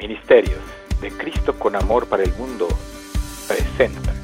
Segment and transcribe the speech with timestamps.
[0.00, 0.60] Ministerios
[1.02, 2.68] de Cristo con Amor para el Mundo
[3.46, 4.14] presenta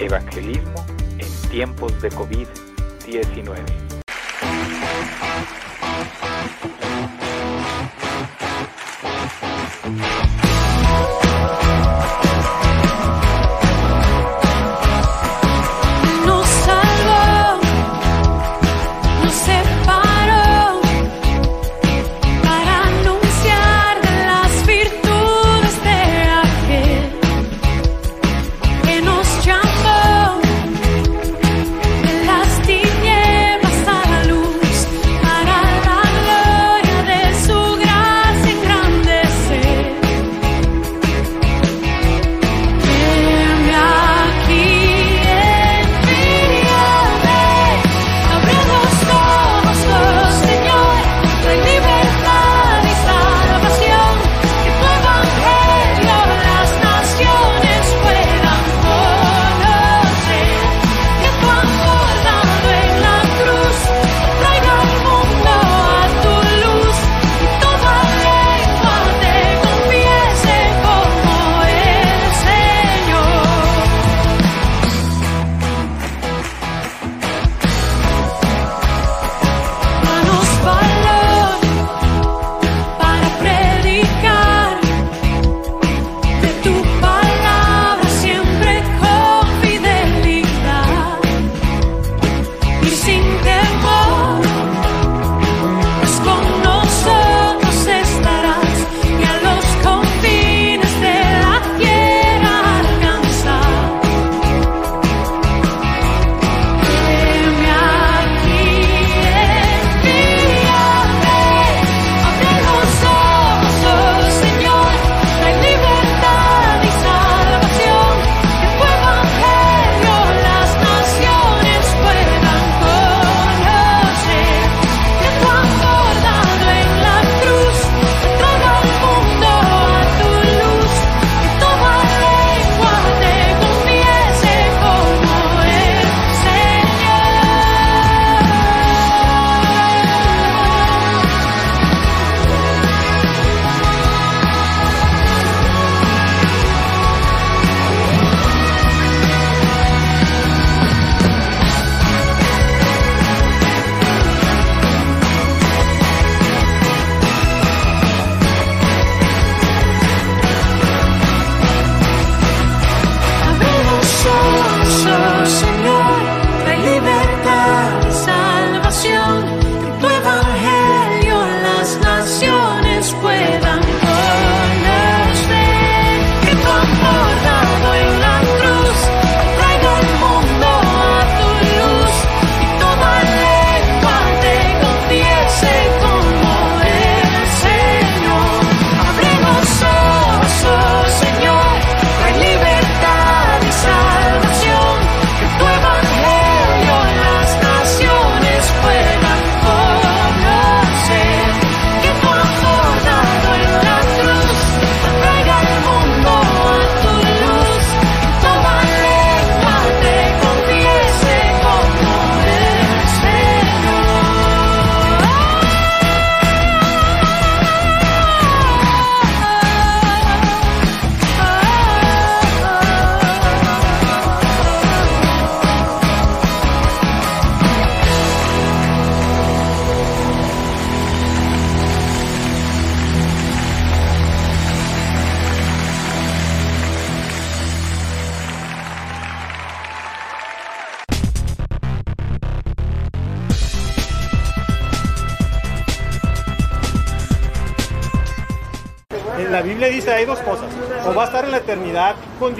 [0.00, 0.84] Evangelismo
[1.16, 3.86] en tiempos de COVID-19.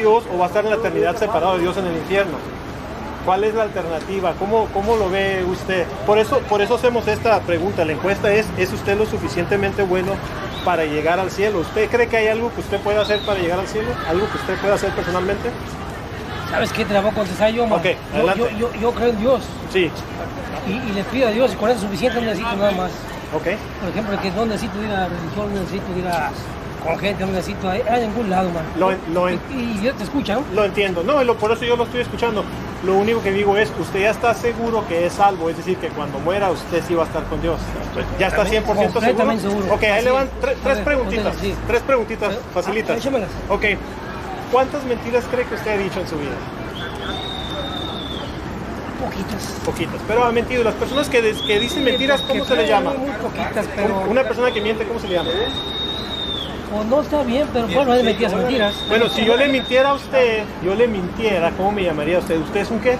[0.06, 2.38] O va a estar en la eternidad separado de Dios en el infierno.
[3.24, 4.34] ¿Cuál es la alternativa?
[4.38, 5.84] ¿Cómo, cómo lo ve usted?
[6.06, 7.84] Por eso, por eso hacemos esta pregunta.
[7.84, 10.12] La encuesta es, ¿es usted lo suficientemente bueno
[10.64, 11.58] para llegar al cielo?
[11.58, 13.88] ¿Usted cree que hay algo que usted pueda hacer para llegar al cielo?
[14.08, 15.50] ¿Algo que usted pueda hacer personalmente?
[16.50, 16.84] ¿Sabes qué?
[16.84, 17.64] Te la voy a contestar yo.
[17.64, 17.96] Okay,
[18.36, 19.42] yo, yo, creo en Dios.
[19.72, 19.90] Sí.
[20.68, 22.92] Y, y le pido a Dios, y con eso es suficiente, necesito nada más.
[23.34, 23.42] Ok.
[23.80, 26.30] Por ejemplo, que no necesito ir a la religión, necesito ir a
[26.86, 28.64] con gente, un besito ahí, en ningún lado, man.
[29.50, 30.42] Y, yo te escucho.
[30.54, 31.02] Lo entiendo.
[31.02, 32.44] No, por eso yo lo estoy escuchando.
[32.84, 35.88] Lo único que digo es, usted ya está seguro que es salvo, es decir, que
[35.88, 37.58] cuando muera usted sí va a estar con Dios.
[38.18, 39.38] ¿Ya está 100% seguro?
[39.38, 39.74] seguro?
[39.74, 41.34] Ok, ahí le van tres, preguntitas,
[41.66, 42.34] tres preguntitas.
[42.36, 42.98] Ah, facilitas.
[42.98, 43.30] Échamelas.
[43.48, 43.64] Ok,
[44.52, 46.36] ¿cuántas mentiras cree que usted ha dicho en su vida?
[49.00, 49.60] Poquitas.
[49.64, 50.62] Poquitas, pero ha mentido.
[50.62, 52.94] Las personas que, que dicen mentiras, ¿cómo se le llama?
[52.94, 54.00] Muy poquitas, pero...
[54.08, 55.30] Una persona que miente, ¿cómo se le llama?
[56.74, 58.74] O no está bien, pero bueno, es mentiras, mentiras.
[58.88, 62.40] Bueno, si yo le mintiera a usted, yo le mintiera, ¿cómo me llamaría usted?
[62.40, 62.98] ¿Usted es un qué?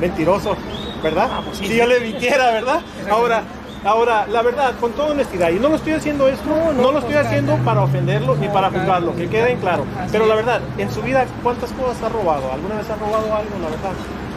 [0.00, 0.56] Mentiroso,
[1.02, 1.28] ¿verdad?
[1.30, 1.78] Ah, pues sí, si sí.
[1.78, 2.80] yo le mintiera, ¿verdad?
[3.08, 3.42] Ahora,
[3.84, 6.92] ahora, la verdad, con toda honestidad, y no lo estoy haciendo esto, no, No, no,
[6.92, 7.64] lo estoy pues, haciendo claro.
[7.64, 9.84] para ofenderlo ni para claro, juzgarlo, que quede en claro.
[10.10, 12.52] Pero la verdad, en su vida, ¿cuántas cosas ha robado?
[12.52, 13.92] ¿Alguna vez ha robado algo, la verdad?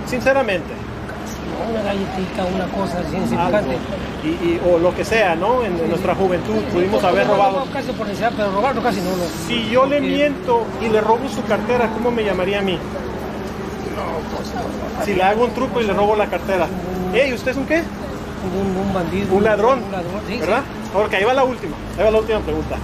[0.06, 0.74] Sinceramente,
[1.72, 3.78] Una galletita, una cosa insignificante.
[4.24, 5.64] Y, y- o lo que sea, ¿no?
[5.64, 7.66] En, nuestra juventud pudimos haber robado.
[7.74, 9.12] Casi por necesidad, pero robarlo casi no.
[9.12, 9.24] no.
[9.48, 12.78] Si yo le Porque- miento y le robo su cartera, ¿cómo me llamaría a mí?
[15.06, 16.68] Si le hago un truco y le robo la cartera.
[17.14, 17.80] Ey, ¿usted es un qué?
[17.82, 19.34] Un, un bandido.
[19.36, 19.84] Un ladrón.
[19.84, 20.38] Un ladrón, sí.
[20.40, 20.62] ¿Verdad?
[20.94, 21.76] Ahora, ahí va la última.
[21.98, 22.78] Ahí va la última pregunta.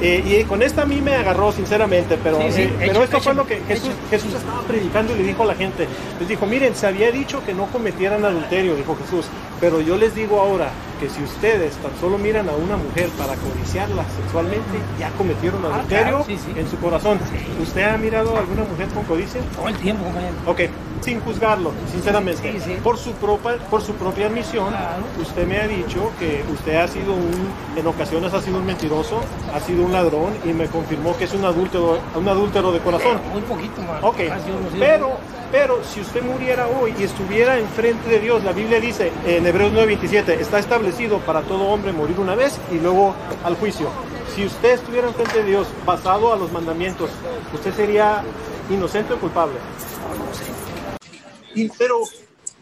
[0.00, 3.20] Eh, y con esta a mí me agarró sinceramente, pero, Sí, sí, eh, pero esto
[3.20, 3.90] fue lo que Jesús.
[4.10, 5.88] Jesús estaba predicando y le dijo a la gente.
[6.20, 9.26] Les dijo, miren, se había dicho que no cometieran adulterio, dijo Jesús,
[9.60, 10.70] pero yo les digo ahora
[11.00, 15.76] que si ustedes tan solo miran a una mujer para codiciarla sexualmente, ya cometieron Ah,
[15.76, 16.52] adulterio claro, sí, sí.
[16.58, 17.20] en su corazón.
[17.62, 19.40] ¿Usted ha mirado a alguna mujer con codicia?
[19.56, 20.34] Todo el tiempo, compañero.
[20.46, 20.60] Ok,
[21.00, 22.52] sin juzgarlo, sinceramente.
[22.52, 22.76] Sí, sí.
[22.82, 25.04] Por, su propia, por su propia admisión, Claro.
[25.22, 29.20] usted me ha dicho que usted ha sido un, en ocasiones ha sido un mentiroso,
[29.54, 33.20] ha sido un ladrón y me confirmó que es un adúltero, un adúltero de corazón.
[33.32, 34.02] Muy poquito más.
[34.02, 34.16] Ok,
[34.80, 35.12] pero,
[35.52, 39.72] pero si usted muriera hoy y estuviera enfrente de Dios, la Biblia dice en Hebreos
[39.72, 43.14] 9:27, está establecido para todo hombre morir una vez y luego
[43.44, 43.88] al juicio.
[44.34, 47.08] Si usted estuviera enfrente de Dios basado a los mandamientos,
[47.54, 48.22] ¿usted sería
[48.68, 49.54] inocente o culpable?
[51.54, 52.00] Y- pero,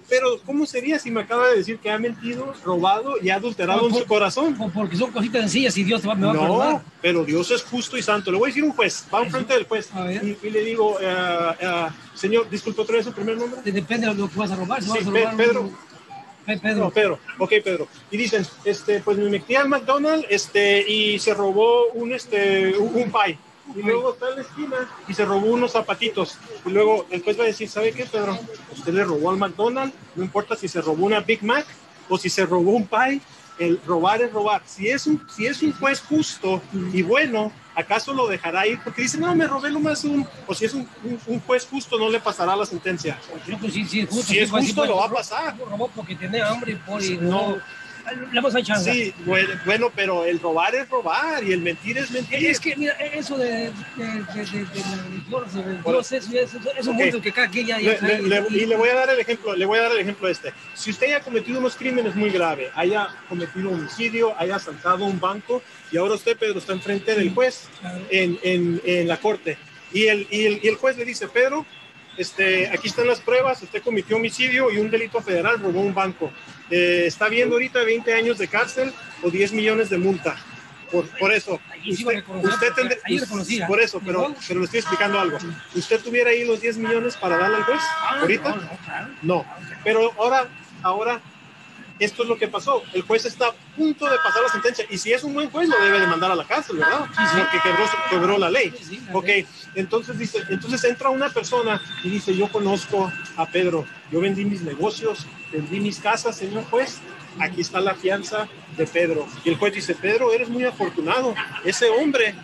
[0.08, 3.86] pero, ¿cómo sería si me acaba de decir que ha mentido, robado y ha adulterado
[3.86, 4.54] en Por- su corazón?
[4.54, 6.82] por- Porque son cositas sencillas y Dios te va, me va a No, perdonar.
[7.02, 8.30] pero Dios es justo y santo.
[8.30, 10.98] Le voy a decir un juez, va enfrente del juez A y, y le digo,
[11.00, 11.06] eh,
[11.60, 13.60] eh, señor, disculpe otra vez su primer nombre.
[13.64, 14.80] Depende de lo que vas a robar.
[14.80, 15.62] Si Sí, vas a robar un- Pedro.
[15.64, 15.95] Pe-
[16.46, 16.84] Pedro.
[16.84, 17.88] No, Pedro, ok, Pedro.
[18.10, 22.94] Y dicen, este, pues me metí al McDonald's este, y se robó un, este, un,
[22.94, 23.38] un pie.
[23.74, 24.76] Y luego está en la esquina
[25.08, 26.38] y se robó unos zapatitos.
[26.64, 28.38] Y luego juez va a decir, ¿sabe qué, Pedro?
[28.72, 31.66] Usted le robó al McDonald's, no importa si se robó una Big Mac
[32.08, 33.20] o si se robó un pie,
[33.58, 34.62] el robar es robar.
[34.66, 36.62] Si es un, si es un juez justo
[36.92, 38.80] y bueno, ¿acaso lo dejará ir?
[38.82, 40.26] Porque dice, no, me robé lo más un...
[40.48, 43.18] O si es un, un- un juez justo, no le pasará la sentencia.
[43.44, 44.32] Creo que sí, sí, es justo.
[44.32, 45.56] Si es pues, sí, justo, pues, lo va a pasar.
[45.58, 47.50] Robó porque tenía hambre por y No.
[47.50, 47.56] no.
[48.14, 48.78] Le vamos a echar.
[48.78, 52.46] Sí, bueno, bueno, pero el robar es robar y el mentir es mentir.
[52.46, 53.70] Es que, mira, eso de, de,
[54.34, 54.56] de, eso,
[56.16, 58.88] eso, eso es un mundo que cada quien ya, Le- le- le- y le voy
[58.88, 60.52] a dar el ejemplo, le voy a dar el ejemplo este.
[60.74, 65.62] Si usted haya cometido unos crímenes muy graves, haya cometido homicidio, haya asaltado un banco
[65.90, 67.68] y ahora usted, Pedro, está enfrente del juez
[68.10, 69.56] en, en- en la corte
[69.92, 71.64] y el, y, el, y el juez le dice, Pedro,
[72.16, 76.30] este, aquí están las pruebas, usted cometió homicidio y un delito federal, robó un banco.
[76.70, 78.92] Eh, está viendo ahorita 20 años de cárcel
[79.22, 80.36] o 10 millones de multa.
[80.90, 85.36] Por, por eso, usted, usted por eso, pero, pero le estoy explicando algo.
[85.74, 88.78] ¿Usted tuviera ahí los 10 millones para darle al juez Ah, ahorita?
[89.22, 89.44] No,
[89.82, 90.48] pero ahora,
[90.82, 91.20] ahora,
[91.98, 92.82] esto es lo que pasó.
[92.92, 95.68] El juez está a punto de pasar la sentencia y si es un buen juez
[95.68, 97.06] lo debe de mandar a la cárcel, ¿verdad?
[97.06, 98.72] Porque quebró, quebró la ley.
[99.12, 99.28] Ok,
[99.74, 104.62] entonces dice, entonces entra una persona y dice, yo conozco a Pedro, yo vendí mis
[104.62, 107.00] negocios, vendí mis casas, señor juez,
[107.38, 109.26] aquí está la fianza de Pedro.
[109.44, 111.34] Y el juez dice, Pedro, eres muy afortunado,
[111.64, 112.34] ese hombre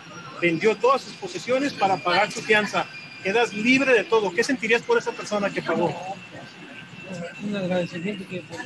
[0.41, 2.85] vendió todas sus posesiones para pagar su fianza,
[3.23, 4.31] quedas libre de todo.
[4.31, 5.95] ¿Qué sentirías por esa persona que pagó?
[7.43, 8.41] Un agradecimiento que.
[8.41, 8.61] pues,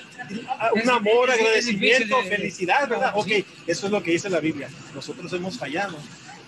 [0.50, 3.12] Ah, un Es- amor, es- es agradecimiento, de- felicidad, ¿verdad?
[3.16, 3.28] Ok,
[3.66, 4.70] eso es lo que dice la Biblia.
[4.94, 5.98] Nosotros hemos fallado,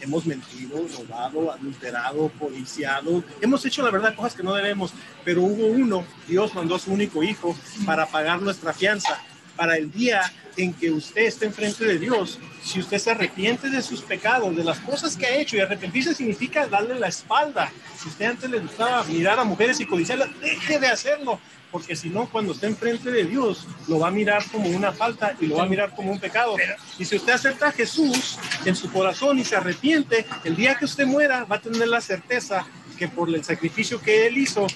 [0.02, 5.68] hemos mentido, robado, adulterado, codiciado, hemos hecho la verdad cosas que no debemos, pero hubo
[5.68, 9.18] uno, Dios mandó a su único hijo para pagar nuestra fianza,
[9.56, 10.22] para el día
[10.58, 14.64] en que usted esté enfrente de Dios, si usted se arrepiente de sus pecados, de
[14.64, 17.72] las cosas que ha hecho, y arrepentirse significa darle la espalda.
[18.02, 21.40] Si usted antes le gustaba mirar a mujeres y codiciarlas, deje de hacerlo,
[21.72, 25.36] porque si no, cuando esté enfrente de Dios, lo va a mirar como una falta
[25.40, 26.56] y lo va a mirar como un pecado.
[26.98, 30.86] Y si usted acepta a Jesús en su corazón y se arrepiente, el día que
[30.86, 32.66] usted muera, va a tener la certeza
[32.98, 34.68] que por el sacrificio que Él hizo,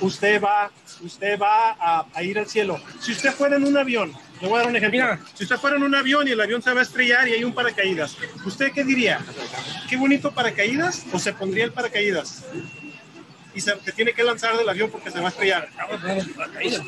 [0.00, 0.70] usted va,
[1.02, 2.80] usted va a, a ir al cielo.
[3.00, 5.00] Si usted fuera en un avión, le voy a dar un ejemplo.
[5.00, 5.20] Mira.
[5.34, 7.44] Si usted fuera en un avión y el avión se va a estrellar y hay
[7.44, 9.20] un paracaídas, ¿usted qué diría?
[9.88, 11.04] ¿Qué bonito paracaídas?
[11.12, 12.44] ¿O se pondría el paracaídas?
[13.54, 15.68] Y se, se tiene que lanzar del avión porque se va a estrellar.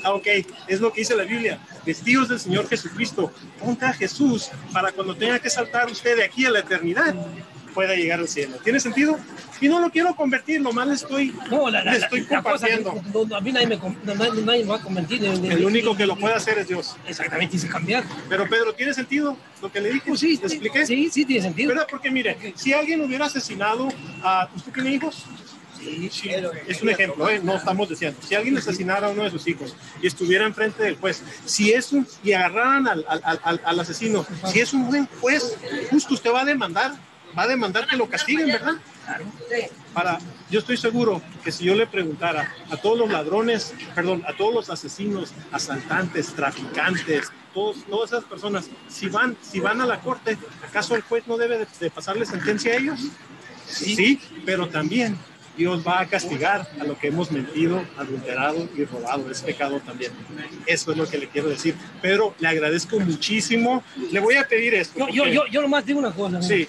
[0.04, 0.26] Ah, ok,
[0.68, 1.58] es lo que dice la Biblia.
[1.84, 6.44] Vestidos del Señor Jesucristo, ponga a Jesús para cuando tenga que saltar usted de aquí
[6.46, 7.14] a la eternidad,
[7.74, 8.56] pueda llegar al cielo.
[8.64, 9.16] ¿Tiene sentido?
[9.60, 13.00] Y no lo quiero convertir, nomás le estoy, No, la, la, le estoy que compartiendo.
[13.12, 15.24] no, a mí nadie me, nadie, nadie me va a convertir.
[15.24, 16.96] en- en- El único que lo puede hacer es Dios.
[17.06, 18.04] Exactamente, dice cambiar.
[18.28, 20.04] Pero Pedro, ¿tiene sentido lo que le dije?
[20.08, 20.84] Pues sí, ¿Le expliqué?
[20.86, 21.68] Sí, sí, tiene sentido.
[21.68, 21.86] ¿Verdad?
[21.90, 23.88] Porque mire, si alguien hubiera asesinado
[24.22, 24.48] a...
[24.56, 25.24] ¿Usted tiene hijos?
[26.66, 27.40] Es un ejemplo, ¿eh?
[27.42, 28.20] no estamos diciendo.
[28.26, 31.92] Si alguien asesinara a uno de sus hijos y estuviera enfrente del juez, si es
[31.92, 35.56] un, y agarraran al, al, al, al asesino, si es un buen juez,
[35.90, 36.92] justo usted va a demandar,
[37.36, 38.74] va a demandar que lo castiguen, ¿verdad?
[39.94, 40.18] Para,
[40.50, 44.54] yo estoy seguro que si yo le preguntara a todos los ladrones, perdón, a todos
[44.54, 50.38] los asesinos, asaltantes, traficantes, todos, todas esas personas, si van, si van a la corte,
[50.66, 53.00] ¿acaso el juez no debe de, de pasarle sentencia a ellos?
[53.70, 54.20] Sí.
[54.44, 55.16] pero también
[55.60, 59.30] Dios va a castigar a lo que hemos mentido, adulterado y robado.
[59.30, 60.10] Es pecado también.
[60.66, 61.74] Eso es lo que le quiero decir.
[62.00, 63.84] Pero le agradezco muchísimo.
[64.10, 64.98] Le voy a pedir esto.
[65.00, 66.40] Yo, yo, porque- yo, yo nomás digo una cosa.
[66.40, 66.66] Sí,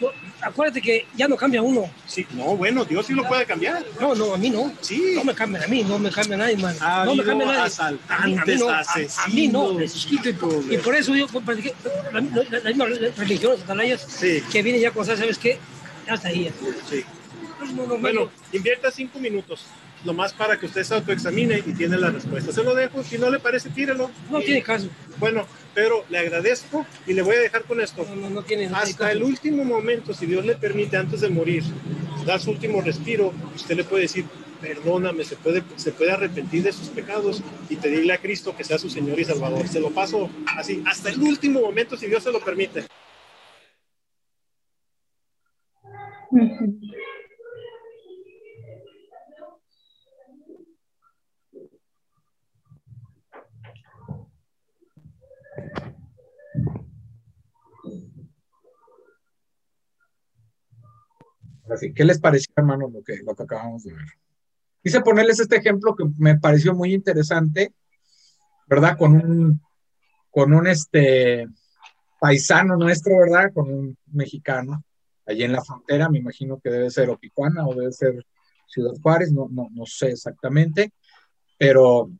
[0.00, 1.90] Yo- acuérdate que ya no cambia uno.
[2.06, 2.24] sí.
[2.34, 3.84] No, bueno, Dios sí lo puede cambiar.
[4.00, 4.72] No, no, a mí no.
[4.80, 5.14] Sí.
[5.16, 6.76] No me cambian a mí, no me cambia nadie, man.
[6.80, 7.60] Ha no me cambia nadie.
[7.62, 9.76] asaltantes, a, a, a mí no.
[10.70, 11.74] Y por eso yo pues, practiqué
[12.12, 12.84] la, la, la misma
[13.16, 14.40] religión, los atalayas, Sí.
[14.52, 15.58] que viene ya con, ¿sabes qué?
[16.06, 16.48] Ya está ahí.
[16.88, 17.04] Sí.
[17.74, 19.66] No, no, Bueno, no, invierta cinco minutos,
[20.04, 22.52] nomás para que usted se autoexamine y tiene la respuesta.
[22.52, 24.10] Se lo dejo, si no le parece, tírelo.
[24.30, 24.88] no tiene caso.
[25.18, 28.04] Bueno, pero le agradezco y le voy a dejar con esto.
[28.08, 29.10] No, no, no tiene, no tiene Hasta caso.
[29.16, 31.62] el último momento, si Dios le permite, antes de morir,
[32.26, 34.24] dar su último respiro, usted le puede decir,
[34.60, 38.78] perdóname, se puede, se puede arrepentir de sus pecados y pedirle a Cristo que sea
[38.78, 39.68] su Señor y Salvador.
[39.68, 42.84] Se lo paso así, hasta el último momento, si Dios se lo permite.
[61.72, 64.06] Así, ¿qué les pareció, hermano, lo que, lo que acabamos de ver?
[64.82, 67.74] Quise ponerles este ejemplo que me pareció muy interesante,
[68.66, 68.96] ¿verdad?
[68.96, 69.60] Con un,
[70.30, 71.46] con un este,
[72.18, 73.52] paisano nuestro, ¿verdad?
[73.52, 74.82] Con un mexicano,
[75.26, 78.24] allí en la frontera, me imagino que debe ser Opicuana o debe ser
[78.66, 80.92] Ciudad Juárez, no, no, no sé exactamente,
[81.58, 82.10] pero,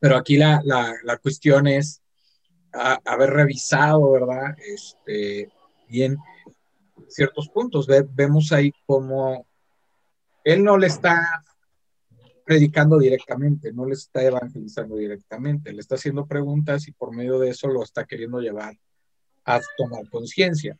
[0.00, 2.02] pero aquí la, la, la cuestión es
[3.04, 4.56] haber revisado, ¿verdad?
[4.58, 5.50] Este,
[5.88, 6.16] bien
[7.12, 7.86] ciertos puntos.
[7.86, 9.46] Ve- vemos ahí como
[10.44, 11.42] él no le está
[12.44, 17.50] predicando directamente, no le está evangelizando directamente, le está haciendo preguntas y por medio de
[17.50, 18.76] eso lo está queriendo llevar
[19.44, 20.76] a tomar conciencia.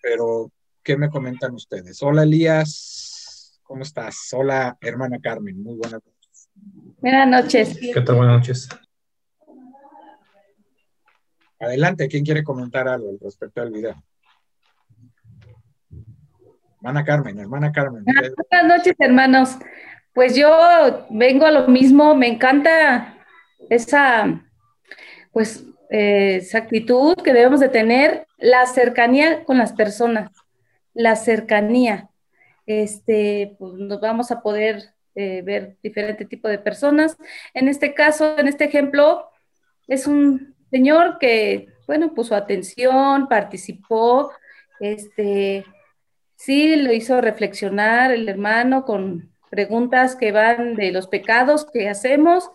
[0.00, 0.52] Pero,
[0.82, 2.02] ¿qué me comentan ustedes?
[2.02, 4.28] Hola Elías, ¿cómo estás?
[4.32, 6.48] Hola hermana Carmen, muy buenas noches.
[7.00, 7.78] Buenas noches.
[7.80, 8.16] ¿Qué tal?
[8.16, 8.68] Buenas noches.
[11.58, 14.02] Adelante, ¿quién quiere comentar algo al respecto del video?
[16.84, 18.04] Hermana Carmen, hermana Carmen.
[18.04, 19.56] Buenas noches, hermanos.
[20.12, 23.24] Pues yo vengo a lo mismo, me encanta
[23.70, 24.44] esa,
[25.32, 30.30] pues, eh, esa actitud que debemos de tener, la cercanía con las personas,
[30.92, 32.10] la cercanía.
[32.66, 34.82] Este, pues nos vamos a poder
[35.14, 37.16] eh, ver diferente tipo de personas.
[37.54, 39.30] En este caso, en este ejemplo,
[39.88, 44.32] es un señor que, bueno, puso atención, participó,
[44.80, 45.64] este,
[46.44, 52.50] sí, lo hizo reflexionar el hermano con preguntas que van de los pecados que hacemos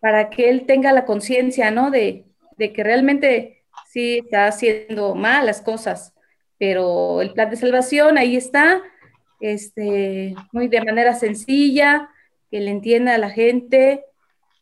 [0.00, 1.90] para que él tenga la conciencia, ¿no?
[1.90, 6.14] De, de que realmente sí está haciendo mal las cosas,
[6.58, 8.82] pero el plan de salvación ahí está,
[9.40, 12.10] este, muy de manera sencilla,
[12.50, 14.04] que le entienda a la gente,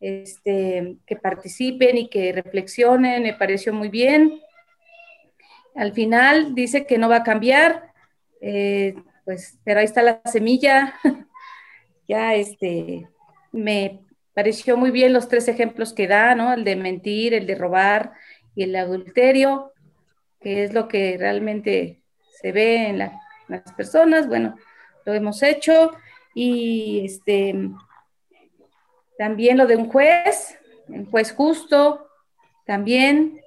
[0.01, 4.41] este, que participen y que reflexionen, me pareció muy bien.
[5.75, 7.91] Al final dice que no va a cambiar,
[8.42, 10.94] eh, pues, pero ahí está la semilla.
[12.08, 13.08] ya, este,
[13.52, 14.00] me
[14.34, 16.52] pareció muy bien los tres ejemplos que da, ¿no?
[16.52, 18.12] El de mentir, el de robar
[18.54, 19.72] y el adulterio,
[20.40, 22.02] que es lo que realmente
[22.40, 24.26] se ve en las personas.
[24.26, 24.56] Bueno,
[25.06, 25.92] lo hemos hecho.
[26.34, 27.54] Y este,
[29.16, 30.58] también lo de un juez,
[30.88, 32.08] un juez justo,
[32.66, 33.40] también.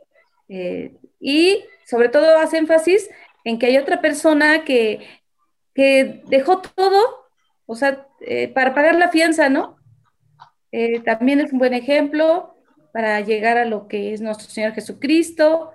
[0.48, 3.10] eh, y sobre todo hace énfasis
[3.46, 5.08] en que hay otra persona que,
[5.74, 7.30] que dejó todo,
[7.66, 9.78] o sea, eh, para pagar la fianza, ¿no?
[10.74, 12.58] Eh, también es un buen ejemplo
[12.92, 15.72] para llegar a lo que es nuestro Señor Jesucristo.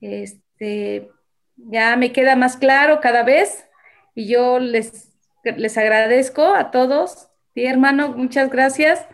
[0.00, 1.08] Este,
[1.56, 3.68] ya me queda más claro cada vez
[4.16, 5.10] y yo les
[5.44, 7.28] les agradezco a todos.
[7.54, 9.06] Sí, hermano, muchas gracias,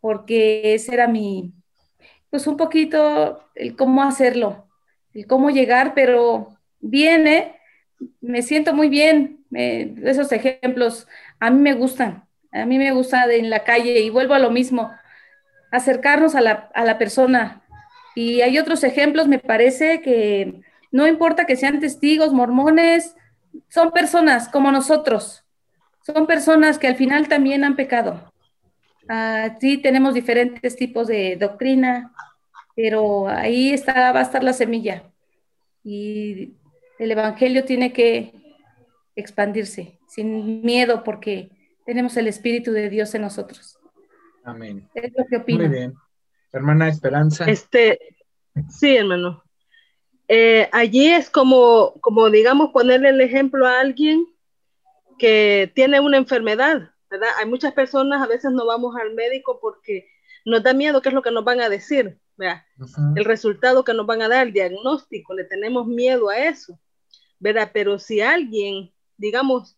[0.00, 1.52] porque ese era mi,
[2.30, 4.68] pues un poquito el cómo hacerlo,
[5.12, 7.56] el cómo llegar, pero viene,
[8.20, 9.44] me siento muy bien.
[9.52, 11.06] esos ejemplos
[11.38, 14.50] a mí me gustan, a mí me gusta en la calle y vuelvo a lo
[14.50, 14.90] mismo,
[15.70, 17.62] acercarnos a la, a la persona.
[18.14, 23.14] Y hay otros ejemplos, me parece que no importa que sean testigos, mormones,
[23.68, 25.44] son personas como nosotros,
[26.04, 28.32] son personas que al final también han pecado.
[29.08, 32.12] Ah, sí, tenemos diferentes tipos de doctrina,
[32.76, 35.02] pero ahí está, va a estar la semilla.
[35.82, 36.54] Y
[37.00, 38.34] el Evangelio tiene que
[39.16, 41.50] expandirse sin miedo porque
[41.86, 43.78] tenemos el Espíritu de Dios en nosotros.
[44.44, 44.86] Amén.
[44.94, 45.60] Es lo que opino.
[45.60, 45.94] Muy bien.
[46.52, 47.46] Hermana Esperanza.
[47.46, 47.98] Este,
[48.68, 49.42] sí, hermano.
[50.28, 54.26] Eh, allí es como, como, digamos, ponerle el ejemplo a alguien
[55.18, 57.30] que tiene una enfermedad, ¿verdad?
[57.38, 60.06] Hay muchas personas, a veces no vamos al médico porque
[60.44, 62.62] nos da miedo qué es lo que nos van a decir, ¿verdad?
[63.16, 66.78] El resultado que nos van a dar, el diagnóstico, le tenemos miedo a eso,
[67.40, 67.70] ¿verdad?
[67.74, 69.76] Pero si alguien, digamos,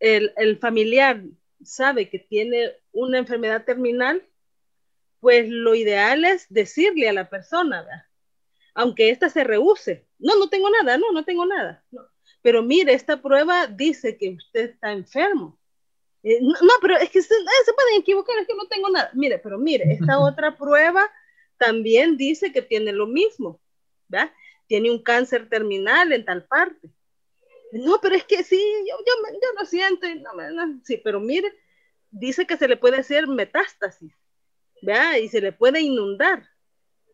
[0.00, 1.22] el, el familiar
[1.62, 4.26] sabe que tiene una enfermedad terminal,
[5.20, 8.06] pues lo ideal es decirle a la persona, ¿verdad?
[8.76, 10.06] aunque ésta se rehúse.
[10.18, 11.82] No, no tengo nada, no, no tengo nada.
[11.90, 12.02] No.
[12.42, 15.58] Pero mire, esta prueba dice que usted está enfermo.
[16.22, 18.90] Eh, no, no, pero es que se, eh, se, pueden equivocar, es que no tengo
[18.90, 19.10] nada.
[19.14, 21.10] Mire, pero mire, esta otra prueba
[21.56, 23.60] también dice que tiene lo mismo,
[24.08, 24.30] ¿verdad?
[24.66, 26.90] Tiene un cáncer terminal en tal parte.
[27.72, 30.06] No, pero es que sí, yo, yo, yo lo siento.
[30.14, 31.52] No, no, sí, pero mire,
[32.10, 34.12] dice que se le puede hacer metástasis,
[34.82, 35.16] ¿verdad?
[35.16, 36.48] Y se le puede inundar.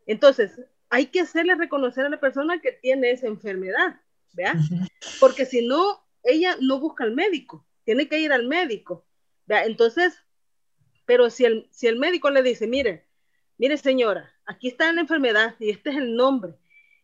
[0.07, 4.01] Entonces, hay que hacerle reconocer a la persona que tiene esa enfermedad,
[4.35, 4.55] ¿vea?
[5.21, 9.07] Porque si no, ella no busca al médico, tiene que ir al médico,
[9.47, 9.65] ¿vea?
[9.65, 10.15] Entonces,
[11.07, 13.07] pero si el, si el médico le dice, mire,
[13.59, 16.55] mire señora, aquí está la enfermedad y este es el nombre,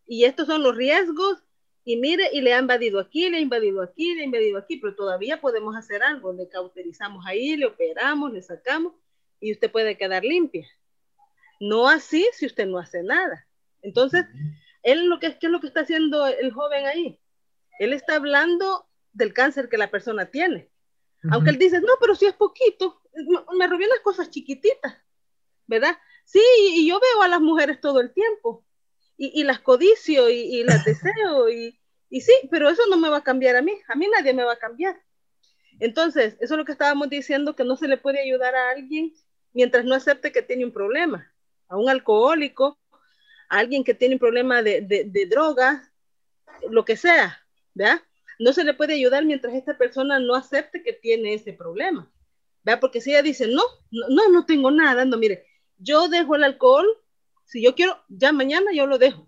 [0.09, 1.39] y estos son los riesgos,
[1.85, 4.79] y mire, y le ha invadido aquí, le ha invadido aquí, le ha invadido aquí,
[4.79, 8.95] pero todavía podemos hacer algo, le cauterizamos ahí, le operamos, le sacamos,
[9.41, 10.67] y usted puede quedar limpia.
[11.61, 13.47] No así si usted no hace nada.
[13.83, 14.25] Entonces,
[14.83, 17.21] él lo que, ¿qué es lo que está haciendo el joven ahí?
[17.79, 20.71] Él está hablando del cáncer que la persona tiene.
[21.23, 21.35] Uh -huh.
[21.35, 23.01] Aunque él dice, no, pero si es poquito,
[23.57, 24.97] me robé unas cosas chiquititas,
[25.67, 25.97] ¿verdad?
[26.25, 26.43] Sí,
[26.75, 28.65] y yo veo a las mujeres todo el tiempo,
[29.19, 31.79] y, las codicio, y, y las deseo, y,
[32.09, 34.45] y sí, pero eso no me va a cambiar a mí, a mí nadie me
[34.45, 34.97] va a cambiar.
[35.81, 39.13] Entonces, eso es lo que estábamos diciendo, que no se le puede ayudar a alguien
[39.53, 41.33] mientras no acepte que tiene un problema,
[41.69, 42.79] a un alcohólico,
[43.49, 45.91] a alguien que tiene un problema de, de, de drogas,
[46.71, 48.01] lo que sea, ¿verdad?
[48.39, 52.09] No se le puede ayudar mientras esta persona no acepte que tiene ese problema,
[52.63, 52.81] ¿verdad?
[52.81, 55.45] Porque si ella dice, no, no, no tengo nada, no, mire,
[55.79, 56.87] yo dejo el alcohol,
[57.49, 59.27] si yo quiero, ya mañana yo lo dejo,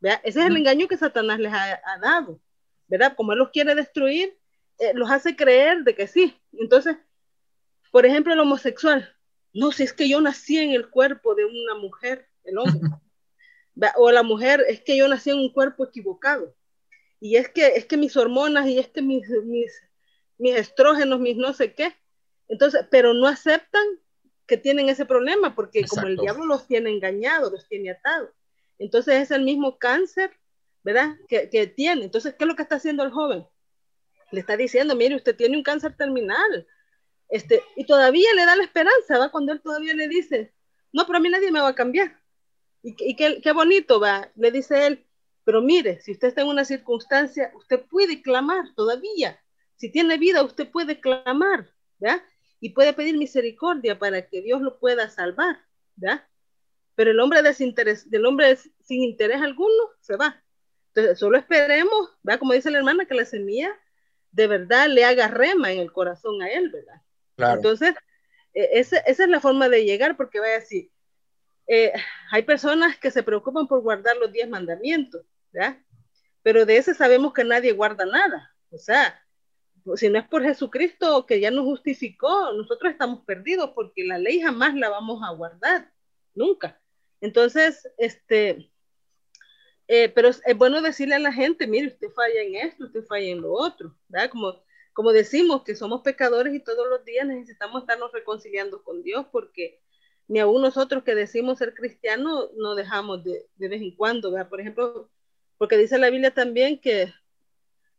[0.00, 0.20] ¿verdad?
[0.22, 2.40] Ese es el engaño que Satanás les ha, ha dado,
[2.88, 3.14] ¿verdad?
[3.16, 4.38] Como él los quiere destruir,
[4.78, 6.38] eh, los hace creer de que sí.
[6.52, 6.98] Entonces,
[7.90, 9.16] por ejemplo, el homosexual,
[9.54, 12.90] no, si es que yo nací en el cuerpo de una mujer, el hombre,
[13.96, 16.54] o la mujer, es que yo nací en un cuerpo equivocado.
[17.18, 19.72] Y es que, es que mis hormonas y es que mis, mis,
[20.36, 21.96] mis estrógenos, mis no sé qué.
[22.46, 23.86] Entonces, pero no aceptan
[24.48, 25.96] que tienen ese problema porque Exacto.
[25.96, 28.30] como el diablo los tiene engañados, los tiene atados.
[28.78, 30.32] Entonces es el mismo cáncer,
[30.82, 31.16] ¿verdad?
[31.28, 32.04] Que, que tiene.
[32.04, 33.46] Entonces, ¿qué es lo que está haciendo el joven?
[34.32, 36.66] Le está diciendo, mire, usted tiene un cáncer terminal.
[37.28, 39.30] Este, y todavía le da la esperanza, ¿va?
[39.30, 40.54] Cuando él todavía le dice,
[40.92, 42.18] no, pero a mí nadie me va a cambiar.
[42.82, 45.04] Y, y qué, qué, bonito va, le dice él,
[45.44, 49.38] pero mire, si usted está en una circunstancia, usted puede clamar todavía.
[49.76, 52.22] Si tiene vida, usted puede clamar, ¿verdad?
[52.60, 55.58] Y puede pedir misericordia para que Dios lo pueda salvar,
[55.96, 56.24] ¿verdad?
[56.94, 60.42] Pero el hombre, desinterés, del hombre sin interés alguno se va.
[60.88, 62.40] Entonces, solo esperemos, ¿verdad?
[62.40, 63.72] Como dice la hermana, que la semilla
[64.32, 67.00] de verdad le haga rema en el corazón a él, ¿verdad?
[67.36, 67.56] Claro.
[67.56, 67.94] Entonces,
[68.54, 70.90] eh, esa, esa es la forma de llegar, porque vaya así,
[71.68, 71.92] eh,
[72.30, 75.78] hay personas que se preocupan por guardar los diez mandamientos, ¿verdad?
[76.42, 78.54] Pero de ese sabemos que nadie guarda nada.
[78.70, 79.22] O sea,
[79.96, 84.40] si no es por Jesucristo que ya nos justificó, nosotros estamos perdidos porque la ley
[84.40, 85.92] jamás la vamos a guardar,
[86.34, 86.80] nunca.
[87.20, 88.70] Entonces, este,
[89.88, 93.26] eh, pero es, bueno decirle a la gente, mire, usted falla en esto, usted falla
[93.28, 94.30] en lo otro, ¿verdad?
[94.30, 99.26] Como, como decimos que somos pecadores y todos los días necesitamos estarnos reconciliando con Dios
[99.32, 99.80] porque
[100.28, 104.50] ni aún nosotros que decimos ser cristianos no dejamos de, de vez en cuando, ¿verdad?
[104.50, 105.10] Por ejemplo,
[105.56, 107.12] porque dice la Biblia también que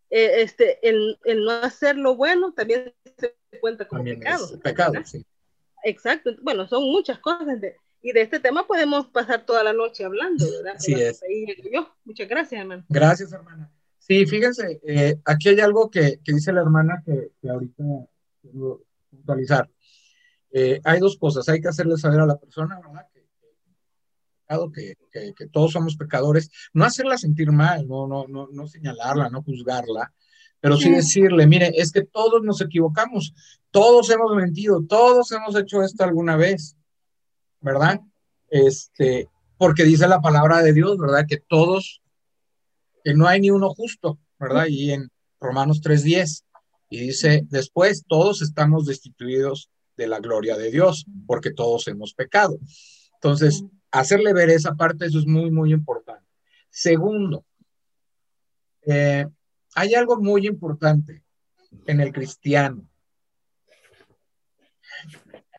[0.10, 4.46] eh, este, el, el no hacer lo bueno también se cuenta como También pecado.
[4.46, 5.26] es pecado, sí.
[5.84, 6.32] Exacto.
[6.42, 7.60] Bueno, son muchas cosas.
[7.62, 10.76] de- y de este tema podemos pasar toda la noche hablando, ¿verdad?
[10.78, 11.22] Así Pero es.
[11.24, 11.94] ahí yo.
[12.06, 12.86] Muchas gracias, hermano.
[12.88, 13.70] Gracias, hermana.
[13.98, 17.84] Sí, fíjense, eh, aquí hay algo que, que dice la hermana que, que ahorita
[18.42, 19.70] quiero puntualizar.
[20.52, 23.06] Eh, hay dos cosas, hay que hacerle saber a la persona, ¿verdad?
[23.14, 23.19] Que,
[24.50, 28.68] que, que, que- que todos somos pecadores, no hacerla sentir mal, no, no, no, no
[28.68, 30.12] señalarla, no juzgarla,
[30.60, 30.92] pero sí Sí.
[30.96, 33.34] decirle, mire, es que todos nos equivocamos,
[33.72, 36.76] todos hemos mentido, todos hemos hecho esto alguna vez,
[37.62, 38.00] ¿verdad?
[38.50, 41.26] Este, porque dice la palabra de Dios, ¿verdad?
[41.28, 42.02] Que todos
[43.04, 44.66] que no hay ni uno justo, ¿verdad?
[44.68, 45.10] Y en
[45.40, 46.44] Romanos 3:10,
[46.90, 52.58] y dice, después todos estamos destituidos de la gloria de Dios, porque todos hemos pecado.
[53.16, 56.26] Entonces, hacerle ver esa parte, eso es muy, muy importante.
[56.70, 57.46] Segundo,
[58.84, 59.26] eh,
[59.76, 61.24] hay algo muy importante
[61.86, 62.88] en el cristiano.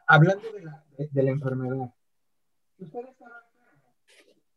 [0.06, 0.62] Hablando de
[1.22, 1.94] la, enfermedad.
[2.76, 3.94] Si usted estaba enfermo,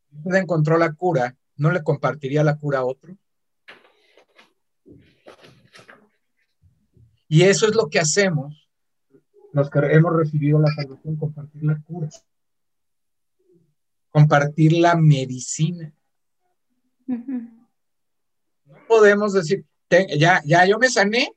[0.09, 3.15] si usted encontró la cura, ¿no le compartiría la cura a otro?
[7.27, 8.63] Y eso es lo que hacemos
[9.53, 12.09] los que hemos recibido la salvación, compartir la cura,
[14.13, 15.91] compartir la medicina.
[18.65, 21.33] No podemos decir, "Ten- ya, ya yo me sané,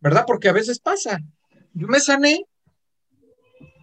[0.00, 0.24] ¿verdad?
[0.26, 1.20] Porque a veces pasa,
[1.72, 2.46] yo me sané,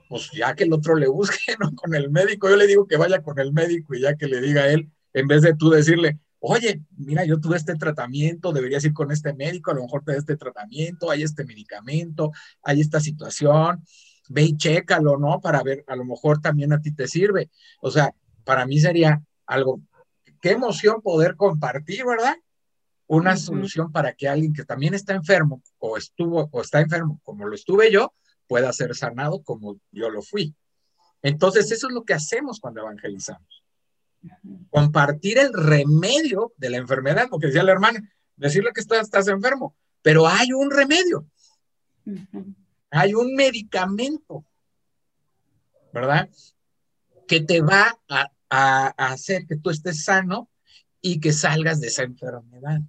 [0.08, 1.76] pues ya que el otro le busque, ¿no?
[1.76, 4.40] Con el médico, yo le digo que vaya con el médico y ya que le
[4.40, 8.84] diga a él, en vez de tú decirle, oye, mira, yo tuve este tratamiento, deberías
[8.86, 12.32] ir con este médico, a lo mejor te da este tratamiento, hay este medicamento,
[12.64, 13.84] hay esta situación,
[14.30, 15.42] ve y chécalo, ¿no?
[15.42, 17.50] Para ver, a lo mejor también a ti te sirve.
[17.82, 18.14] O sea,
[18.52, 19.80] para mí sería algo,
[20.42, 22.36] qué emoción poder compartir, ¿verdad?
[23.08, 27.48] Una solución para que alguien que también está enfermo o estuvo o está enfermo como
[27.48, 28.14] lo estuve yo,
[28.48, 30.54] pueda ser sanado como yo lo fui.
[31.22, 33.64] Entonces, eso es lo que hacemos cuando evangelizamos.
[34.70, 38.02] Compartir el remedio de la enfermedad, lo que decía la hermana,
[38.36, 41.26] decirle que estás, estás enfermo, pero hay un remedio,
[42.90, 44.44] hay un medicamento,
[45.94, 46.30] ¿verdad?
[47.26, 50.50] Que te va a, a- hacer que tú estés sano
[51.02, 52.82] y que salgas de esa enfermedad.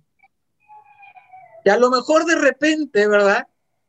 [1.64, 3.46] Y a lo mejor de repente, ¿verdad?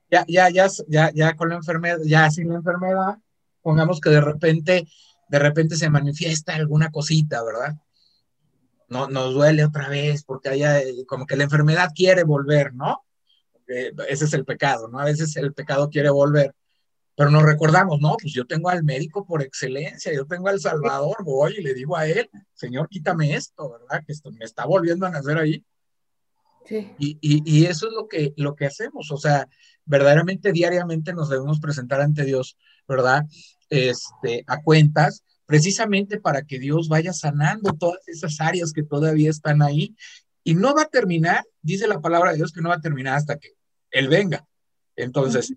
[0.09, 3.17] Ya, ya, ya, ya, ya con la enfermedad, ya sin la enfermedad,
[3.63, 4.87] pongamos que de repente,
[5.27, 7.75] de repente se manifiesta alguna cosita, ¿verdad?
[8.87, 13.03] No, nos duele otra vez porque haya, como que la enfermedad quiere volver, ¿no?
[13.67, 14.99] Eh, ese es el pecado, ¿no?
[14.99, 16.53] A veces el pecado quiere volver.
[17.15, 21.17] Pero nos recordamos, no, pues yo tengo al médico por excelencia, yo tengo al Salvador,
[21.23, 24.03] voy y le digo a él, Señor, quítame esto, ¿verdad?
[24.05, 25.63] Que esto me está volviendo a nacer ahí.
[26.65, 26.91] Sí.
[26.97, 29.47] Y, y, y eso es lo que, lo que hacemos, o sea,
[29.85, 33.25] verdaderamente diariamente nos debemos presentar ante Dios, ¿verdad?
[33.69, 39.61] Este, a cuentas, precisamente para que Dios vaya sanando todas esas áreas que todavía están
[39.61, 39.95] ahí.
[40.43, 43.15] Y no va a terminar, dice la palabra de Dios que no va a terminar
[43.15, 43.49] hasta que
[43.91, 44.45] Él venga.
[44.95, 45.53] Entonces,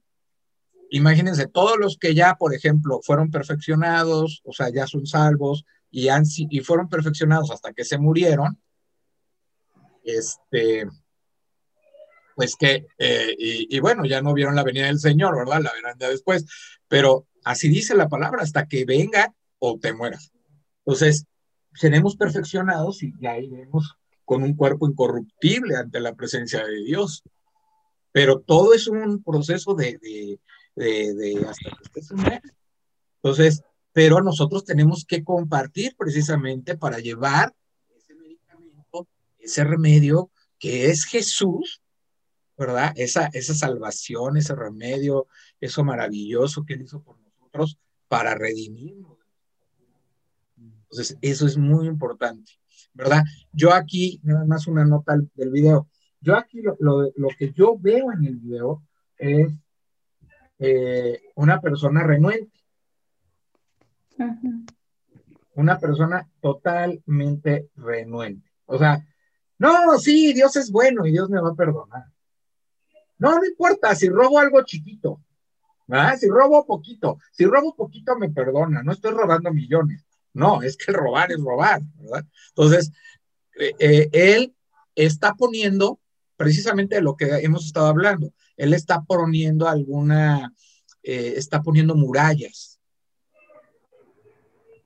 [0.90, 6.08] imagínense, todos los que ya, por ejemplo, fueron perfeccionados, o sea, ya son salvos y,
[6.08, 8.60] han, y fueron perfeccionados hasta que se murieron,
[10.04, 10.86] este,
[12.36, 15.62] pues que, eh, y, bueno, ya no vieron la venida del Señor, ¿verdad?
[15.62, 16.46] La verán después,
[16.86, 20.32] pero así dice la palabra, hasta que venga o te mueras.
[20.84, 21.26] Entonces,
[21.74, 27.22] seremos perfeccionados y ya iremos con un cuerpo incorruptible ante la presencia de Dios.
[28.12, 30.38] Pero todo es un proceso de,
[30.76, 32.42] de, de hasta que se muera.
[33.22, 33.62] Entonces,
[33.92, 37.54] pero nosotros tenemos que compartir precisamente para llevar
[37.96, 39.08] ese medicamento,
[39.38, 41.82] ese remedio que es Jesús,
[42.56, 42.92] ¿verdad?
[42.96, 45.26] Esa, esa salvación, ese remedio,
[45.60, 49.18] eso maravilloso que él hizo por nosotros para redimirnos.
[50.56, 52.52] Entonces, eso es muy importante,
[52.92, 53.24] ¿verdad?
[53.52, 55.88] Yo aquí, nada más una nota del video,
[56.20, 58.82] yo aquí lo, lo, lo que yo veo en el video
[59.18, 59.52] es
[60.58, 62.64] eh, una persona renuente,
[65.54, 68.50] una persona totalmente renuente.
[68.66, 69.04] O sea,
[69.58, 72.04] no, sí, Dios es bueno y Dios me va a perdonar.
[73.18, 75.22] No, no importa, si robo algo chiquito,
[75.86, 76.16] ¿verdad?
[76.16, 80.04] Si robo poquito, si robo poquito me perdona, no estoy robando millones.
[80.34, 82.26] No, es que robar es robar, ¿verdad?
[82.48, 82.92] Entonces,
[83.58, 84.54] eh, eh, él
[84.94, 85.98] está poniendo
[86.36, 88.32] precisamente de lo que hemos estado hablando.
[88.56, 90.54] Él está poniendo alguna,
[91.02, 92.76] eh, está poniendo murallas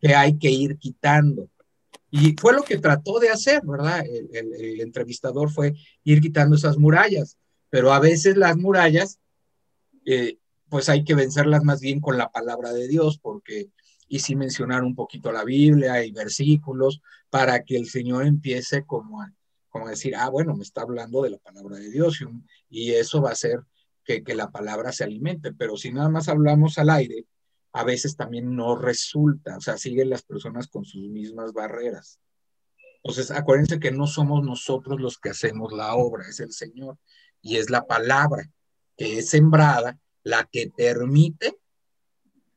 [0.01, 1.49] que hay que ir quitando.
[2.11, 4.05] Y fue lo que trató de hacer, ¿verdad?
[4.05, 9.21] El, entrevistador fue ir quitando esas murallas, pero a veces las murallas,
[10.07, 13.71] eh, pues hay que vencerlas más bien con la palabra de Dios, porque,
[14.09, 19.23] y sí mencionar un poquito la Biblia y versículos, para que el Señor empiece como
[19.23, 19.33] a,
[19.70, 22.18] como decir, ah, bueno, me está hablando de la palabra de Dios,
[22.68, 23.61] y eso va a hacer
[24.04, 27.24] que, que la palabra se alimente, pero si nada más hablamos al aire,
[27.72, 32.18] a veces también no resulta, o sea, siguen las personas con sus mismas barreras.
[33.02, 36.98] Entonces, acuérdense que no somos nosotros los que hacemos la obra, es el Señor
[37.40, 38.50] y es la palabra
[38.96, 41.56] que es sembrada la que permite,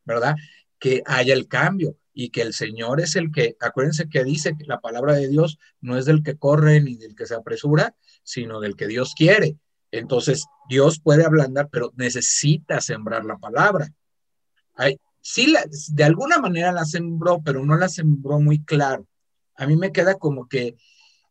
[0.03, 0.35] ¿verdad?
[0.79, 4.65] Que haya el cambio y que el Señor es el que, acuérdense que dice que
[4.65, 8.59] la palabra de Dios no es del que corre ni del que se apresura, sino
[8.59, 9.57] del que Dios quiere.
[9.91, 13.91] Entonces, Dios puede ablandar, pero necesita sembrar la palabra.
[15.21, 15.55] Sí,
[15.93, 19.07] de alguna manera la sembró, pero no la sembró muy claro.
[19.55, 20.75] A mí me queda como que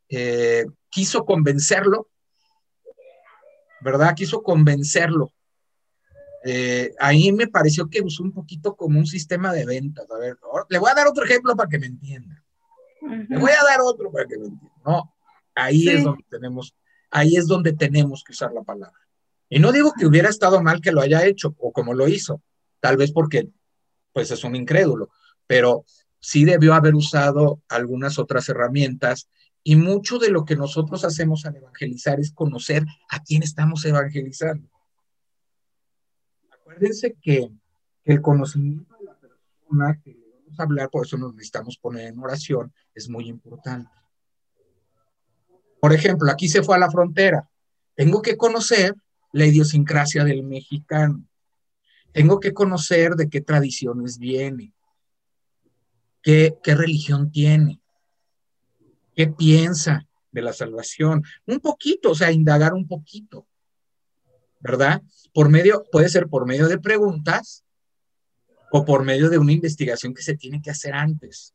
[0.09, 2.09] eh, quiso convencerlo,
[3.83, 4.15] ¿verdad?
[4.15, 5.33] Quiso convencerlo.
[6.45, 10.11] Eh, ahí me pareció que usó un poquito como un sistema de ventas.
[10.11, 10.37] A ver,
[10.69, 12.43] le voy a dar otro ejemplo para que me entienda.
[13.29, 14.77] Le voy a dar otro para que me entienda.
[14.85, 15.15] No,
[15.55, 15.89] ahí Sí.
[15.91, 16.75] es donde tenemos,
[17.11, 18.99] ahí es donde tenemos que usar la palabra.
[19.49, 22.43] Y no digo que hubiera estado mal que lo haya hecho o como lo hizo,
[22.81, 23.49] tal vez porque
[24.13, 25.11] pues es un incrédulo,
[25.47, 25.85] pero
[26.21, 29.29] sí debió haber usado algunas otras herramientas
[29.63, 34.69] y mucho de lo que nosotros hacemos al evangelizar es conocer a quién estamos evangelizando.
[36.73, 37.51] Acuérdense que,
[38.03, 42.09] que el conocimiento de la persona que vamos a hablar, por eso nos necesitamos poner
[42.09, 43.91] en oración, es muy importante.
[45.81, 47.49] Por ejemplo, aquí se fue a la frontera.
[47.95, 48.95] Tengo que conocer
[49.33, 51.23] la idiosincrasia del mexicano.
[52.13, 54.73] Tengo que conocer de qué tradiciones viene,
[56.23, 57.81] qué, qué religión tiene,
[59.15, 61.23] qué piensa de la salvación.
[61.47, 63.47] Un poquito, o sea, indagar un poquito,
[64.63, 65.03] ¿verdad?
[65.35, 67.65] Por medio, puede ser por medio de preguntas
[68.71, 71.55] o por medio de una investigación que se tiene que hacer antes.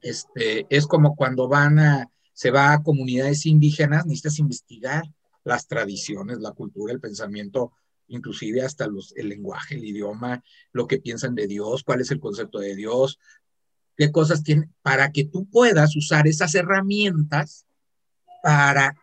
[0.00, 5.04] Este, es como cuando van a, se va a comunidades indígenas, necesitas investigar
[5.44, 7.72] las tradiciones, la cultura, el pensamiento,
[8.08, 12.58] inclusive hasta el lenguaje, el idioma, lo que piensan de Dios, cuál es el concepto
[12.58, 13.18] de Dios,
[13.96, 17.66] qué cosas tienen, para que tú puedas usar esas herramientas
[18.42, 18.96] para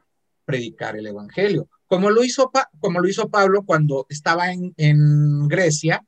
[0.49, 1.69] predicar el Evangelio.
[1.85, 6.03] Como lo hizo, como lo hizo Pablo cuando estaba en, en Grecia,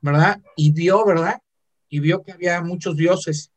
[0.00, 0.40] ¿verdad?
[0.54, 1.40] Y vio, ¿verdad?
[1.88, 3.50] Y vio que había muchos dioses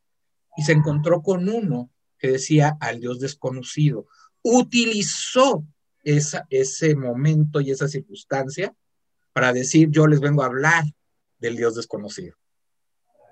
[0.56, 4.08] y se encontró con uno que decía al Dios desconocido.
[4.42, 5.64] Utilizó
[6.02, 8.74] esa, ese momento y esa circunstancia
[9.32, 10.84] para decir, yo les vengo a hablar
[11.38, 12.34] del Dios desconocido.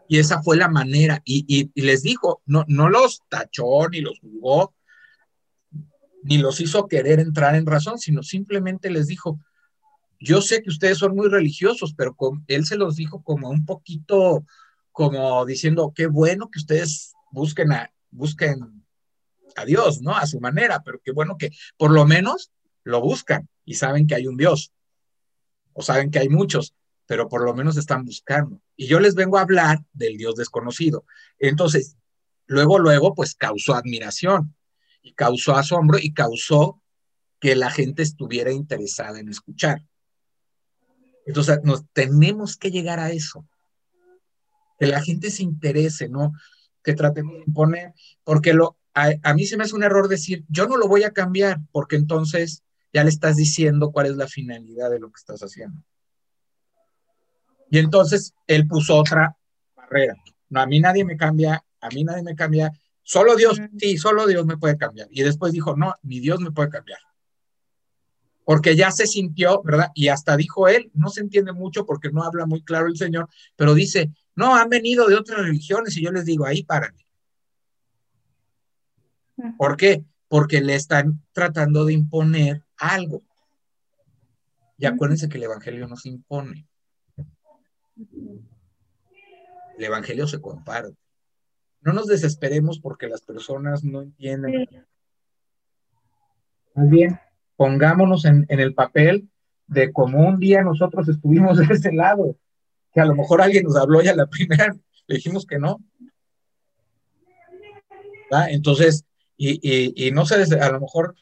[0.07, 1.23] Y esa fue la manera.
[1.25, 4.75] Y, y- les dijo, no, no los tachó ni los jugó,
[6.23, 9.39] ni los hizo querer entrar en razón, sino simplemente les dijo,
[10.19, 14.45] yo sé que ustedes son muy religiosos, pero él se los dijo como un poquito,
[14.93, 18.85] como diciendo, qué bueno que ustedes busquen a, busquen
[19.57, 20.15] a Dios, ¿no?
[20.15, 22.51] A su manera, pero qué bueno que por lo menos
[22.85, 24.73] lo buscan y saben que hay un Dios,
[25.73, 26.75] o saben que hay muchos,
[27.07, 28.61] pero por lo menos están buscando.
[28.77, 31.05] Y yo les vengo a hablar del Dios desconocido.
[31.39, 31.97] Entonces,
[32.47, 34.55] luego, luego, pues causó admiración
[35.03, 36.83] y causó asombro y causó
[37.41, 39.83] que la gente estuviera interesada en escuchar.
[41.27, 43.47] Entonces, nos tenemos que llegar a eso.
[44.79, 46.33] Que la gente se interese, ¿no?
[46.83, 47.93] Que tratemos de imponer,
[48.25, 51.05] porque lo, a, a mí se me hace un error decir, yo no lo voy
[51.05, 55.19] a cambiar, porque entonces ya le estás diciendo cuál es la finalidad de lo que
[55.19, 55.83] estás haciendo.
[57.71, 59.37] Y entonces él puso otra
[59.77, 60.15] barrera.
[60.49, 62.73] No, a mí nadie me cambia, a mí nadie me cambia,
[63.11, 65.09] solo Dios, sí, solo Dios me puede cambiar.
[65.11, 67.01] Y después dijo, no, ni Dios me puede cambiar.
[68.45, 69.89] Porque ya se sintió, ¿verdad?
[69.97, 73.29] Y hasta dijo él, no se entiende mucho porque no habla muy claro el Señor,
[73.57, 77.05] pero dice, no, han venido de otras religiones y yo les digo, ahí párale.
[79.59, 80.05] ¿Por qué?
[80.29, 83.23] Porque le están tratando de imponer algo.
[84.79, 86.65] Y acuérdense que el Evangelio no se impone.
[89.77, 90.95] El Evangelio se comparte.
[91.83, 94.69] No nos desesperemos porque las personas no entienden.
[96.75, 97.19] Más bien,
[97.57, 99.29] pongámonos en, en el papel
[99.67, 102.37] de como un día nosotros estuvimos de ese lado,
[102.93, 104.75] que a lo mejor alguien nos habló y a la primera
[105.07, 105.79] le dijimos que no.
[108.49, 109.05] Entonces,
[109.37, 111.17] y, y, y no se, des- a lo mejor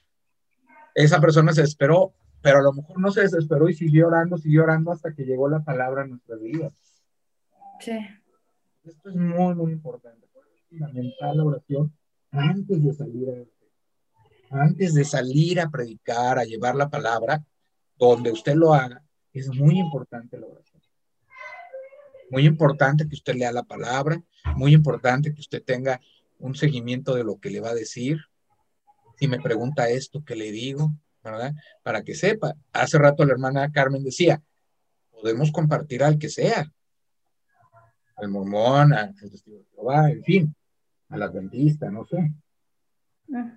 [0.95, 4.65] esa persona se desesperó, pero a lo mejor no se desesperó y siguió orando, siguió
[4.65, 6.73] orando hasta que llegó la palabra a nuestras vidas.
[7.81, 7.99] Sí.
[8.85, 10.28] Esto es muy, muy importante.
[10.69, 11.93] Fundamental la oración
[12.31, 13.29] antes de salir
[14.51, 17.43] a, antes de salir a predicar, a llevar la palabra,
[17.97, 19.03] donde usted lo haga,
[19.33, 20.83] es muy importante la oración.
[22.31, 24.23] Muy importante que usted lea la palabra,
[24.57, 26.01] muy importante que usted tenga
[26.39, 28.19] un seguimiento de lo que le va a decir.
[29.19, 30.93] Si me pregunta esto, ¿qué le digo?
[31.23, 31.55] ¿Verdad?
[31.83, 32.55] Para que sepa.
[32.73, 34.43] Hace rato la hermana Carmen decía,
[35.11, 36.71] podemos compartir al que sea,
[38.17, 40.57] al mormón, al testigo de Jehová, en fin,
[41.09, 42.33] al adventista, no sé.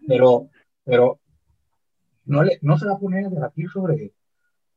[0.07, 0.49] Pero,
[0.83, 1.19] pero
[2.25, 4.13] no, le, no se va a poner a debatir sobre,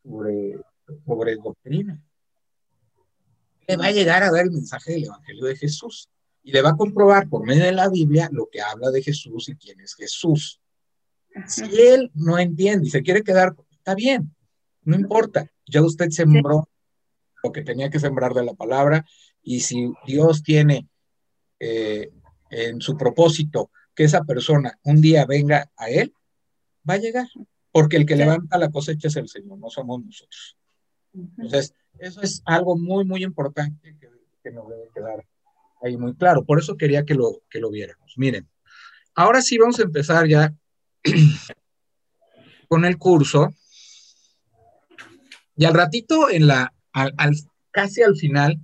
[0.03, 0.59] sobre,
[1.05, 2.01] sobre doctrina.
[3.67, 6.09] Le va a llegar a dar el mensaje del Evangelio de Jesús
[6.43, 9.49] y le va a comprobar por medio de la Biblia lo que habla de Jesús
[9.49, 10.61] y quién es Jesús.
[11.47, 14.35] Si él no entiende y se quiere quedar, está bien,
[14.83, 15.51] no importa.
[15.67, 16.69] Ya usted sembró
[17.43, 19.05] lo que tenía que sembrar de la palabra
[19.43, 20.89] y si Dios tiene
[21.59, 22.13] eh,
[22.55, 26.15] en su propósito que esa persona un día venga a él,
[26.89, 27.27] va a llegar,
[27.73, 30.57] porque el que levanta la cosecha es el Señor, no somos nosotros.
[31.13, 34.09] Entonces, eso es algo muy, muy importante que,
[34.43, 35.25] que nos debe quedar
[35.83, 36.45] ahí muy claro.
[36.45, 38.15] Por eso quería que lo, que lo viéramos.
[38.17, 38.49] Miren,
[39.15, 40.55] ahora sí vamos a empezar ya
[42.69, 43.55] con el curso.
[45.57, 47.35] Y al ratito, en la, al, al,
[47.71, 48.61] casi al final,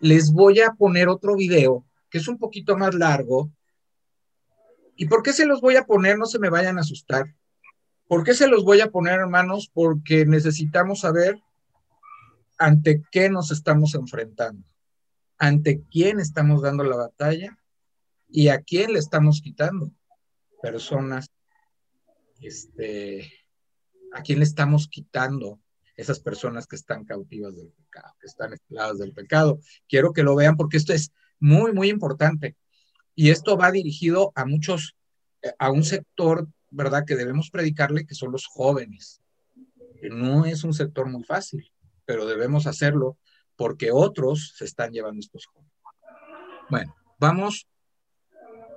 [0.00, 3.50] les voy a poner otro video que es un poquito más largo.
[4.96, 6.18] ¿Y por qué se los voy a poner?
[6.18, 7.34] No se me vayan a asustar.
[8.06, 9.70] ¿Por qué se los voy a poner, hermanos?
[9.72, 11.40] Porque necesitamos saber
[12.58, 14.62] ante qué nos estamos enfrentando,
[15.38, 17.58] ante quién estamos dando la batalla
[18.28, 19.90] y a quién le estamos quitando
[20.60, 21.30] personas,
[22.42, 23.32] este,
[24.12, 25.60] a quién le estamos quitando
[25.96, 29.60] esas personas que están cautivas del pecado, que están esclavas del pecado.
[29.88, 31.10] Quiero que lo vean porque esto es
[31.42, 32.56] muy, muy importante.
[33.16, 34.94] Y esto va dirigido a muchos,
[35.58, 39.20] a un sector, ¿verdad?, que debemos predicarle, que son los jóvenes.
[40.02, 41.68] No es un sector muy fácil,
[42.04, 43.18] pero debemos hacerlo
[43.56, 45.72] porque otros se están llevando estos jóvenes.
[46.70, 47.66] Bueno, vamos,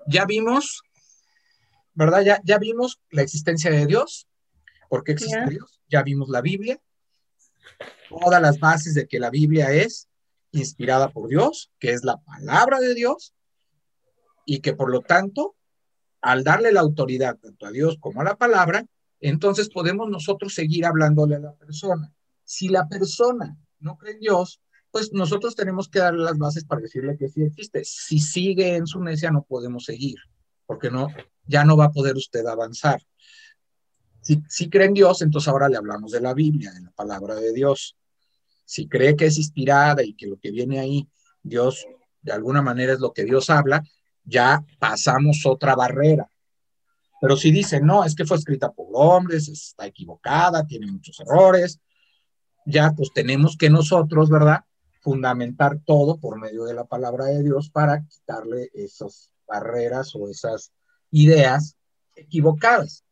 [0.08, 0.82] ya vimos,
[1.94, 2.24] ¿verdad?
[2.24, 4.28] Ya, ya vimos la existencia de Dios,
[4.90, 5.50] por qué existe yeah.
[5.50, 6.82] Dios, ya vimos la Biblia,
[8.10, 10.10] todas las bases de que la Biblia es
[10.60, 13.34] inspirada por Dios, que es la palabra de Dios,
[14.46, 15.56] y que por lo tanto,
[16.22, 18.86] al darle la autoridad tanto a Dios como a la palabra,
[19.20, 22.14] entonces podemos nosotros seguir hablándole a la persona.
[22.44, 26.82] Si la persona no cree en Dios, pues nosotros tenemos que darle las bases para
[26.82, 27.84] decirle que sí existe.
[27.84, 30.18] Si sigue en su necia, no podemos seguir,
[30.66, 31.08] porque no,
[31.46, 33.02] ya no va a poder usted avanzar.
[34.22, 37.36] Si, si cree en Dios, entonces ahora le hablamos de la Biblia, de la palabra
[37.36, 37.98] de Dios.
[38.66, 41.08] Si cree que es inspirada y que lo que viene ahí,
[41.42, 41.86] Dios,
[42.22, 43.84] de alguna manera es lo que Dios habla,
[44.24, 46.30] ya pasamos otra barrera.
[47.22, 51.80] Pero si dice, no, es que fue escrita por hombres, está equivocada, tiene muchos errores,
[52.66, 54.66] ya pues tenemos que nosotros, ¿verdad?
[55.02, 60.72] Fundamentar todo por medio de la palabra de Dios para quitarle esas barreras o esas
[61.12, 61.78] ideas
[62.16, 63.06] equivocadas,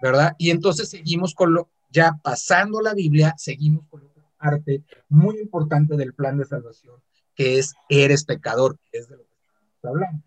[0.00, 0.34] ¿verdad?
[0.38, 4.13] Y entonces seguimos con lo, ya pasando la Biblia, seguimos con otra
[4.44, 7.02] parte muy importante del plan de salvación,
[7.34, 10.22] que es eres pecador, que es de lo que estamos hablando.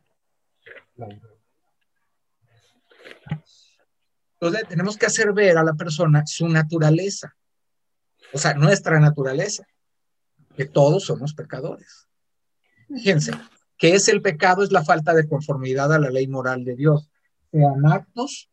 [4.34, 7.36] Entonces tenemos que hacer ver a la persona su naturaleza,
[8.34, 9.68] o sea, nuestra naturaleza,
[10.56, 12.08] que todos somos pecadores.
[12.88, 13.32] Fíjense,
[13.78, 14.64] ¿qué es el pecado?
[14.64, 17.12] Es la falta de conformidad a la ley moral de Dios,
[17.52, 18.50] sean actos,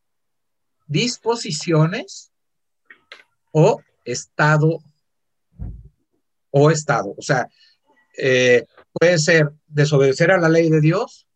[0.87, 2.33] disposiciones
[3.53, 4.83] o estado
[6.57, 7.14] o estado.
[7.19, 7.49] O sea,
[8.17, 11.27] eh, puede ser desobedecer a la ley de Dios,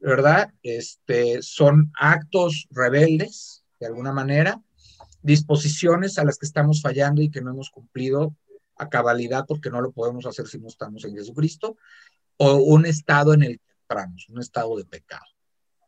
[0.00, 0.50] ¿verdad?
[0.62, 4.60] Este, son actos rebeldes, de alguna manera,
[5.22, 8.34] disposiciones a las que estamos fallando y que no hemos cumplido
[8.76, 11.76] a cabalidad porque no lo podemos hacer si no estamos en Jesucristo,
[12.38, 15.26] o un estado en el que entramos, un estado de pecado,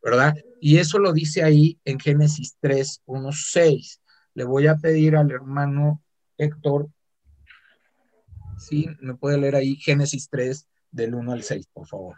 [0.03, 0.37] ¿verdad?
[0.61, 4.01] Y eso lo dice ahí en Génesis 3, 1, 6.
[4.35, 6.03] Le voy a pedir al hermano
[6.37, 6.91] Héctor,
[8.59, 12.16] si me puede leer ahí Génesis 3, del 1 al 6, por favor.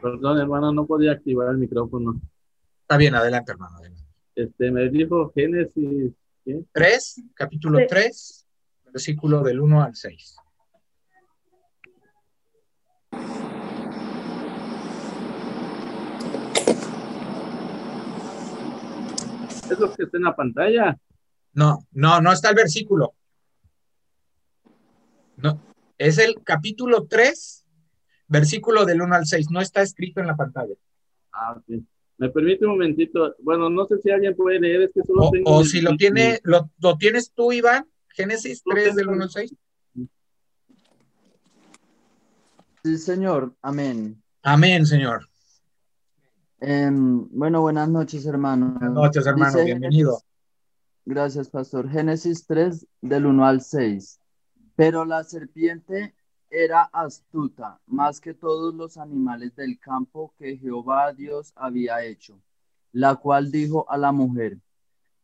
[0.00, 2.20] Perdón, hermano, no podía activar el micrófono.
[2.82, 3.76] Está bien, adelante, hermano.
[3.76, 4.04] adelante.
[4.34, 6.12] Este, me dijo Génesis,
[6.44, 6.64] ¿qué?
[6.72, 7.86] 3, capítulo Sí.
[7.88, 8.46] 3,
[8.92, 10.36] versículo del 1 al 6.
[19.70, 20.96] Es lo que está en la pantalla.
[21.52, 23.14] No, no, no está el versículo.
[25.36, 25.60] No,
[25.98, 27.64] es el capítulo 3,
[28.28, 29.50] versículo del 1 al 6.
[29.50, 30.74] No está escrito en la pantalla.
[31.32, 31.82] Ah, ok.
[32.18, 33.34] Me permite un momentito.
[33.40, 35.50] Bueno, no sé si alguien puede leer, es que solo O, tengo.
[35.50, 39.12] o si lo tiene, lo, lo tienes tú, Iván, Génesis Lo 3 del tengo.
[39.12, 39.54] 1 al 6.
[42.84, 43.54] Sí, señor.
[43.62, 44.22] Amén.
[44.42, 45.28] Amén, Señor.
[46.60, 48.70] Em, bueno, buenas noches, hermano.
[48.78, 50.20] Buenas noches, hermano, Dice bienvenido.
[51.04, 51.90] Gracias, pastor.
[51.90, 54.20] Génesis 3, del 1 al 6.
[54.76, 56.14] Pero la serpiente
[56.50, 62.40] era astuta, más que todos los animales del campo que Jehová Dios había hecho,
[62.92, 64.58] la cual dijo a la mujer,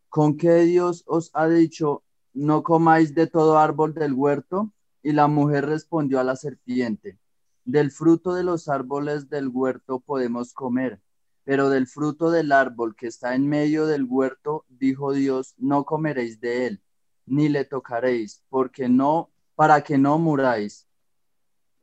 [0.09, 2.03] ¿con qué Dios os ha dicho,
[2.33, 4.73] no comáis de todo árbol del huerto?
[5.03, 7.19] Y la mujer respondió a la serpiente,
[7.65, 11.01] del fruto de los árboles del huerto podemos comer,
[11.45, 16.41] pero del fruto del árbol que está en medio del huerto, dijo Dios, no comeréis
[16.41, 16.83] de él,
[17.27, 20.89] ni le tocaréis, porque no, para que no muráis.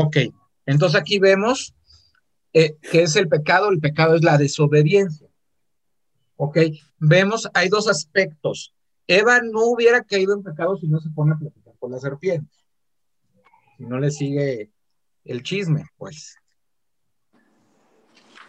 [0.00, 0.16] Ok,
[0.64, 1.74] entonces aquí vemos
[2.52, 3.68] eh, qué es el pecado.
[3.68, 5.26] El pecado es la desobediencia.
[6.36, 6.56] Ok,
[7.00, 8.72] vemos, hay dos aspectos.
[9.08, 12.54] Eva no hubiera caído en pecado si no se pone a platicar con la serpiente.
[13.76, 14.70] Si no le sigue
[15.24, 16.36] el chisme, pues.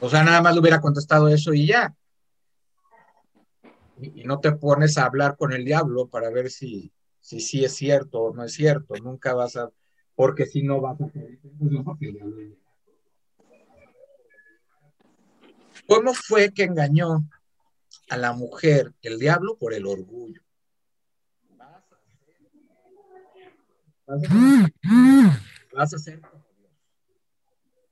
[0.01, 1.95] O sea, nada más le hubiera contestado eso y ya.
[3.99, 7.73] Y, no te pones a hablar con el diablo para ver si, si sí es
[7.73, 8.93] cierto o no es cierto.
[8.97, 9.71] Nunca vas a,
[10.19, 11.09] porque si no vas a
[15.87, 17.25] ¿Cómo fue que engañó
[18.09, 20.41] a la mujer el diablo por el orgullo?
[24.05, 24.73] Vas a ser,
[25.73, 26.71] vas a ser como Dios.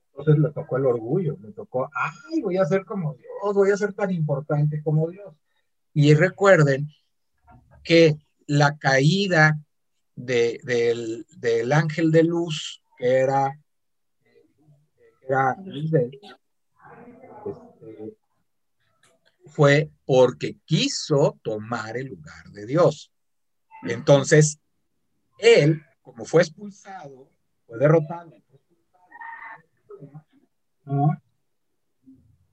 [0.09, 3.78] Entonces le tocó el orgullo, le tocó, ay, voy a ser como Dios, voy a
[3.78, 5.34] ser tan importante como Dios.
[5.93, 6.89] Y recuerden
[7.86, 8.17] que
[8.47, 9.61] la caída
[10.18, 13.57] de- del, del ángel de luz, que era,
[15.22, 16.20] era este,
[19.45, 23.11] fue porque quiso tomar el lugar de Dios.
[23.84, 24.59] Entonces,
[25.38, 27.30] él, como fue expulsado,
[27.65, 28.34] fue derrotado,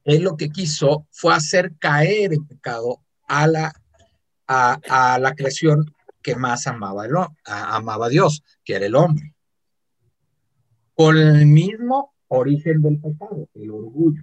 [0.04, 3.72] él lo que quiso fue hacer caer en pecado a la,
[4.46, 4.78] a,
[5.14, 5.93] a la creación
[6.24, 9.36] que más amaba, el, a- amaba a Dios, que era el hombre.
[10.94, 14.22] Con el mismo origen del pecado, el orgullo.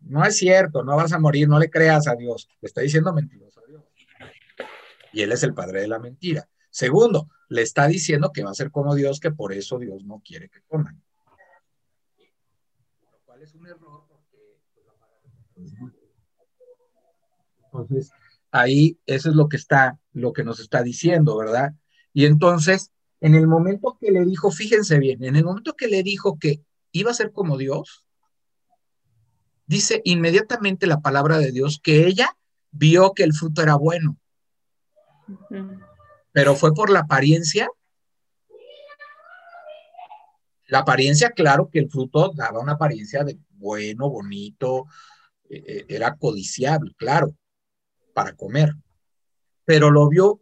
[0.00, 2.48] No es cierto, no vas a morir, no le creas a Dios.
[2.60, 3.84] Le está diciendo mentiroso a Dios.
[5.12, 6.48] Y él es el padre de la mentira.
[6.70, 10.22] Segundo, le está diciendo que va a ser como Dios, que por eso Dios no
[10.24, 11.00] quiere que coman.
[13.12, 14.58] Lo cual es un error porque
[15.54, 15.72] pues,
[17.64, 18.12] Entonces,
[18.54, 21.74] ahí eso es lo que está, lo que nos está diciendo, ¿verdad?
[22.12, 26.04] Y entonces, en el momento que le dijo, fíjense bien, en el momento que le
[26.04, 28.04] dijo que iba a ser como Dios,
[29.66, 32.36] dice inmediatamente la palabra de Dios que ella
[32.70, 34.16] vio que el fruto era bueno,
[36.30, 37.68] pero fue por la apariencia.
[40.66, 44.86] La apariencia, claro que el fruto daba una apariencia de bueno, bonito,
[45.48, 47.34] eh, eh, era codiciable, claro,
[48.14, 48.72] para comer,
[49.66, 50.40] pero lo vio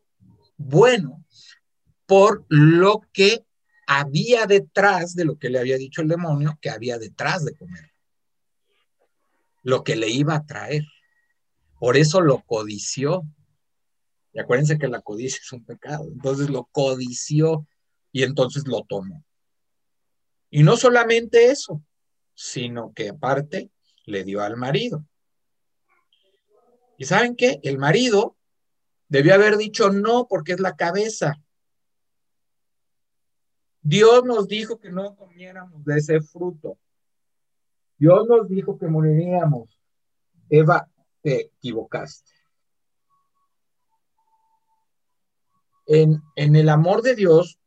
[0.56, 1.24] bueno
[2.06, 3.44] por lo que
[3.88, 7.92] había detrás de lo que le había dicho el demonio, que había detrás de comer
[9.62, 10.84] lo que le iba a traer.
[11.78, 13.22] Por eso lo codició.
[14.32, 16.04] Y acuérdense que la codicia es un pecado.
[16.12, 17.66] Entonces lo codició
[18.12, 19.24] y entonces lo tomó.
[20.50, 21.82] Y no solamente eso,
[22.34, 23.70] sino que aparte
[24.04, 25.04] le dio al marido.
[27.02, 27.58] ¿Y saben qué?
[27.64, 28.36] El marido
[29.08, 31.42] debió haber dicho no porque es la cabeza.
[33.80, 36.78] Dios nos dijo que no comiéramos de ese fruto.
[37.98, 39.80] Dios nos dijo que moriríamos.
[40.48, 40.88] Eva,
[41.22, 42.30] te equivocaste.
[45.86, 47.58] En, en el amor de Dios,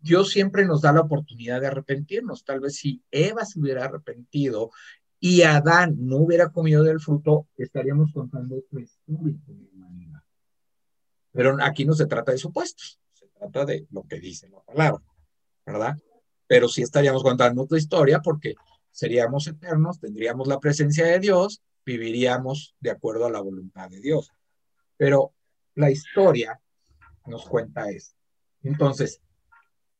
[0.00, 2.44] Dios siempre nos da la oportunidad de arrepentirnos.
[2.44, 4.70] Tal vez si Eva se hubiera arrepentido
[5.26, 10.20] y Adán no hubiera comido del fruto, estaríamos contando otra historia de humanidad.
[11.32, 15.02] Pero aquí no se trata de supuestos, se trata de lo que dice la palabra,
[15.64, 15.96] ¿verdad?
[16.46, 18.54] Pero sí estaríamos contando otra historia porque
[18.90, 24.30] seríamos eternos, tendríamos la presencia de Dios, viviríamos de acuerdo a la voluntad de Dios.
[24.98, 25.32] Pero
[25.74, 26.60] la historia
[27.24, 28.12] nos cuenta eso.
[28.62, 29.22] Entonces,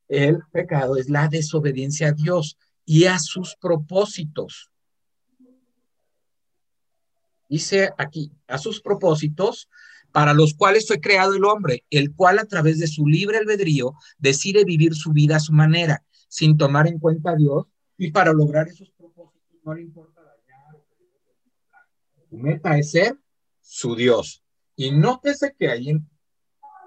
[0.07, 4.69] el pecado es la desobediencia a Dios y a sus propósitos.
[7.47, 9.69] Dice aquí, a sus propósitos
[10.11, 13.95] para los cuales fue creado el hombre, el cual a través de su libre albedrío
[14.17, 17.65] decide vivir su vida a su manera, sin tomar en cuenta a Dios,
[17.97, 20.81] y para lograr esos propósitos no le importa dañar.
[22.29, 23.17] Su meta es ser
[23.59, 24.41] su Dios.
[24.77, 26.09] Y nótese que ahí en,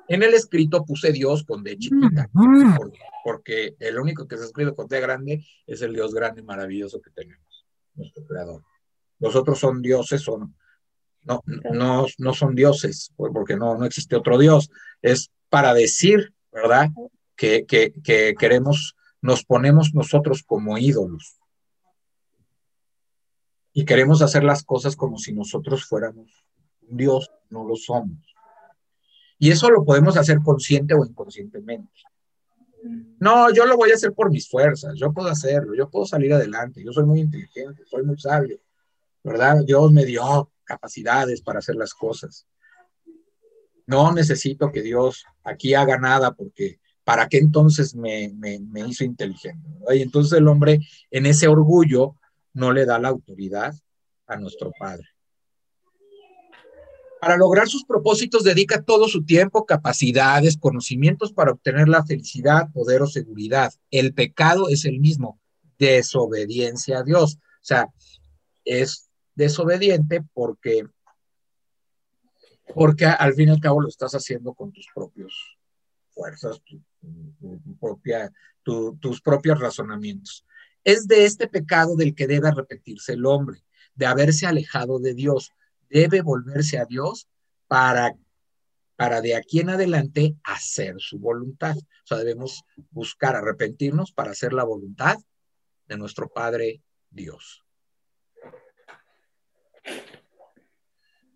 [0.09, 4.75] en el escrito puse Dios con D chiquita, porque, porque el único que se escribe
[4.75, 8.63] con D grande es el Dios grande y maravilloso que tenemos, nuestro creador.
[9.19, 10.55] Los otros son dioses, son,
[11.25, 11.43] no,
[11.73, 14.71] no, no son dioses, porque no, no existe otro Dios.
[15.03, 16.89] Es para decir, ¿verdad?
[17.37, 21.39] Que, que, que queremos, nos ponemos nosotros como ídolos.
[23.73, 26.45] Y queremos hacer las cosas como si nosotros fuéramos
[26.89, 28.19] un Dios, no lo somos.
[29.39, 31.93] Y eso lo podemos hacer consciente o inconscientemente.
[33.21, 36.33] No, yo lo voy a hacer por mis fuerzas, yo puedo hacerlo, yo puedo salir
[36.33, 38.59] adelante, yo soy muy inteligente, soy muy sabio,
[39.29, 39.64] ¿verdad?
[39.64, 42.47] Dios me dio capacidades para hacer las cosas.
[43.87, 49.05] No necesito que Dios aquí haga nada porque ¿para qué entonces me, me, me hizo
[49.05, 49.66] inteligente?
[49.95, 52.16] Y entonces el hombre en ese orgullo
[52.53, 53.74] no le da la autoridad
[54.26, 55.07] a nuestro Padre.
[57.20, 63.03] Para lograr sus propósitos dedica todo su tiempo, capacidades, conocimientos para obtener la felicidad, poder
[63.03, 63.72] o seguridad.
[63.91, 65.41] El pecado es el mismo,
[65.79, 67.39] desobediencia a Dios.
[67.39, 67.89] O sea,
[68.64, 69.08] es
[69.39, 70.84] desobediente porque,
[72.74, 75.57] porque al fin y al cabo lo estás haciendo con tus propios
[76.11, 76.61] fuerzas,
[78.62, 80.45] tus propios razonamientos.
[80.82, 83.62] Es de este pecado del que debe arrepentirse el hombre,
[83.95, 85.53] de haberse alejado de Dios
[85.89, 87.28] debe volverse a Dios
[87.66, 88.14] para,
[88.97, 91.76] para de aquí en adelante hacer su voluntad.
[91.76, 95.16] O sea, debemos buscar arrepentirnos para hacer la voluntad
[95.86, 97.64] de nuestro Padre Dios.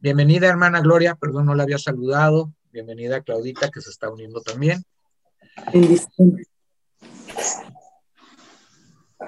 [0.02, 2.52] Bienvenida, hermana Gloria, perdón, no la había saludado.
[2.72, 4.82] Bienvenida, Claudita, que se está uniendo también.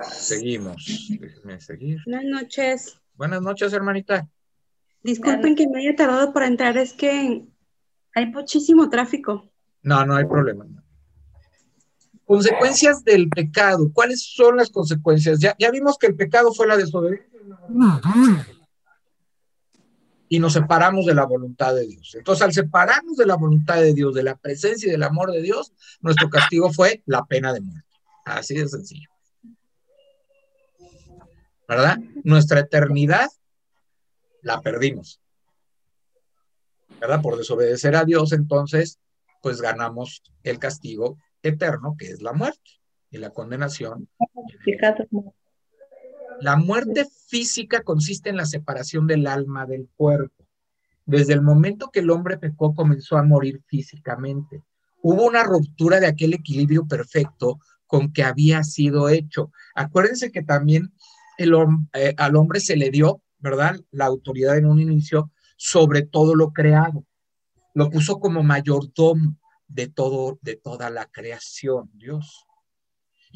[0.02, 0.84] Seguimos.
[1.20, 2.00] Déjenme seguir.
[2.04, 3.00] Buenas noches.
[3.14, 4.28] Buenas noches, hermanita.
[5.04, 7.46] Disculpen que me haya tardado por entrar, es que
[8.12, 9.48] hay muchísimo tráfico.
[9.82, 10.66] No, no hay problema.
[12.24, 13.92] Consecuencias del pecado.
[13.92, 15.38] ¿Cuáles son las consecuencias?
[15.38, 17.38] Ya, ya vimos que el pecado fue la desobediencia.
[20.34, 22.12] Y nos separamos de la voluntad de Dios.
[22.16, 25.40] Entonces, al separarnos de la voluntad de Dios, de la presencia y del amor de
[25.40, 27.88] Dios, nuestro castigo fue la pena de muerte.
[28.24, 29.08] Así de sencillo.
[31.68, 31.98] ¿Verdad?
[32.24, 33.28] Nuestra eternidad
[34.42, 35.20] la perdimos.
[37.00, 37.22] ¿Verdad?
[37.22, 38.98] Por desobedecer a Dios, entonces,
[39.40, 42.72] pues ganamos el castigo eterno, que es la muerte
[43.12, 44.08] y la condenación.
[46.40, 50.44] La muerte física consiste en la separación del alma del cuerpo.
[51.06, 54.62] Desde el momento que el hombre pecó, comenzó a morir físicamente.
[55.02, 59.52] Hubo una ruptura de aquel equilibrio perfecto con que había sido hecho.
[59.74, 60.92] Acuérdense que también
[61.36, 61.52] el,
[61.92, 63.78] eh, al hombre se le dio ¿verdad?
[63.90, 67.04] La autoridad en un inicio sobre todo lo creado.
[67.74, 69.36] Lo puso como mayordomo
[69.68, 72.46] de todo, de toda la creación, Dios.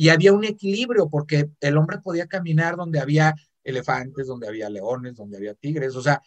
[0.01, 3.35] Y había un equilibrio porque el hombre podía caminar donde había
[3.65, 6.23] elefantes, donde había leones, donde había tigres, o sea,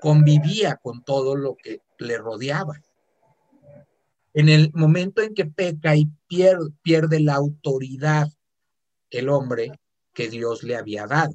[0.00, 2.80] convivía con todo lo que le rodeaba.
[4.32, 8.28] En el momento en que peca y pierde, la autoridad
[9.10, 9.78] el hombre
[10.14, 11.34] que Dios le había dado.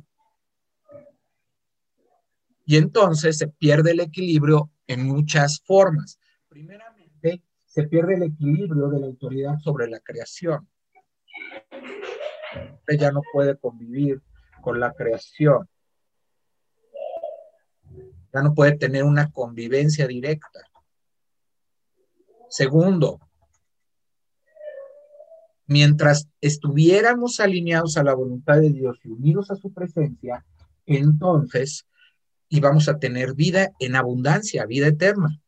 [2.65, 6.19] Y entonces se pierde el equilibrio en muchas formas.
[6.49, 10.67] Primeramente, se pierde el equilibrio de la autoridad sobre la creación.
[12.87, 14.21] Ella no puede convivir
[14.61, 15.67] con la creación.
[18.33, 20.61] Ya no puede tener una convivencia directa.
[22.49, 23.19] Segundo,
[25.65, 30.45] mientras estuviéramos alineados a la voluntad de Dios y unidos a su presencia,
[30.85, 31.85] entonces
[32.49, 35.41] íbamos a tener vida en abundancia, vida eterna.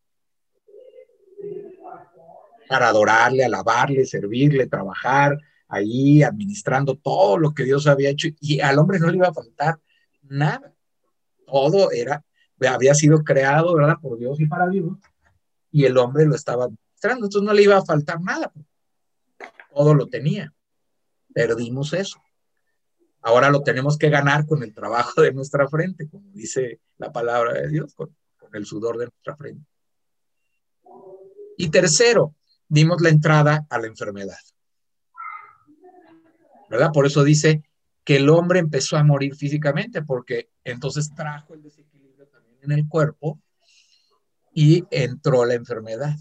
[2.68, 5.38] Para adorarle, alabarle, servirle, trabajar
[5.70, 8.28] ahí, administrando todo lo que Dios había hecho.
[8.41, 9.80] Y al hombre no le iba a faltar
[10.24, 10.74] nada.
[11.45, 12.24] Todo era,
[12.67, 13.95] había sido creado, ¿verdad?
[14.01, 14.97] Por Dios y para Dios.
[15.72, 17.28] Y el hombre lo estaba administrando.
[17.28, 18.51] Entonces no le iba a faltar nada.
[19.74, 20.53] Todo lo tenía.
[21.34, 22.20] Perdimos eso.
[23.22, 27.53] Ahora lo tenemos que ganar con el trabajo de nuestra frente, como dice la palabra
[27.53, 28.15] de Dios, con,
[28.51, 29.63] el sudor de nuestra frente.
[31.55, 32.36] Y tercero,
[32.67, 34.39] dimos la entrada a la enfermedad.
[36.93, 37.63] Por eso dice
[38.03, 42.88] que el hombre empezó a morir físicamente, porque entonces trajo el desequilibrio también en el
[42.88, 43.39] cuerpo
[44.53, 46.15] y entró la enfermedad.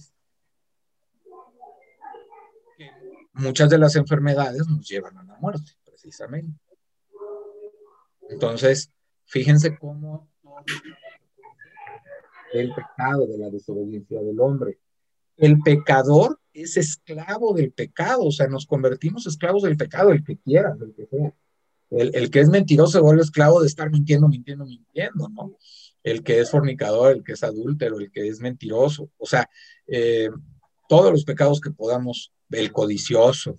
[3.35, 6.61] Muchas de las enfermedades nos llevan a la muerte, precisamente.
[8.29, 8.91] Entonces,
[9.25, 10.29] fíjense cómo
[12.53, 14.79] el pecado, de la desobediencia del hombre.
[15.39, 20.37] El pecador es esclavo del pecado, o sea, nos convertimos esclavos del pecado, el que
[20.37, 21.33] quiera, el que sea.
[21.91, 25.57] El, que es mentiroso se vuelve esclavo de estar mintiendo, mintiendo, mintiendo, ¿no?
[26.03, 29.49] El que es fornicador, el que es adúltero, el que es mentiroso, o sea,
[29.87, 30.29] eh,
[30.89, 33.59] todos los pecados que podamos, el codicioso,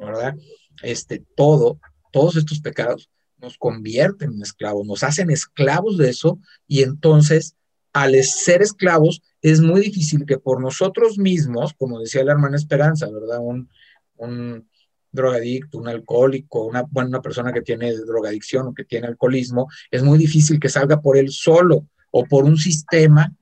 [0.00, 0.36] ¿verdad?
[0.82, 1.80] Este, todo,
[2.12, 7.56] todos estos pecados nos convierten en esclavos, nos hacen esclavos de eso y entonces
[7.92, 13.08] al ser esclavos es muy difícil que por nosotros mismos, como decía la hermana Esperanza,
[13.10, 13.38] ¿verdad?
[13.40, 13.68] Un,
[14.16, 14.68] un
[15.12, 20.02] drogadicto, un alcohólico, una, bueno, una persona que tiene drogadicción o que tiene alcoholismo, es
[20.02, 23.32] muy difícil que salga por él solo o por un sistema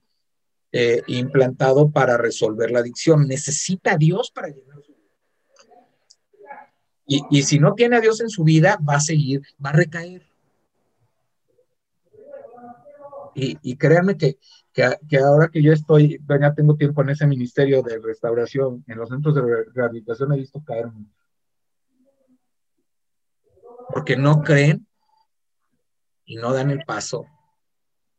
[0.72, 3.26] eh, implantado para resolver la adicción.
[3.26, 4.97] Necesita a Dios para llenar su
[7.07, 10.22] y, si no tiene a Dios en su vida, va a seguir, va a recaer.
[13.34, 14.38] Y, créanme que,
[15.09, 19.09] que, ahora que yo estoy, ya tengo tiempo en ese ministerio de restauración, en los
[19.09, 20.87] centros de rehabilitación he visto caer.
[23.89, 24.87] Porque no creen
[26.27, 27.24] y no dan el paso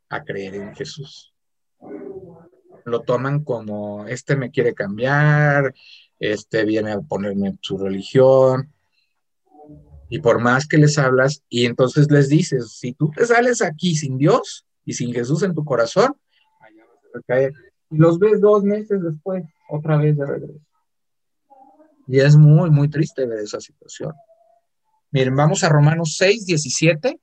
[0.10, 1.36] a creer en Jesús.
[2.86, 5.76] Lo toman como, este me quiere cambiar,
[6.20, 8.74] este viene a ponerme su religión,
[10.10, 13.96] y por más que les hablas, y entonces les dices, si tú te sales aquí
[13.96, 16.16] sin Dios y sin Jesús en tu corazón,
[17.18, 17.54] recaer.
[17.90, 20.66] Y los ves dos meses después, otra vez de regreso.
[22.08, 24.14] Y es muy, muy triste ver esa situación.
[25.12, 27.20] Miren, vamos a Romanos 6, 17.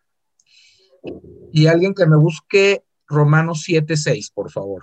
[1.53, 4.82] Y alguien que me busque Romanos 7, 6, por favor.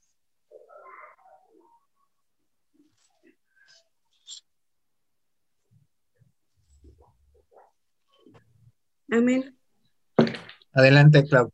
[9.12, 9.54] Amén.
[10.72, 11.52] Adelante, Clau.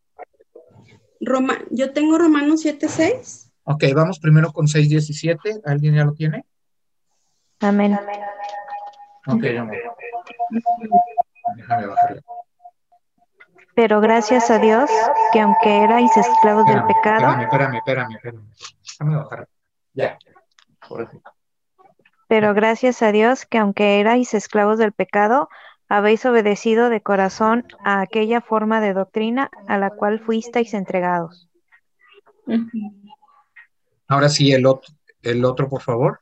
[1.21, 3.51] Roma, yo tengo Romanos 7.6.
[3.65, 5.63] Ok, vamos primero con 6.17.
[5.65, 6.45] ¿Alguien ya lo tiene?
[7.59, 7.99] Amén.
[9.27, 9.43] Ok,
[11.57, 12.23] Déjame bajarle.
[13.75, 14.89] Pero gracias a Dios
[15.33, 17.41] que aunque erais esclavos del pecado.
[17.43, 18.47] Espérame, espérame, espérame,
[18.83, 19.49] Déjame bajar.
[19.95, 20.19] Ya.
[22.29, 25.49] Pero gracias a Dios que aunque erais esclavos del pecado,
[25.89, 31.49] habéis obedecido de corazón a aquella forma de doctrina a la cual fuisteis entregados.
[34.07, 36.21] Ahora sí, el otro, el otro, por favor.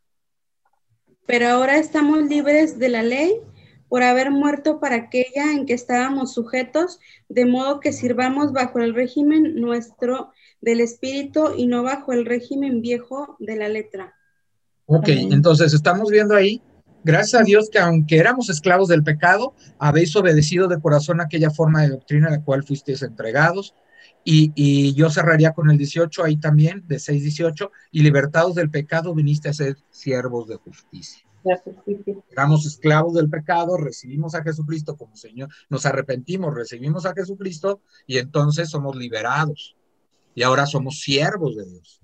[1.27, 3.41] Pero ahora estamos libres de la ley
[3.89, 6.99] por haber muerto para aquella en que estábamos sujetos,
[7.29, 12.81] de modo que sirvamos bajo el régimen nuestro del espíritu y no bajo el régimen
[12.81, 14.15] viejo de la letra.
[14.87, 16.63] Ok, entonces estamos viendo ahí,
[17.07, 21.83] gracias a Dios que aunque éramos esclavos del pecado, habéis obedecido de corazón aquella forma
[21.83, 23.75] de doctrina a la cual fuisteis entregados.
[24.25, 29.15] Y, y yo cerraría con el 18 ahí también, de 6-18, y libertados del pecado
[29.15, 31.25] viniste a ser siervos de justicia.
[32.33, 38.19] Éramos esclavos del pecado, recibimos a Jesucristo como Señor, nos arrepentimos, recibimos a Jesucristo y
[38.19, 39.77] entonces somos liberados.
[40.35, 42.03] Y ahora somos siervos de Dios.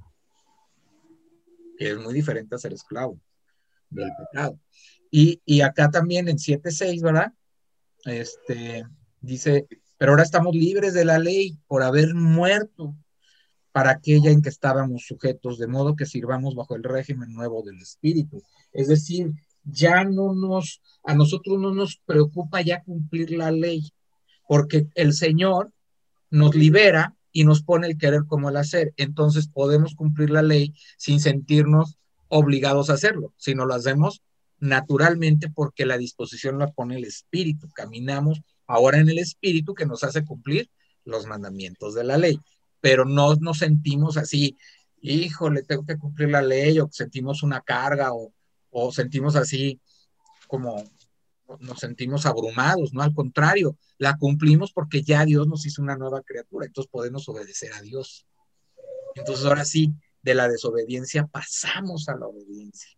[1.76, 3.18] Que es muy diferente a ser esclavo
[3.90, 4.59] del pecado.
[5.15, 7.35] Y, acá también en 7.6, ¿verdad?
[8.07, 8.87] Este,
[9.21, 9.67] dice,
[9.99, 12.97] pero ahora estamos libres de la ley por haber muerto
[13.73, 17.77] para aquella en que estábamos sujetos, de modo que sirvamos bajo el régimen nuevo del
[17.77, 18.43] Espíritu.
[18.73, 19.33] Es decir,
[19.65, 23.93] ya no nos, a nosotros no nos preocupa ya cumplir la ley,
[24.49, 25.73] porque el Señor
[26.31, 28.95] nos libera y nos pone el querer como el hacer.
[28.97, 31.99] Entonces podemos cumplir la ley sin sentirnos
[32.29, 34.23] obligados a hacerlo, sino lo hacemos
[34.63, 37.69] naturalmente porque la disposición la pone el Espíritu.
[37.75, 40.71] Caminamos ahora en el Espíritu que nos hace cumplir
[41.05, 42.39] los mandamientos de la ley,
[42.81, 44.57] pero no nos sentimos así,
[45.01, 48.33] híjole, tengo que cumplir la ley o sentimos una carga o,
[48.71, 49.81] o sentimos así
[50.47, 50.85] como
[51.59, 53.03] nos sentimos abrumados, ¿no?
[53.03, 57.73] Al contrario, la cumplimos porque ya Dios nos hizo una nueva criatura, entonces podemos obedecer
[57.73, 58.27] a Dios.
[59.17, 59.93] Entonces ahora sí,
[60.23, 62.97] de la desobediencia pasamos a la obediencia.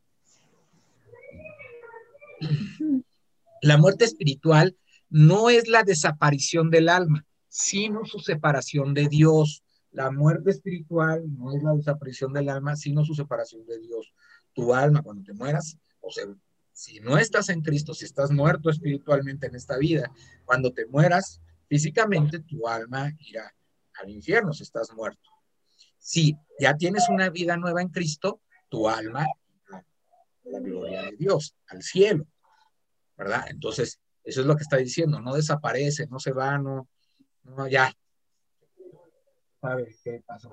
[3.63, 4.77] La muerte espiritual
[5.09, 9.63] no es la desaparición del alma, sino su separación de Dios.
[9.91, 14.13] La muerte espiritual no es la desaparición del alma, sino su separación de Dios.
[14.53, 16.25] Tu alma, cuando te mueras, o sea,
[16.73, 20.11] si no estás en Cristo, si estás muerto espiritualmente en esta vida,
[20.45, 23.55] cuando te mueras físicamente, tu alma irá
[24.01, 25.31] al infierno si estás muerto.
[25.99, 29.25] Si ya tienes una vida nueva en Cristo, tu alma
[30.45, 32.27] la gloria de Dios, al cielo,
[33.17, 33.45] ¿verdad?
[33.49, 36.89] Entonces, eso es lo que está diciendo, no desaparece, no se va, no,
[37.43, 37.93] no ya.
[39.61, 40.53] ¿Sabes qué pasó?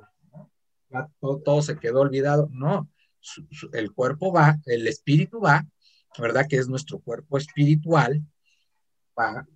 [0.89, 2.49] Ya todo, todo, se quedó olvidado.
[2.51, 2.89] No,
[3.73, 5.65] el cuerpo va, el espíritu va
[6.19, 6.45] ¿verdad?
[6.49, 8.21] Que es nuestro cuerpo espiritual,
[9.17, 9.47] va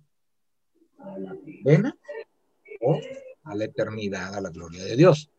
[0.98, 1.36] a la
[2.80, 3.00] o
[3.44, 5.30] a la eternidad, a la gloria de Dios.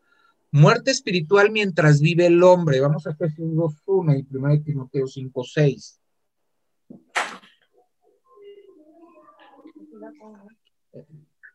[0.51, 2.79] Muerte espiritual mientras vive el hombre.
[2.79, 5.99] Vamos a Efesios 2.1 y 1 Timoteo 5.6.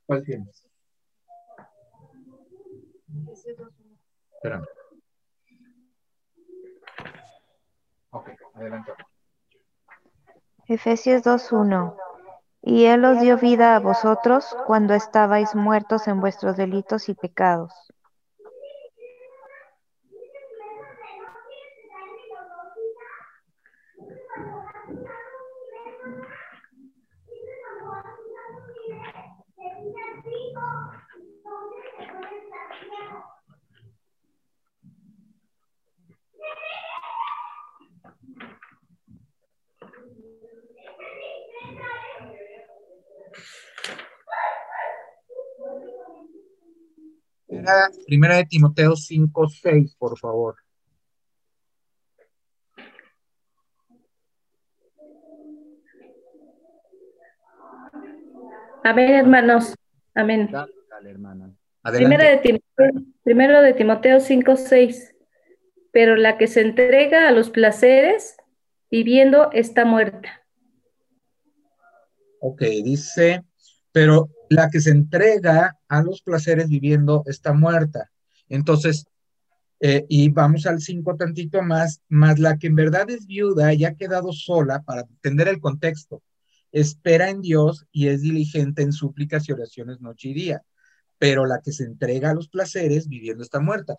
[0.07, 0.69] ¿Cuál tienes?
[4.35, 4.67] Espérame.
[8.11, 8.93] Ok, adelante.
[10.67, 11.97] Efesios 2.1
[12.63, 17.73] Y Él os dio vida a vosotros cuando estabais muertos en vuestros delitos y pecados.
[47.63, 50.57] Primera, primera de Timoteo 5, 6, por favor.
[58.83, 59.75] Amén, hermanos.
[60.13, 60.49] Amén.
[60.51, 61.55] Dale, dale, hermana.
[61.85, 65.15] Primera de Timoteo, primero de Timoteo 5, 6.
[65.93, 68.37] Pero la que se entrega a los placeres,
[68.91, 70.45] viviendo, está muerta.
[72.41, 73.45] Ok, dice,
[73.93, 78.11] pero la que se entrega a los placeres viviendo está muerta.
[78.49, 79.07] Entonces,
[79.81, 83.85] eh, y vamos al 5 tantito más, más la que en verdad es viuda y
[83.85, 86.23] ha quedado sola para entender el contexto.
[86.71, 90.63] Espera en Dios y es diligente en súplicas y oraciones noche y día.
[91.19, 93.97] Pero la que se entrega a los placeres viviendo está muerta.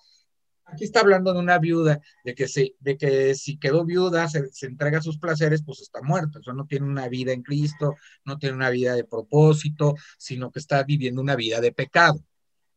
[0.66, 5.02] Aquí está hablando de una viuda, de que, si quedó viuda, se, se, entrega a
[5.02, 6.40] sus placeres, pues está muerta.
[6.40, 7.96] Eso no tiene una vida en Cristo,
[8.26, 12.24] no tiene una vida de propósito, sino que está viviendo una vida de pecado.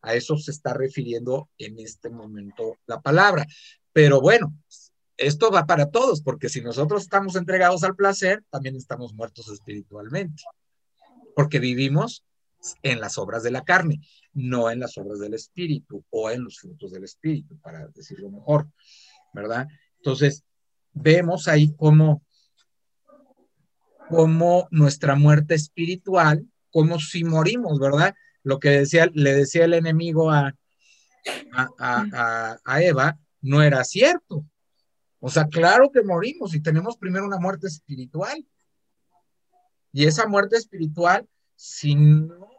[0.02, 3.46] A eso se está refiriendo en este momento la palabra.
[3.92, 4.54] Pero bueno,
[5.16, 10.42] esto va para todos, porque si nosotros estamos entregados al placer, también estamos muertos espiritualmente,
[11.34, 12.24] porque vivimos
[12.82, 14.00] en las obras de la carne,
[14.36, 18.68] no en las obras del espíritu o en los frutos del espíritu, para decirlo mejor,
[19.32, 19.66] ¿verdad?
[19.96, 20.44] Entonces,
[20.92, 22.22] vemos ahí cómo,
[24.10, 28.14] cómo nuestra muerte espiritual, como si morimos, ¿verdad?
[28.42, 30.54] Lo que decía, le decía el enemigo a,
[31.52, 34.44] a, a, a Eva no era cierto.
[35.18, 38.46] O sea, claro que morimos y tenemos primero una muerte espiritual.
[39.92, 42.55] Y esa muerte espiritual, si no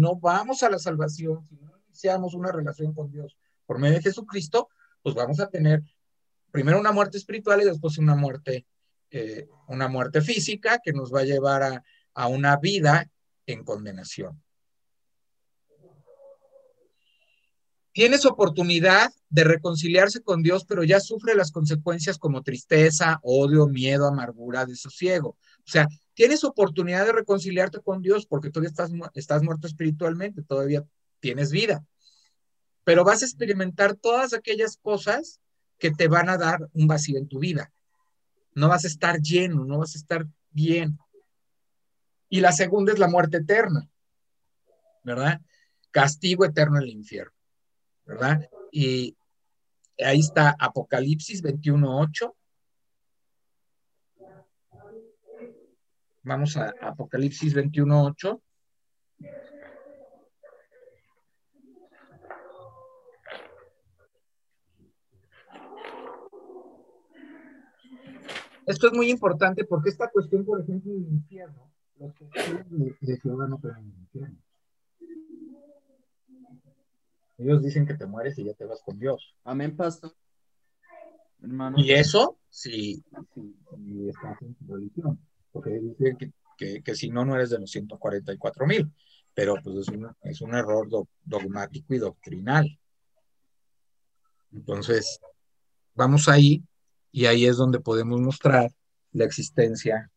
[0.00, 3.36] no vamos a la salvación, si no iniciamos una relación con Dios
[3.66, 4.68] por medio de Jesucristo,
[5.02, 5.82] pues vamos a tener
[6.50, 8.66] primero una muerte espiritual y después una muerte,
[9.10, 11.84] eh, una muerte física que nos va a llevar a,
[12.14, 13.10] a una vida
[13.46, 14.42] en condenación.
[17.92, 24.06] Tienes oportunidad de reconciliarse con Dios, pero ya sufre las consecuencias como tristeza, odio, miedo,
[24.06, 25.30] amargura, desosiego.
[25.30, 25.86] O sea,
[26.20, 30.84] tienes oportunidad de reconciliarte con Dios porque todavía estás, estás muerto espiritualmente, todavía
[31.18, 31.82] tienes vida.
[32.84, 35.40] Pero vas a experimentar todas aquellas cosas
[35.78, 37.72] que te van a dar un vacío en tu vida.
[38.54, 40.98] No vas a estar lleno, no vas a estar bien.
[42.28, 43.88] Y la segunda es la muerte eterna.
[45.02, 45.40] ¿verdad?
[45.90, 47.32] Castigo eterno en el infierno,
[48.04, 48.46] ¿verdad?
[48.70, 49.16] Y
[50.04, 52.34] ahí está Apocalipsis 21.8.
[56.22, 58.40] Vamos a Apocalipsis 21.8.
[68.66, 73.20] Esto es muy importante porque esta cuestión, por ejemplo, del infierno, los que de, de
[73.20, 74.38] Jehová no creen en el infierno.
[77.38, 79.34] Ellos dicen que te mueres y ya te vas con Dios.
[79.44, 80.12] Amén, pastor.
[81.42, 81.78] Hermano.
[81.80, 83.02] Y eso, sí,
[83.34, 85.18] sí, sí estás en tu religión.
[85.52, 86.16] Porque dicen
[86.56, 88.90] que, que, si no, no eres de los 144 mil.
[89.34, 92.78] Pero pues es un, es un error do- dogmático y doctrinal.
[94.52, 95.20] Entonces,
[95.94, 96.62] vamos ahí
[97.12, 98.70] y ahí es donde podemos mostrar
[99.12, 100.10] la existencia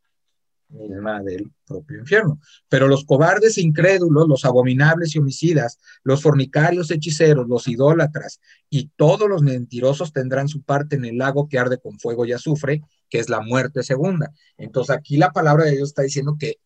[0.73, 2.39] misma del propio infierno.
[2.67, 8.39] Pero los cobardes e incrédulos, los abominables y homicidas, los fornicarios, hechiceros, los idólatras
[8.69, 12.33] y todos los mentirosos tendrán su parte en el lago que arde con fuego y
[12.33, 14.31] azufre, que es la muerte segunda.
[14.57, 16.57] Entonces aquí la palabra de Dios está diciendo que,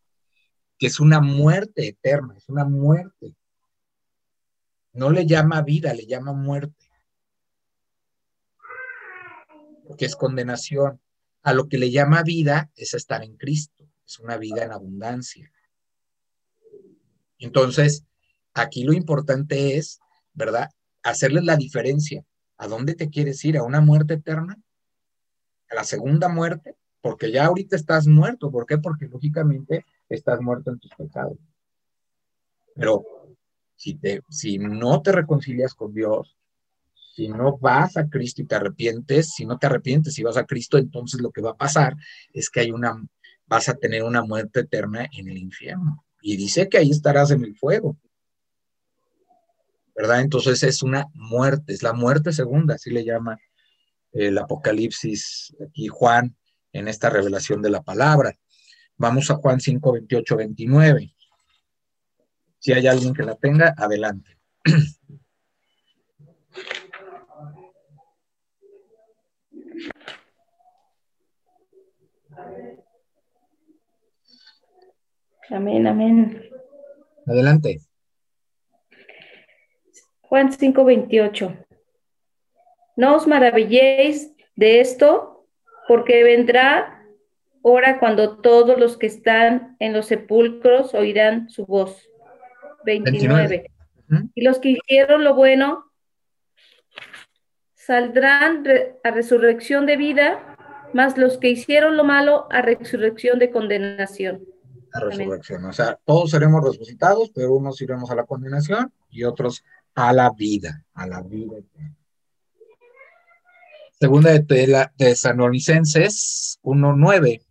[0.77, 3.35] que es una muerte eterna, es una muerte.
[4.93, 6.85] No le llama vida, le llama muerte.
[9.87, 10.99] Porque es condenación.
[11.43, 13.76] A lo que le llama vida es estar en Cristo
[14.07, 15.51] es una vida en abundancia.
[17.39, 18.05] Entonces,
[18.53, 19.99] aquí lo importante es,
[20.33, 20.69] ¿verdad?
[21.03, 22.23] Hacerles la diferencia.
[22.57, 23.57] ¿A dónde te quieres ir?
[23.57, 24.57] ¿A una muerte eterna?
[25.69, 26.75] ¿A la segunda muerte?
[27.01, 28.49] Porque ya ahorita estás muerto.
[28.49, 28.77] ¿Por qué?
[28.77, 31.37] Porque lógicamente estás muerto en tus pecados.
[32.75, 33.03] Pero
[33.75, 36.37] si, te, si no te reconcilias con Dios,
[37.13, 40.45] si no vas a Cristo y te arrepientes, si no te arrepientes y vas a
[40.45, 41.95] Cristo, entonces lo que va a pasar
[42.31, 42.95] es que hay una
[43.47, 46.05] vas a tener una muerte eterna en el infierno.
[46.21, 47.97] Y dice que ahí estarás en el fuego.
[49.95, 50.21] ¿Verdad?
[50.21, 53.39] Entonces es una muerte, es la muerte segunda, así le llama
[54.11, 56.35] el Apocalipsis aquí Juan
[56.71, 58.37] en esta revelación de la palabra.
[58.97, 61.15] Vamos a Juan 5, 28, 29.
[62.59, 64.37] Si hay alguien que la tenga, adelante.
[75.49, 76.49] Amén, amén.
[77.25, 77.79] Adelante.
[80.21, 81.55] Juan 5:28.
[82.95, 85.47] No os maravilléis de esto,
[85.87, 87.01] porque vendrá
[87.61, 92.09] hora cuando todos los que están en los sepulcros oirán su voz.
[92.83, 93.71] 29.
[94.35, 95.85] Y los que hicieron lo bueno
[97.73, 98.63] saldrán
[99.03, 100.57] a resurrección de vida,
[100.93, 104.45] mas los que hicieron lo malo a resurrección de condenación.
[104.93, 105.17] La Amén.
[105.19, 105.65] resurrección.
[105.65, 109.63] O sea, todos seremos resucitados, pero unos iremos a la condenación y otros
[109.95, 111.95] a la vida, a la vida eterna.
[113.99, 117.41] Segunda de Tela- Tesalonicenses 1.9.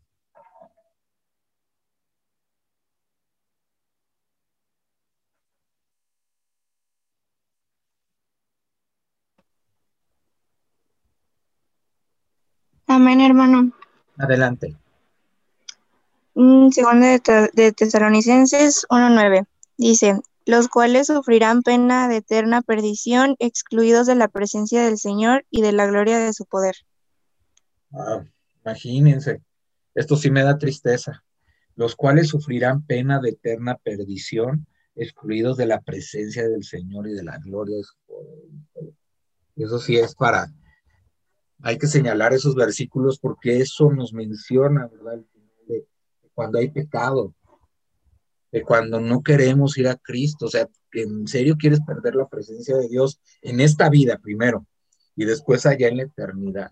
[12.86, 13.72] Amén, hermano.
[14.18, 14.76] Adelante.
[16.36, 19.46] Mm, Segunda de, de Tesalonicenses 1.9.
[19.78, 25.62] Dice, los cuales sufrirán pena de eterna perdición, excluidos de la presencia del Señor y
[25.62, 26.76] de la gloria de su poder.
[28.64, 29.42] Imagínense,
[29.94, 31.24] esto sí me da tristeza.
[31.74, 37.24] Los cuales sufrirán pena de eterna perdición, excluidos de la presencia del Señor y de
[37.24, 38.92] la gloria de su poder.
[39.56, 40.52] Eso sí es para,
[41.62, 45.24] hay que señalar esos versículos porque eso nos menciona, ¿verdad?
[46.36, 47.34] Cuando hay pecado,
[48.64, 52.88] cuando no queremos ir a Cristo, o sea, en serio quieres perder la presencia de
[52.88, 54.66] Dios en esta vida primero
[55.16, 56.70] y después allá en la eternidad.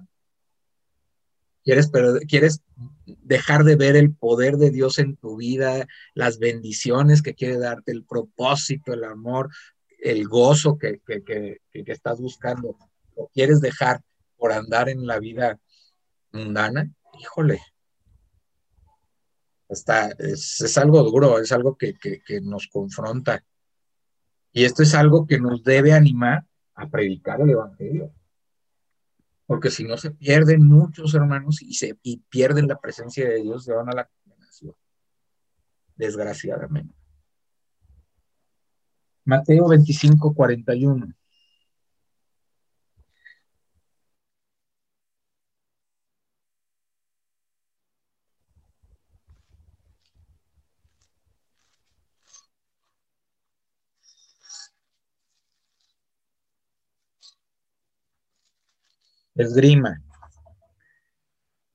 [1.65, 1.91] Quieres,
[2.29, 2.61] quieres
[3.07, 7.91] dejar de ver el poder de Dios en tu vida, las bendiciones que quiere darte,
[7.91, 9.49] el propósito, el amor,
[9.99, 12.77] el gozo que, que, que, estás buscando.
[13.33, 14.03] Quieres dejar
[14.37, 15.59] por andar en la vida
[16.33, 16.93] mundana.
[17.19, 17.63] Híjole,
[19.75, 21.95] está, es, algo duro, es algo que
[22.43, 23.45] nos confronta.
[24.53, 28.13] Y esto es algo que nos debe animar a predicar el Evangelio.
[29.47, 33.65] Porque si no se pierden muchos hermanos y, se, y pierden la presencia de Dios,
[33.65, 34.75] se van a la condenación.
[35.97, 36.95] Desgraciadamente.
[39.25, 41.13] Mateo 25, 41.
[59.35, 60.03] Esgrima.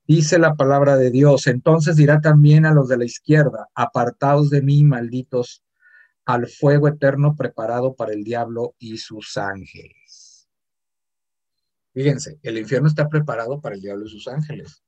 [0.07, 4.61] Dice la palabra de Dios, entonces dirá también a los de la izquierda, apartaos de
[4.61, 5.63] mí, malditos,
[6.25, 10.47] al fuego eterno preparado para el diablo y sus ángeles.
[11.93, 14.83] Fíjense, el infierno está preparado para el diablo y sus ángeles,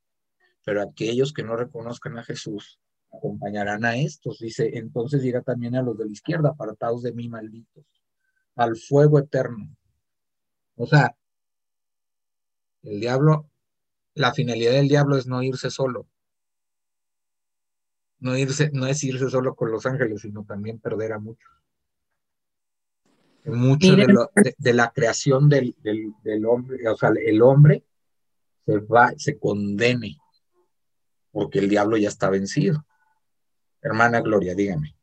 [0.64, 2.80] pero aquellos que no reconozcan a Jesús
[3.12, 4.40] acompañarán a estos.
[4.40, 7.86] Dice, entonces dirá también a los de la izquierda, apartados de mí, malditos,
[8.56, 9.76] al fuego eterno.
[10.76, 11.16] O sea,
[12.84, 13.50] el diablo,
[14.14, 16.08] la finalidad del diablo es no irse solo.
[18.20, 21.50] No, irse, no es irse solo con los ángeles, sino también perder a muchos.
[23.46, 27.84] Mucho de, lo- de- de la creación del, del- del hombre, o sea, el hombre
[28.66, 30.18] se va, se condene,
[31.32, 32.86] porque el diablo ya está vencido.
[33.82, 34.96] Hermana Gloria, dígame.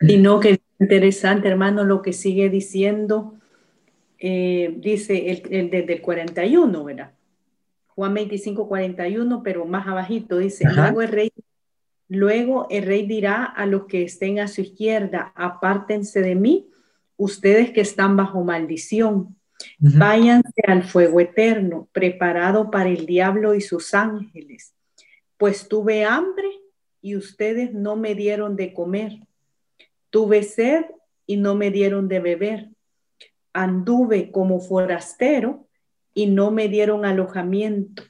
[0.00, 3.37] Y no, que interesante, hermano, lo que sigue diciendo,
[4.18, 7.12] eh, dice el, el desde el 41, ¿verdad?
[7.88, 10.82] Juan 25, 41, pero más abajito dice, Ajá.
[10.82, 11.32] luego el rey,
[12.08, 16.68] luego el rey dirá a los que estén a su izquierda, apártense de mí,
[17.16, 19.36] ustedes que están bajo maldición,
[19.78, 24.74] váyanse al fuego eterno, preparado para el diablo y sus ángeles,
[25.36, 26.48] pues tuve hambre
[27.02, 29.18] y ustedes no me dieron de comer.
[30.10, 30.84] Tuve sed
[31.26, 32.68] y no me dieron de beber.
[33.52, 35.66] Anduve como forastero
[36.14, 38.02] y no me dieron alojamiento.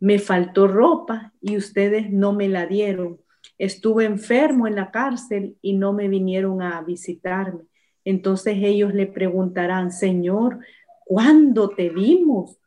[0.00, 3.20] Me faltó ropa y ustedes no me la dieron.
[3.58, 7.64] Estuve enfermo en la cárcel y no me vinieron a visitarme.
[8.04, 10.58] Entonces ellos le preguntarán, Señor,
[11.04, 12.58] ¿cuándo te vimos?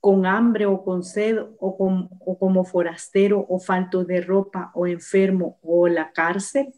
[0.00, 4.86] con hambre o con sed o, con- o como forastero o falto de ropa o
[4.86, 6.72] enfermo o la cárcel?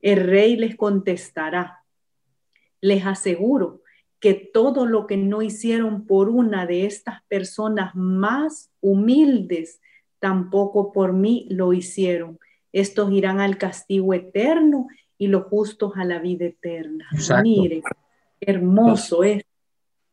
[0.00, 1.82] El rey les contestará,
[2.80, 3.79] les aseguro
[4.20, 9.80] que todo lo que no hicieron por una de estas personas más humildes,
[10.18, 12.38] tampoco por mí lo hicieron.
[12.72, 17.06] Estos irán al castigo eterno y los justos a la vida eterna.
[17.12, 17.42] Exacto.
[17.42, 17.82] Mire,
[18.40, 19.42] hermoso es.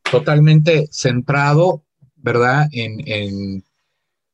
[0.10, 1.84] Totalmente centrado,
[2.16, 2.68] ¿verdad?
[2.72, 3.64] En, en,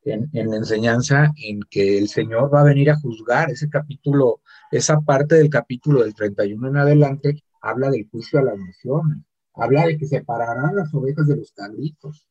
[0.05, 3.49] en, en la enseñanza en que el Señor va a venir a juzgar.
[3.49, 8.57] Ese capítulo, esa parte del capítulo del 31 en adelante, habla del juicio a las
[8.57, 9.17] naciones.
[9.55, 12.27] Habla de que separarán las ovejas de los cabritos.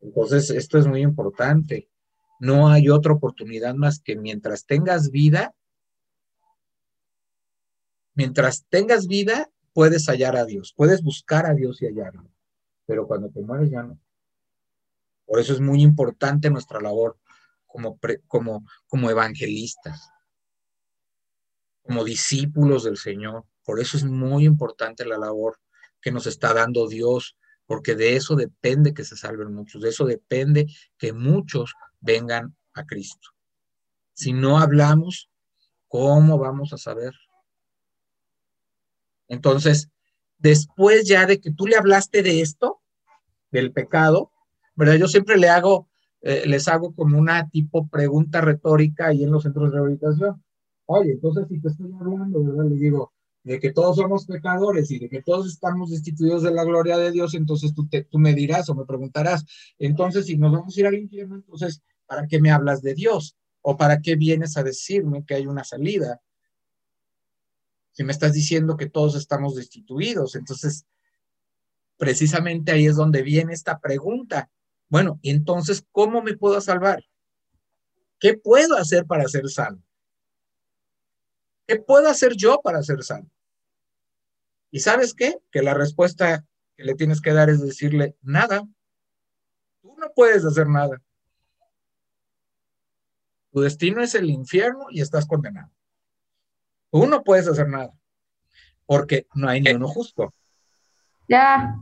[0.00, 1.88] Entonces, esto es muy importante.
[2.40, 5.54] No hay otra oportunidad más que mientras tengas vida,
[8.14, 12.28] mientras tengas vida, puedes hallar a Dios, puedes buscar a Dios y hallarlo,
[12.84, 13.98] pero cuando te mueres ya no.
[15.24, 17.16] Por eso es muy importante nuestra labor
[17.66, 20.10] como, pre- como, como evangelistas,
[21.82, 23.46] como discípulos del Señor.
[23.64, 25.58] Por eso es muy importante la labor
[26.00, 27.36] que nos está dando Dios,
[27.66, 30.66] porque de eso depende que se salven muchos, de eso depende
[30.98, 33.30] que muchos vengan a Cristo.
[34.14, 35.30] Si no hablamos,
[35.88, 37.14] ¿cómo vamos a saber?
[39.28, 39.88] Entonces,
[40.38, 42.80] después ya de que tú le hablaste de esto,
[43.50, 44.32] del pecado,
[44.74, 44.96] ¿verdad?
[44.96, 45.88] Yo siempre le hago,
[46.20, 50.42] eh, les hago como una tipo pregunta retórica ahí en los centros de rehabilitación.
[50.86, 52.64] Oye, entonces si te estoy hablando, ¿verdad?
[52.64, 53.12] Le digo,
[53.44, 57.10] de que todos somos pecadores y de que todos estamos destituidos de la gloria de
[57.10, 59.44] Dios, entonces tú, tú me dirás o me preguntarás,
[59.78, 63.36] entonces si nos vamos a ir al infierno, entonces, ¿para qué me hablas de Dios?
[63.60, 66.20] ¿O para qué vienes a decirme que hay una salida?
[67.92, 70.86] Si me estás diciendo que todos estamos destituidos, entonces,
[71.96, 74.50] precisamente ahí es donde viene esta pregunta.
[74.88, 77.04] Bueno, entonces, ¿cómo me puedo salvar?
[78.18, 79.82] ¿Qué puedo hacer para ser salvo?
[81.66, 83.30] ¿Qué puedo hacer yo para ser salvo?
[84.70, 85.38] ¿Y sabes qué?
[85.50, 86.44] Que la respuesta
[86.76, 88.66] que le tienes que dar es decirle, nada.
[89.82, 91.00] Tú no puedes hacer nada.
[93.52, 95.70] Tu destino es el infierno y estás condenado.
[96.90, 97.92] Tú no puedes hacer nada,
[98.86, 100.34] porque no hay ni uno justo.
[101.28, 101.74] Ya.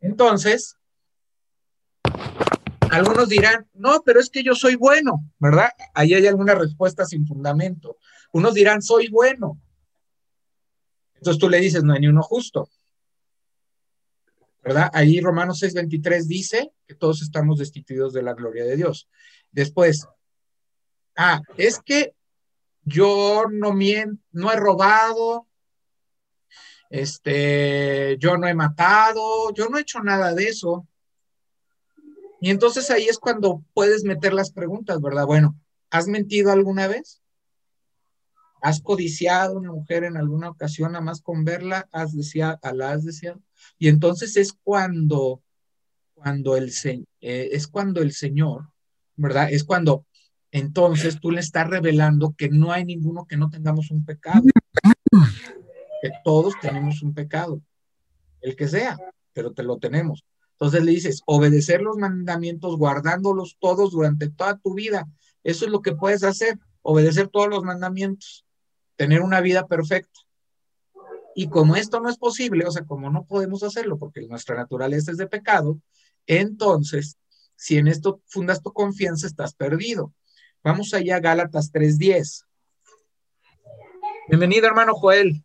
[0.00, 0.76] Entonces,
[2.90, 5.70] algunos dirán, no, pero es que yo soy bueno, ¿verdad?
[5.94, 7.98] Ahí hay alguna respuesta sin fundamento.
[8.32, 9.60] Unos dirán, soy bueno.
[11.14, 12.68] Entonces tú le dices, no hay ni uno justo.
[14.62, 14.90] ¿Verdad?
[14.92, 19.08] Ahí Romanos 6:23 dice que todos estamos destituidos de la gloria de Dios.
[19.50, 20.06] Después,
[21.16, 22.14] ah, es que
[22.84, 25.46] yo no miento, no he robado,
[26.90, 30.86] este, yo no he matado, yo no he hecho nada de eso.
[32.40, 35.26] Y entonces ahí es cuando puedes meter las preguntas, ¿verdad?
[35.26, 35.58] Bueno,
[35.90, 37.20] ¿has mentido alguna vez?
[38.62, 41.88] ¿Has codiciado a una mujer en alguna ocasión, nada más con verla?
[41.92, 43.40] ¿Has deseado, la has deseado?
[43.78, 45.42] Y entonces es cuando
[46.20, 46.70] cuando el,
[47.22, 48.68] eh, es cuando el Señor,
[49.16, 49.50] ¿verdad?
[49.50, 50.04] Es cuando
[50.50, 54.42] entonces tú le estás revelando que no hay ninguno que no tengamos un pecado,
[56.02, 57.62] que todos tenemos un pecado,
[58.42, 58.98] el que sea,
[59.32, 60.24] pero te lo tenemos.
[60.60, 65.08] Entonces le dices, obedecer los mandamientos, guardándolos todos durante toda tu vida.
[65.42, 68.44] Eso es lo que puedes hacer, obedecer todos los mandamientos,
[68.96, 70.20] tener una vida perfecta.
[71.34, 75.10] Y como esto no es posible, o sea, como no podemos hacerlo porque nuestra naturaleza
[75.10, 75.80] es de pecado,
[76.26, 77.16] entonces,
[77.56, 80.12] si en esto fundas tu confianza, estás perdido.
[80.62, 82.44] Vamos allá a Gálatas 3.10.
[84.28, 85.42] Bienvenido, hermano Joel.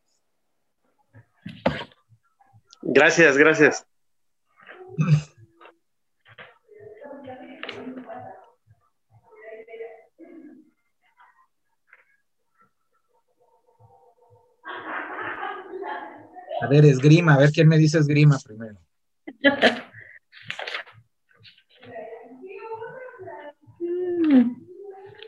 [2.81, 3.87] Gracias, gracias.
[16.61, 18.79] A ver, esgrima, a ver quién me dice esgrima primero.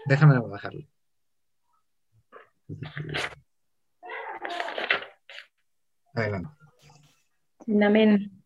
[0.05, 0.87] Déjame bajarlo.
[6.15, 6.49] Adelante.
[7.67, 8.36] Amén.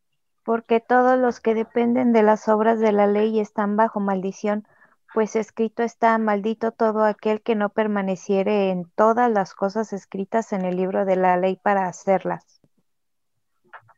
[0.44, 4.68] Porque todos los que dependen de las obras de la ley están bajo maldición,
[5.14, 10.66] pues escrito está, maldito todo aquel que no permaneciere en todas las cosas escritas en
[10.66, 12.62] el libro de la ley para hacerlas.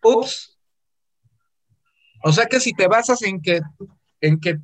[0.04, 0.58] Ups.
[2.24, 3.62] O sea que si te basas en que,
[4.22, 4.60] en que,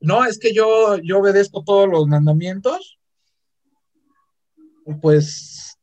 [0.00, 2.98] no, es que yo, yo obedezco todos los mandamientos,
[5.00, 5.77] pues,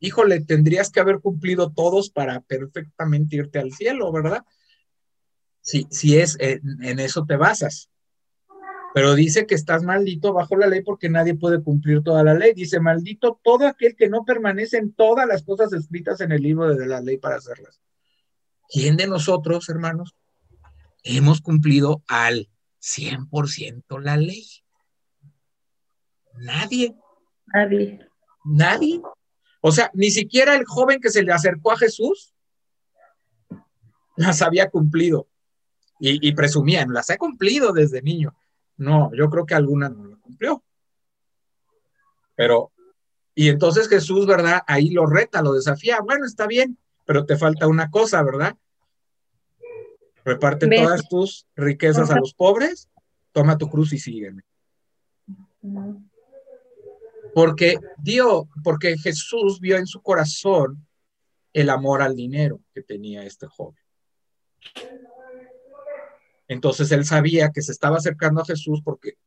[0.00, 4.44] híjole, tendrías que haber cumplido todos para perfectamente irte al cielo, ¿verdad?
[5.60, 7.90] Si, si es, en, en eso te basas.
[8.94, 12.54] Pero dice que estás maldito bajo la ley porque nadie puede cumplir toda la ley.
[12.54, 16.74] Dice, maldito todo aquel que no permanece en todas las cosas escritas en el libro
[16.74, 17.80] de la ley para hacerlas.
[18.68, 20.14] ¿Quién de nosotros, hermanos,
[21.02, 22.48] hemos cumplido al
[22.80, 24.46] 100% la ley?
[26.34, 26.94] Nadie.
[27.46, 27.98] Nadie.
[28.44, 29.00] Nadie.
[29.60, 32.34] O sea, ni siquiera el joven que se le acercó a Jesús
[34.16, 35.28] las había cumplido.
[36.00, 38.36] Y, y presumían, las he cumplido desde niño.
[38.76, 40.62] No, yo creo que alguna no lo cumplió.
[42.36, 42.72] Pero,
[43.34, 44.62] y entonces Jesús, ¿verdad?
[44.66, 46.00] Ahí lo reta, lo desafía.
[46.00, 48.56] Bueno, está bien, pero te falta una cosa, ¿verdad?
[50.24, 52.88] Reparte todas tus riquezas a los pobres,
[53.32, 54.42] toma tu cruz y sígueme.
[57.38, 60.84] Porque dio, porque Jesús vio en su corazón
[61.52, 63.80] el amor al dinero que tenía este joven.
[66.48, 69.18] Entonces él sabía que se estaba acercando a Jesús porque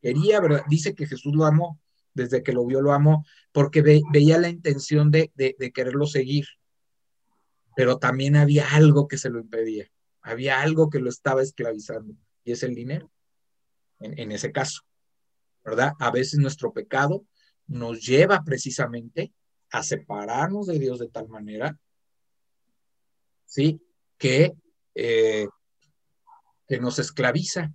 [0.00, 0.62] quería, ¿verdad?
[0.68, 1.80] Dice que Jesús lo amó,
[2.14, 5.32] desde que lo vio lo amó, porque ve- veía la intención de
[5.74, 6.46] quererlo seguir.
[7.74, 9.90] Pero también había algo que se lo impedía,
[10.22, 12.14] había algo que lo estaba esclavizando,
[12.44, 13.10] y es el dinero,
[13.98, 14.82] en, en ese caso,
[15.64, 15.94] ¿verdad?
[15.98, 17.24] A veces nuestro pecado
[17.66, 19.32] nos lleva precisamente
[19.70, 21.78] a separarnos de Dios de tal manera,
[23.44, 23.80] ¿sí?
[24.18, 24.54] Que,
[24.94, 25.46] eh,
[26.66, 27.72] que nos esclaviza,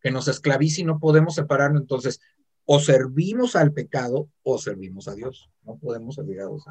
[0.00, 1.82] que nos esclaviza y no podemos separarnos.
[1.82, 2.20] Entonces,
[2.64, 5.50] o servimos al pecado o servimos a Dios.
[5.62, 6.64] No podemos servir a dos.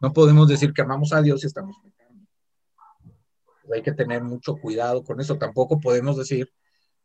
[0.00, 2.26] No podemos decir que amamos a Dios y estamos pecando.
[3.74, 5.38] Hay que tener mucho cuidado con eso.
[5.38, 6.52] Tampoco podemos decir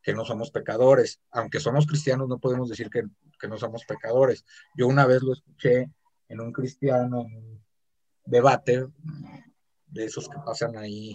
[0.01, 1.19] que no somos pecadores.
[1.31, 3.03] Aunque somos cristianos, no podemos decir que,
[3.39, 4.45] que no somos pecadores.
[4.75, 5.91] Yo una vez lo escuché
[6.27, 7.63] en un cristiano, en un
[8.25, 8.87] debate
[9.87, 11.13] de esos que pasan ahí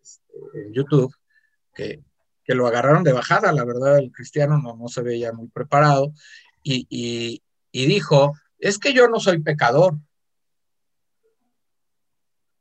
[0.00, 1.14] este, en YouTube,
[1.74, 2.02] que,
[2.42, 6.12] que lo agarraron de bajada, la verdad, el cristiano no, no se veía muy preparado,
[6.62, 9.98] y, y, y dijo, es que yo no soy pecador.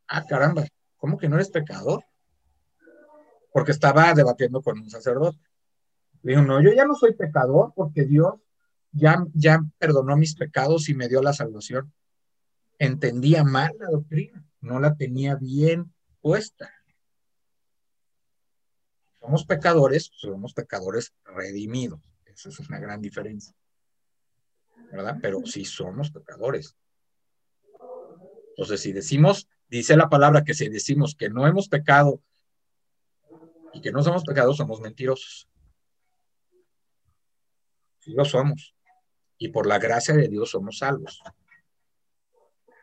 [0.08, 0.66] Ah, caramba,
[0.98, 2.04] ¿cómo que no eres pecador?
[3.52, 5.40] Porque estaba debatiendo con un sacerdote.
[6.22, 8.36] Le dijo, no, yo ya no soy pecador porque Dios
[8.92, 11.94] ya, ya perdonó mis pecados y me dio la salvación.
[12.78, 16.72] Entendía mal la doctrina, no la tenía bien puesta.
[19.20, 22.00] Somos pecadores, somos pecadores redimidos.
[22.26, 23.54] Esa es una gran diferencia.
[24.92, 25.18] ¿Verdad?
[25.22, 26.76] Pero sí somos pecadores.
[28.52, 32.22] Entonces, si decimos, dice la palabra que si decimos que no hemos pecado
[33.74, 35.48] y que no somos pecados, somos mentirosos.
[38.00, 38.76] Sí lo somos.
[39.38, 41.22] Y por la gracia de Dios somos salvos.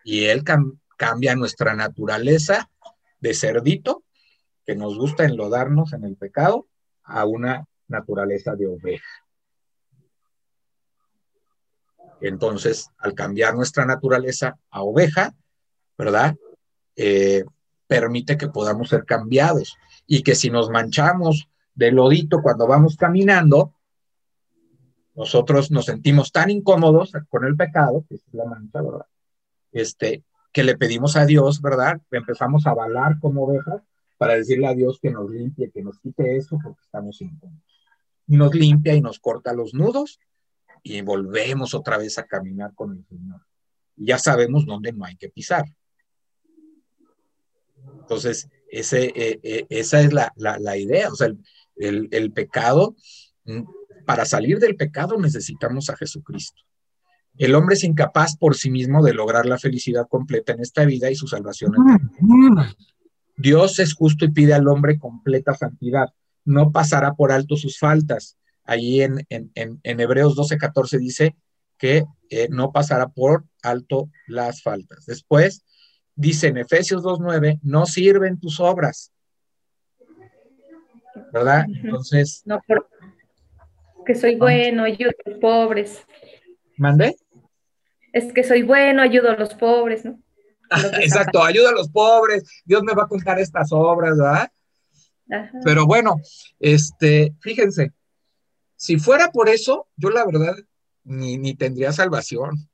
[0.04, 2.70] Y Él cam cambia nuestra naturaleza
[3.20, 4.04] de cerdito,
[4.64, 6.66] que nos gusta enlodarnos en el pecado,
[7.02, 9.26] a una naturaleza de oveja.
[12.20, 15.34] Entonces, al cambiar nuestra naturaleza a oveja,
[15.98, 16.34] ¿verdad?
[16.96, 17.44] Eh,
[17.86, 19.76] permite que podamos ser cambiados
[20.06, 23.74] y que si nos manchamos de lodito cuando vamos caminando,
[25.14, 29.06] nosotros nos sentimos tan incómodos con el pecado, que es la mancha, ¿verdad?
[29.72, 32.00] Este, que le pedimos a Dios, ¿verdad?
[32.10, 33.82] Empezamos a balar como ovejas
[34.18, 37.62] para decirle a Dios que nos limpie, que nos quite eso porque estamos incómodos.
[38.26, 40.18] Y nos limpia y nos corta los nudos
[40.82, 43.40] y volvemos otra vez a caminar con el Señor.
[43.96, 45.64] Y ya sabemos dónde no hay que pisar.
[48.00, 51.10] Entonces, ese, eh, eh, esa es la, la, la, idea.
[51.10, 51.38] O sea, el,
[51.76, 52.96] el, el pecado,
[53.44, 53.62] mm,
[54.04, 56.62] para salir del pecado necesitamos a Jesucristo.
[57.38, 61.10] El hombre es incapaz por sí mismo de lograr la felicidad completa en esta vida
[61.10, 62.74] y su salvación eterna.
[63.36, 66.08] Dios es justo y pide al hombre completa santidad.
[66.44, 68.38] No pasará por alto sus faltas.
[68.64, 71.36] Allí en, en, en, en Hebreos 12, 14 dice
[71.76, 75.04] que eh, no pasará por alto las faltas.
[75.04, 75.62] Después
[76.16, 79.12] dice en Efesios 2.9, no sirven tus obras.
[81.32, 81.66] ¿Verdad?
[81.68, 82.42] Entonces...
[82.44, 82.88] No, por,
[84.04, 86.06] que soy bueno, ayudo a los pobres.
[86.76, 87.16] ¿Mandé?
[88.12, 90.18] Es que soy bueno, ayudo a los pobres, ¿no?
[91.00, 94.50] Exacto, ayuda a los pobres, Dios me va a contar estas obras, ¿verdad?
[95.30, 95.60] Ajá.
[95.64, 96.16] Pero bueno,
[96.58, 97.92] este, fíjense,
[98.76, 100.56] si fuera por eso, yo la verdad
[101.04, 102.68] ni, ni tendría salvación,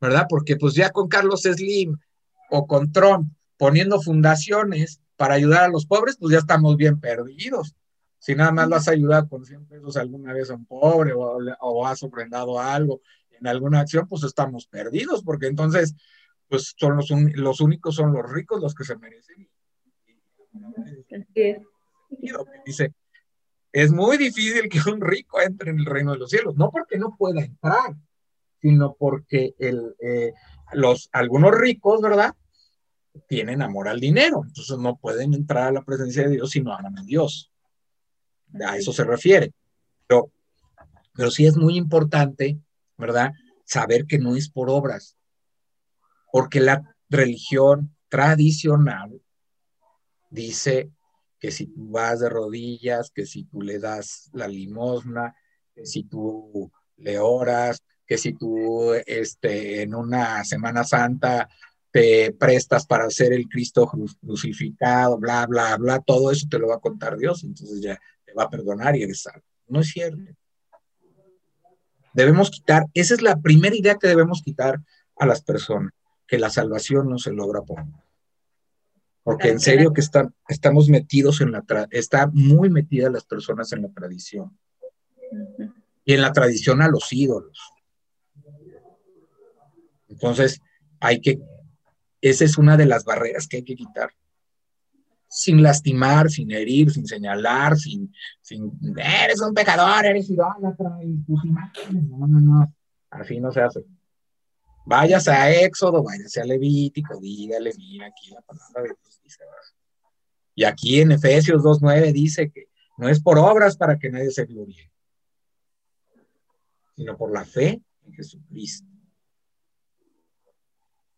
[0.00, 0.26] ¿verdad?
[0.28, 1.96] Porque pues ya con Carlos Slim
[2.54, 7.74] o con Trump poniendo fundaciones para ayudar a los pobres, pues ya estamos bien perdidos.
[8.18, 11.38] Si nada más lo has ayudado con 100 pesos alguna vez a un pobre o,
[11.60, 13.00] o has ofrendado algo
[13.32, 15.94] en alguna acción, pues estamos perdidos, porque entonces,
[16.48, 19.48] pues son los, un, los únicos, son los ricos los que se merecen.
[22.64, 22.92] Dice,
[23.72, 26.98] es muy difícil que un rico entre en el reino de los cielos, no porque
[26.98, 27.96] no pueda entrar,
[28.60, 30.32] sino porque el, eh,
[30.72, 32.34] los, algunos ricos, ¿verdad?
[33.28, 36.74] Tienen amor al dinero, entonces no pueden entrar a la presencia de Dios si no
[36.74, 37.52] aman a Dios.
[38.66, 39.52] A eso se refiere.
[40.06, 40.30] Pero,
[41.14, 42.58] pero sí es muy importante,
[42.96, 43.32] ¿verdad?
[43.64, 45.16] Saber que no es por obras,
[46.32, 49.22] porque la religión tradicional
[50.30, 50.90] dice
[51.38, 55.34] que si tú vas de rodillas, que si tú le das la limosna,
[55.74, 61.48] que si tú le oras, que si tú este, en una Semana Santa
[61.94, 63.88] te prestas para ser el Cristo
[64.20, 68.34] crucificado, bla, bla, bla, todo eso te lo va a contar Dios, entonces ya te
[68.34, 69.44] va a perdonar y eres salvo.
[69.68, 70.18] No es cierto.
[72.12, 74.80] Debemos quitar, esa es la primera idea que debemos quitar
[75.14, 75.92] a las personas,
[76.26, 77.84] que la salvación no se logra por
[79.22, 83.82] porque en serio que está, estamos metidos en la, está muy metida las personas en
[83.82, 84.58] la tradición.
[86.04, 87.58] Y en la tradición a los ídolos.
[90.08, 90.60] Entonces,
[91.00, 91.40] hay que,
[92.24, 94.10] esa es una de las barreras que hay que quitar.
[95.28, 98.10] Sin lastimar, sin herir, sin señalar, sin,
[98.96, 102.04] eres un pecador, eres idólatra, y tus imágenes.
[102.04, 102.74] No, no, no.
[103.10, 103.84] Así no se hace.
[104.86, 109.20] Váyase a Éxodo, váyase a Levítico, dígale, mira aquí la palabra de Dios.
[110.54, 114.46] Y aquí en Efesios 2.9 dice que no es por obras para que nadie se
[114.46, 114.90] gloríe,
[116.96, 118.93] sino por la fe en Jesucristo.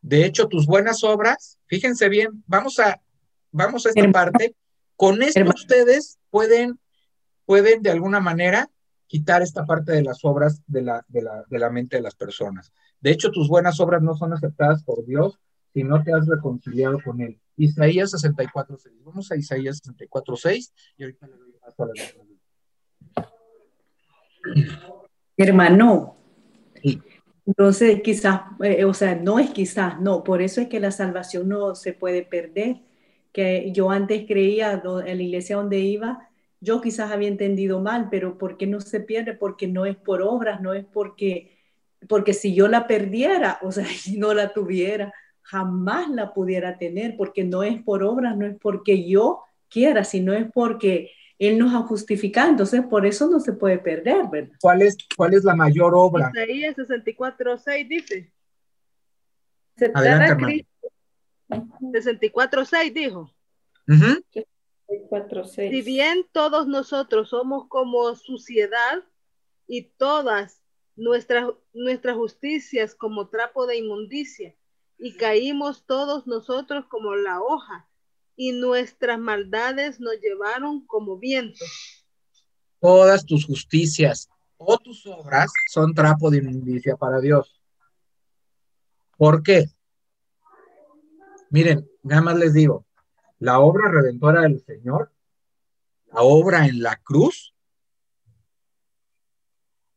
[0.06, 3.02] De hecho, tus buenas obras, fíjense bien, vamos a,
[3.50, 4.12] vamos a esta Hermano.
[4.12, 4.54] parte.
[4.94, 5.56] Con esto Hermano.
[5.58, 6.78] ustedes pueden,
[7.44, 8.70] pueden de alguna manera
[9.08, 12.14] quitar esta parte de las obras de la, de la, de la mente de las
[12.14, 12.72] personas.
[13.00, 15.40] De hecho, tus buenas obras no son aceptadas por Dios
[15.74, 17.40] si no te has reconciliado con Él.
[17.56, 19.02] Isaías 64.6.
[19.02, 21.92] Vamos a Isaías 64.6 y ahorita le doy paso a la
[25.36, 26.15] Hermano.
[27.46, 31.48] Entonces quizás, eh, o sea, no es quizás, no, por eso es que la salvación
[31.48, 32.78] no se puede perder.
[33.32, 36.28] Que yo antes creía en la iglesia donde iba,
[36.60, 39.34] yo quizás había entendido mal, pero ¿por qué no se pierde?
[39.34, 41.56] Porque no es por obras, no es porque,
[42.08, 45.12] porque si yo la perdiera, o sea, si no la tuviera,
[45.42, 50.32] jamás la pudiera tener, porque no es por obras, no es porque yo quiera, sino
[50.32, 54.56] es porque Él nos ha justificado, entonces por eso no se puede perder, ¿verdad?
[54.60, 56.30] ¿Cuál es, cuál es la mayor obra?
[56.34, 58.32] Isaías 64, 6 dice.
[59.94, 60.66] Adelante,
[61.92, 63.34] 64, 6 dijo.
[63.88, 64.46] Uh -huh.
[65.08, 65.70] 4, 6.
[65.70, 69.04] Si bien todos nosotros somos como suciedad
[69.66, 70.62] y todas
[70.96, 74.54] nuestras, nuestras justicias como trapo de inmundicia,
[74.98, 77.88] y caímos todos nosotros como la hoja,
[78.36, 81.64] y nuestras maldades nos llevaron como viento.
[82.78, 87.60] Todas tus justicias o tus obras son trapo de inmundicia para Dios.
[89.16, 89.66] ¿Por qué?
[91.50, 92.86] Miren, nada más les digo,
[93.38, 95.12] la obra redentora del Señor,
[96.12, 97.54] la obra en la cruz,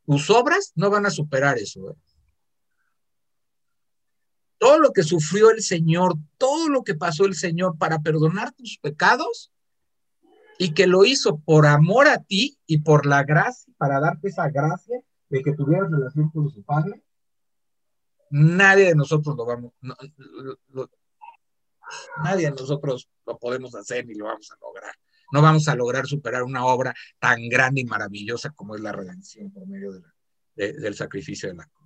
[0.06, 1.90] tus obras no van a superar eso.
[1.90, 1.94] ¿eh?
[4.60, 8.76] Todo lo que sufrió el Señor, todo lo que pasó el Señor para perdonar tus
[8.78, 9.50] pecados
[10.58, 14.50] y que lo hizo por amor a ti y por la gracia, para darte esa
[14.50, 15.00] gracia
[15.30, 17.02] de que tuvieras relación con su Padre,
[18.28, 20.90] nadie de nosotros lo vamos, no, lo- lo-
[22.22, 24.94] nadie de nosotros lo podemos hacer ni lo vamos a lograr.
[25.32, 29.50] No vamos a lograr superar una obra tan grande y maravillosa como es la redención
[29.50, 30.14] por medio de la-
[30.56, 31.79] de- del sacrificio de la cruz.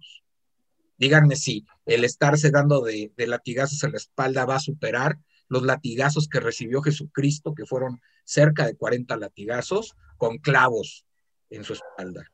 [0.97, 5.19] Díganme si el estarse dando de, de latigazos en la espalda va a superar
[5.49, 11.05] los latigazos que recibió Jesucristo, que fueron cerca de 40 latigazos con clavos
[11.51, 12.25] en su espalda.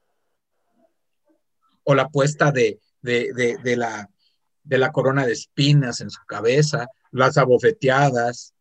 [1.85, 4.09] O la puesta de, de, de, de la,
[4.63, 8.55] de la corona de espinas en su cabeza, las abofeteadas,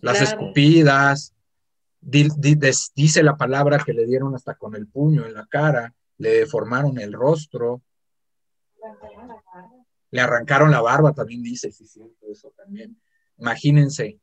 [0.00, 1.34] las escupidas.
[2.00, 5.46] Di- di- des- dice la palabra que le dieron hasta con el puño en la
[5.46, 7.82] cara, le deformaron el rostro,
[10.10, 13.00] le arrancaron la barba, también dice, sí, cierto, eso también.
[13.38, 14.20] Imagínense.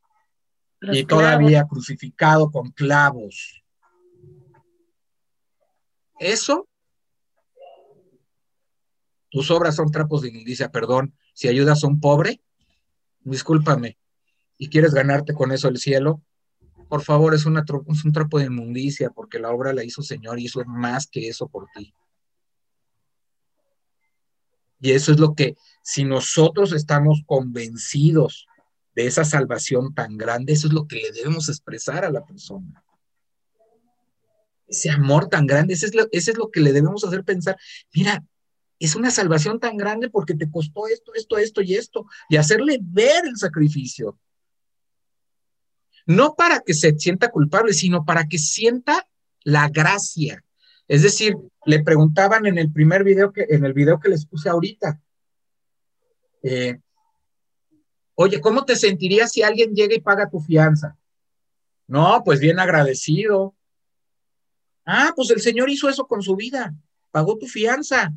[0.79, 3.63] Los y todavía crucificado con clavos.
[6.19, 6.67] Eso,
[9.29, 12.41] tus obras son trapos de inmundicia, perdón, si ayudas a un pobre,
[13.21, 13.97] discúlpame,
[14.57, 16.23] y quieres ganarte con eso el cielo,
[16.89, 20.39] por favor, es, una es un trapo de inmundicia, porque la obra la hizo Señor
[20.39, 21.93] y hizo más que eso por ti.
[24.79, 28.47] Y eso es lo que, si nosotros estamos convencidos
[28.95, 32.83] de esa salvación tan grande, eso es lo que le debemos expresar a la persona.
[34.67, 37.57] Ese amor tan grande, ese es lo, es lo que le debemos hacer pensar.
[37.93, 38.23] Mira,
[38.79, 42.79] es una salvación tan grande porque te costó esto, esto, esto y esto, y hacerle
[42.81, 44.19] ver el sacrificio.
[46.05, 49.07] No para que se sienta culpable, sino para que sienta
[49.43, 50.43] la gracia.
[50.87, 51.35] Es decir,
[51.65, 55.01] le preguntaban en el primer video que, en el video que les puse ahorita,
[56.43, 56.79] eh,
[58.15, 60.97] oye, ¿cómo te sentirías si alguien llega y paga tu fianza?
[61.87, 63.55] No, pues bien agradecido.
[64.85, 66.73] Ah, pues el Señor hizo eso con su vida,
[67.11, 68.13] pagó tu fianza.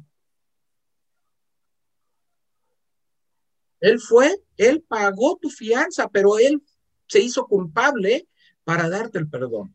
[3.81, 6.63] Él fue, él pagó tu fianza, pero él
[7.09, 8.29] se hizo culpable
[8.63, 9.75] para darte el perdón.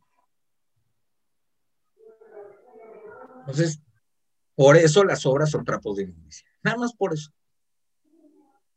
[3.46, 3.80] Entonces,
[4.56, 6.48] por eso las obras son trapos de inmundicia.
[6.64, 7.32] Nada más por eso.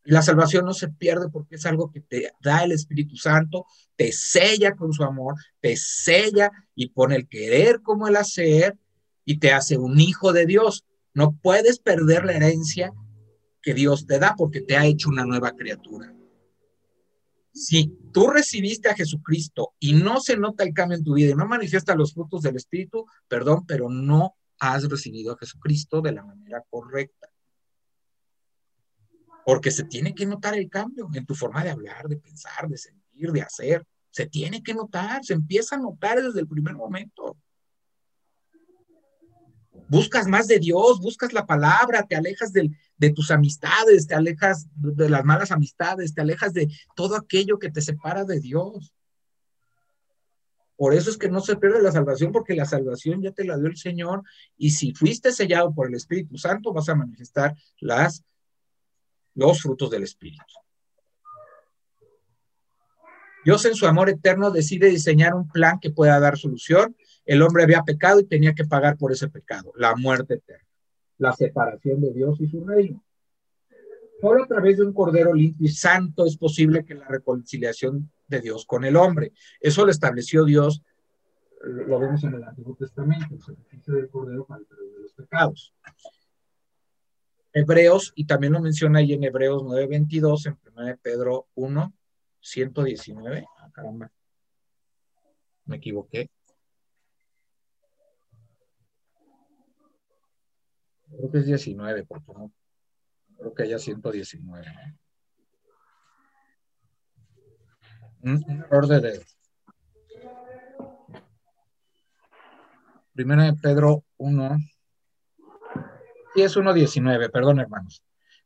[0.04, 4.10] La salvación no se pierde porque es algo que te da el Espíritu Santo, te
[4.12, 8.78] sella con su amor, te sella y pone el querer como el hacer
[9.24, 10.84] y te hace un hijo de Dios.
[11.12, 12.92] No puedes perder la herencia
[13.60, 16.14] que Dios te da porque te ha hecho una nueva criatura.
[17.52, 21.34] Si tú recibiste a Jesucristo y no se nota el cambio en tu vida y
[21.34, 26.24] no manifiesta los frutos del Espíritu, perdón, pero no has recibido a Jesucristo de la
[26.24, 27.28] manera correcta.
[29.44, 32.76] Porque se tiene que notar el cambio en tu forma de hablar, de pensar, de
[32.76, 33.86] sentir, de hacer.
[34.10, 37.36] Se tiene que notar, se empieza a notar desde el primer momento.
[39.88, 45.08] Buscas más de Dios, buscas la palabra, te alejas de tus amistades, te alejas de
[45.08, 48.92] las malas amistades, te alejas de todo aquello que te separa de Dios.
[50.78, 53.58] Por eso es que no se pierde la salvación, porque la salvación ya te la
[53.58, 54.22] dio el Señor
[54.56, 58.24] y si fuiste sellado por el Espíritu Santo, vas a manifestar las,
[59.34, 60.44] los frutos del Espíritu.
[63.44, 66.94] Dios en su amor eterno decide diseñar un plan que pueda dar solución.
[67.24, 70.68] El hombre había pecado y tenía que pagar por ese pecado, la muerte eterna,
[71.18, 73.04] la separación de Dios y su reino.
[74.20, 78.40] Solo a través de un cordero limpio y santo es posible que la reconciliación de
[78.40, 79.32] Dios con el hombre.
[79.60, 80.82] Eso lo estableció Dios,
[81.62, 85.12] lo vemos en el Antiguo Testamento, el sacrificio del cordero para el perdón de los
[85.12, 85.74] pecados.
[87.52, 91.92] Hebreos, y también lo menciona ahí en Hebreos 9:22, en 1 Pedro 1,
[92.40, 93.46] 119.
[93.58, 94.12] Ah, caramba.
[95.64, 96.30] Me equivoqué.
[101.10, 102.52] Creo que es 19, porque no.
[103.38, 104.66] Creo que haya 119.
[104.66, 104.98] ¿no?
[108.22, 109.22] Un, error de dedo.
[113.14, 114.58] Primera de Pedro 1.
[116.34, 118.02] Sí, es 1.19, perdón, hermanos.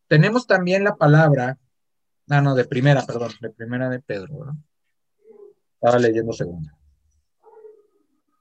[0.08, 1.58] Tenemos también la palabra,
[2.28, 4.56] ah, no, de primera, perdón, de primera de Pedro.
[5.74, 6.76] Estaba leyendo segunda.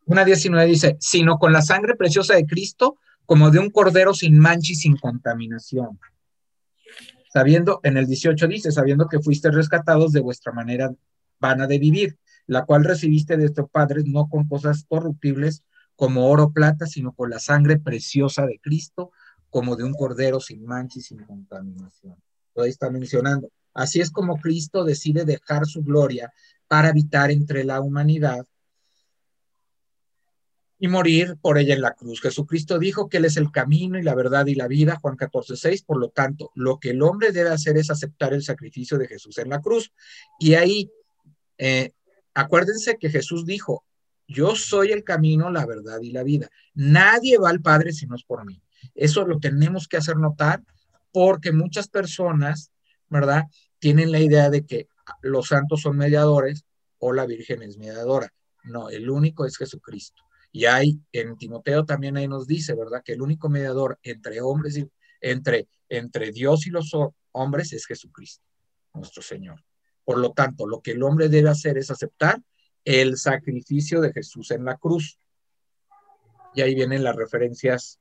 [0.06, 4.38] Una 19 dice, sino con la sangre preciosa de Cristo, como de un cordero sin
[4.38, 6.00] mancha y sin contaminación.
[7.32, 10.94] Sabiendo, en el 18 dice, sabiendo que fuiste rescatados de vuestra manera
[11.42, 15.64] vana de vivir, la cual recibiste de tus padres no con cosas corruptibles
[15.96, 19.12] como oro o plata, sino con la sangre preciosa de Cristo,
[19.50, 22.16] como de un cordero sin mancha y sin contaminación.
[22.56, 23.50] Ahí está mencionando.
[23.74, 26.32] Así es como Cristo decide dejar su gloria
[26.68, 28.46] para habitar entre la humanidad
[30.84, 32.22] y morir por ella en la cruz.
[32.22, 35.56] Jesucristo dijo que Él es el camino y la verdad y la vida, Juan 14,
[35.56, 35.84] 6.
[35.84, 39.38] Por lo tanto, lo que el hombre debe hacer es aceptar el sacrificio de Jesús
[39.38, 39.94] en la cruz.
[40.40, 40.90] Y ahí,
[41.64, 41.94] eh,
[42.34, 43.86] acuérdense que Jesús dijo,
[44.28, 46.50] yo soy el camino, la verdad y la vida.
[46.74, 48.60] Nadie va al Padre si no es por mí.
[48.96, 50.64] Eso lo tenemos que hacer notar
[51.14, 52.72] porque muchas personas,
[53.10, 53.44] ¿verdad?
[53.78, 54.88] Tienen la idea de que
[55.22, 56.66] los santos son mediadores
[56.98, 58.34] o la Virgen es mediadora.
[58.64, 60.24] No, el único es Jesucristo.
[60.52, 63.04] Y hay, en Timoteo también ahí nos dice, ¿verdad?
[63.06, 64.90] Que el único mediador entre hombres y
[65.20, 66.92] entre, entre Dios y los
[67.34, 68.44] hombres es Jesucristo,
[68.96, 69.64] nuestro Señor.
[70.04, 72.42] Por lo tanto, lo que el hombre debe hacer es aceptar
[72.84, 75.20] el sacrificio de Jesús en la cruz.
[76.54, 78.00] Y ahí vienen las referencias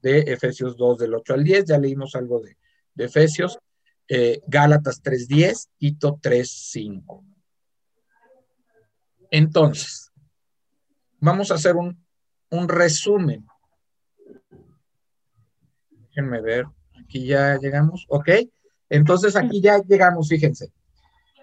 [0.00, 2.56] de Efesios 2 del 8 al 10, ya leímos algo de,
[2.94, 3.58] de Efesios,
[4.08, 7.24] eh, Gálatas 3.10, Tito 3.5.
[9.30, 10.08] Entonces,
[11.20, 13.44] Vamos a hacer un, resumen.
[15.90, 16.66] Déjenme ver.
[17.00, 18.06] Aquí ya llegamos.
[18.08, 18.30] Ok.
[18.88, 20.72] Entonces aquí ya llegamos, fíjense.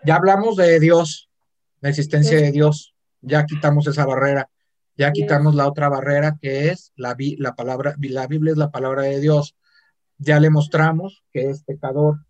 [0.06, 1.30] Ya hablamos de Dios,
[1.82, 2.94] la existencia de Dios.
[3.22, 4.49] Ya quitamos esa barrera.
[4.98, 9.02] Ya quitamos la otra barrera que es la, la palabra, la Biblia es la palabra
[9.03, 9.56] de Dios.
[10.18, 12.26] Ya le mostramos que es pecador.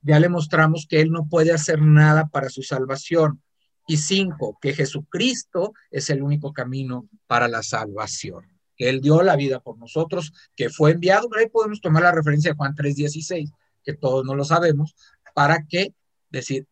[0.00, 3.42] Ya le mostramos que él no puede hacer nada para su salvación.
[3.86, 8.46] Y cinco, que Jesucristo es el único camino para la salvación.
[8.76, 11.28] Que Él dio la vida por nosotros, que fue enviado.
[11.36, 13.50] Ahí podemos tomar la referencia de Juan 3:16,
[13.84, 14.94] que todos no lo sabemos,
[15.34, 15.94] para que
[16.32, 16.66] decir,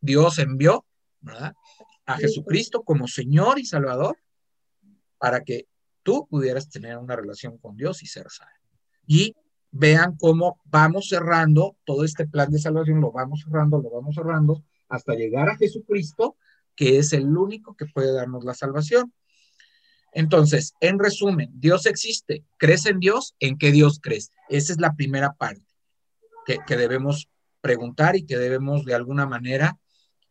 [0.00, 0.86] Dios envió
[2.06, 4.16] a Jesucristo como Señor y Salvador
[5.18, 5.68] para que
[6.02, 8.52] tú pudieras tener una relación con Dios y ser salvo.
[9.06, 9.36] Y
[9.70, 14.64] vean cómo vamos cerrando todo este plan de salvación, lo vamos cerrando, lo vamos cerrando
[14.88, 16.36] hasta llegar a Jesucristo
[16.80, 19.12] que es el único que puede darnos la salvación.
[20.12, 22.42] Entonces, en resumen, Dios existe.
[22.56, 23.34] ¿Crees en Dios?
[23.38, 24.30] ¿En qué Dios crees?
[24.48, 25.62] Esa es la primera parte
[26.46, 27.28] que, debemos
[27.60, 29.78] preguntar y que debemos de alguna manera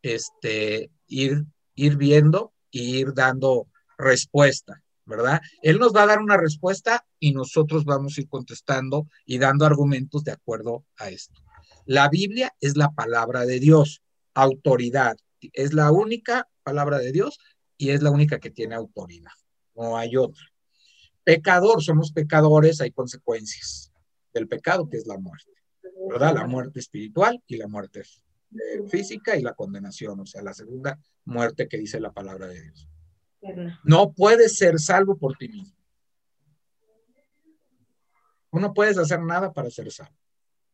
[0.01, 1.45] este, ir,
[1.75, 5.41] ir viendo e ir dando respuesta, ¿verdad?
[5.61, 9.65] Él nos va a dar una respuesta y nosotros vamos a ir contestando y dando
[9.65, 11.41] argumentos de acuerdo a esto.
[11.85, 14.01] La Biblia es la palabra de Dios,
[14.33, 15.17] autoridad,
[15.53, 17.39] es la única palabra de Dios
[17.77, 19.31] y es la única que tiene autoridad.
[19.75, 20.43] No hay otra.
[21.23, 23.91] Pecador, somos pecadores, hay consecuencias
[24.33, 25.51] del pecado, que es la muerte,
[26.09, 26.33] ¿verdad?
[26.35, 30.99] La muerte espiritual y la muerte eh, física y la condenación, o sea, la segunda
[31.25, 32.89] muerte que dice la palabra de Dios.
[33.83, 35.77] No puedes ser salvo por ti mismo.
[38.51, 40.15] No puedes hacer nada para ser salvo.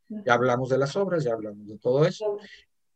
[0.07, 2.37] Ya hablamos de las obras, ya hablamos de todo eso.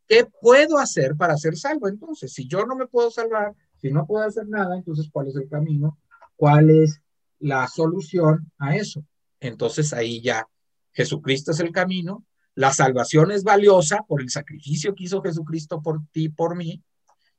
[0.08, 1.88] ¿Qué puedo hacer para ser salvo?
[1.88, 5.36] Entonces, si yo no me puedo salvar, si no puedo hacer nada, entonces, ¿cuál es
[5.36, 5.98] el camino?
[6.36, 7.00] ¿Cuál es
[7.38, 9.04] la solución a eso?
[9.40, 10.48] Entonces, ahí ya
[10.92, 16.00] Jesucristo es el camino, la salvación es valiosa por el sacrificio que hizo Jesucristo por
[16.10, 16.82] ti, por mí,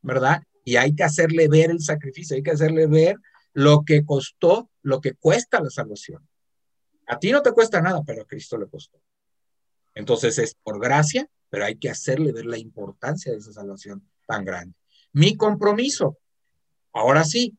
[0.01, 0.43] ¿verdad?
[0.63, 3.15] Y hay que hacerle ver el sacrificio, hay que hacerle ver
[3.53, 6.27] lo que costó, lo que cuesta la salvación.
[7.07, 9.01] A ti no te cuesta nada, pero a Cristo le costó.
[9.93, 14.45] Entonces es por gracia pero hay que hacerle ver la importancia de esa salvación tan
[14.45, 14.73] grande.
[15.11, 16.17] Mi compromiso,
[16.93, 17.57] ahora sí,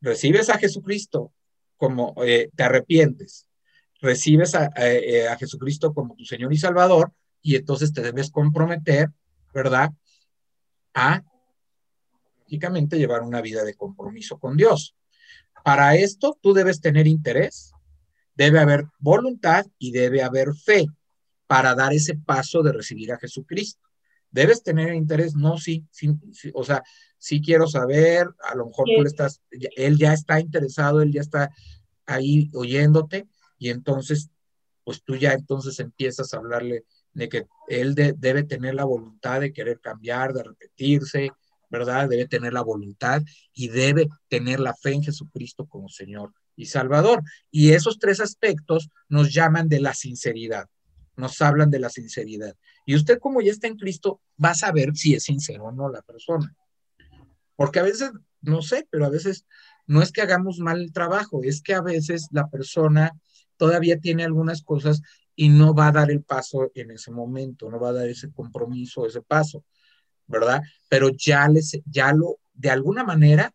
[0.00, 1.32] recibes a Jesucristo
[1.76, 3.48] como eh, te arrepientes,
[4.02, 9.10] recibes eh, a, Jesucristo como tu Señor y Salvador, y entonces te debes comprometer,
[9.54, 9.90] ¿verdad?
[10.92, 11.22] A,
[12.40, 14.94] lógicamente, llevar una vida de compromiso con Dios.
[15.64, 17.72] Para esto, tú debes tener interés,
[18.34, 20.86] debe haber voluntad y debe haber fe
[21.46, 23.88] para dar ese paso de recibir a Jesucristo.
[24.30, 26.10] Debes tener interés, no, sí, sí,
[26.54, 26.82] o sea,
[27.18, 31.20] sí quiero saber, a lo mejor tú le estás, él ya está interesado, él ya
[31.20, 31.50] está
[32.06, 33.28] ahí oyéndote
[33.62, 34.28] y entonces,
[34.82, 39.52] pues tú ya entonces empiezas a hablarle de que él debe tener la voluntad de
[39.52, 41.30] querer cambiar, de repetirse,
[41.70, 42.08] ¿verdad?
[42.08, 43.22] Debe tener la voluntad
[43.54, 47.22] y debe tener la fe en Jesucristo como Señor y Salvador.
[47.52, 50.66] Y esos tres aspectos nos llaman de la sinceridad
[51.14, 52.56] nos hablan de la sinceridad.
[52.86, 55.88] Y usted como ya está en Cristo, va a saber si es sincero o no
[55.88, 56.56] la persona.
[57.54, 58.10] Porque a veces,
[58.40, 59.44] no sé, pero a veces
[59.86, 63.12] no es que hagamos mal el trabajo, es que a veces la persona
[63.62, 65.02] todavía tiene algunas cosas
[65.36, 68.32] y no va a dar el paso en ese momento, no va a dar ese
[68.32, 69.64] compromiso, ese paso.
[70.26, 70.62] ¿verdad?
[70.88, 73.54] Pero ya, les, ya lo, de alguna manera,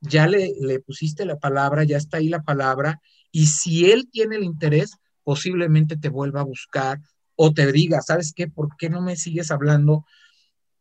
[0.00, 4.36] ya le, le pusiste la palabra, ya está ahí la palabra, y si él tiene
[4.36, 7.00] el interés, posiblemente te vuelva a buscar
[7.36, 8.48] o te diga, ¿sabes qué?
[8.48, 10.06] ¿Por qué no me sigues hablando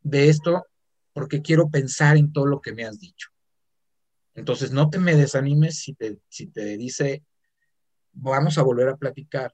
[0.04, 0.64] de esto?
[1.12, 3.28] Porque quiero pensar en todo lo que me has dicho.
[4.36, 7.24] Entonces, no te me desanimes si te, si te dice,
[8.18, 9.54] vamos a volver a platicar.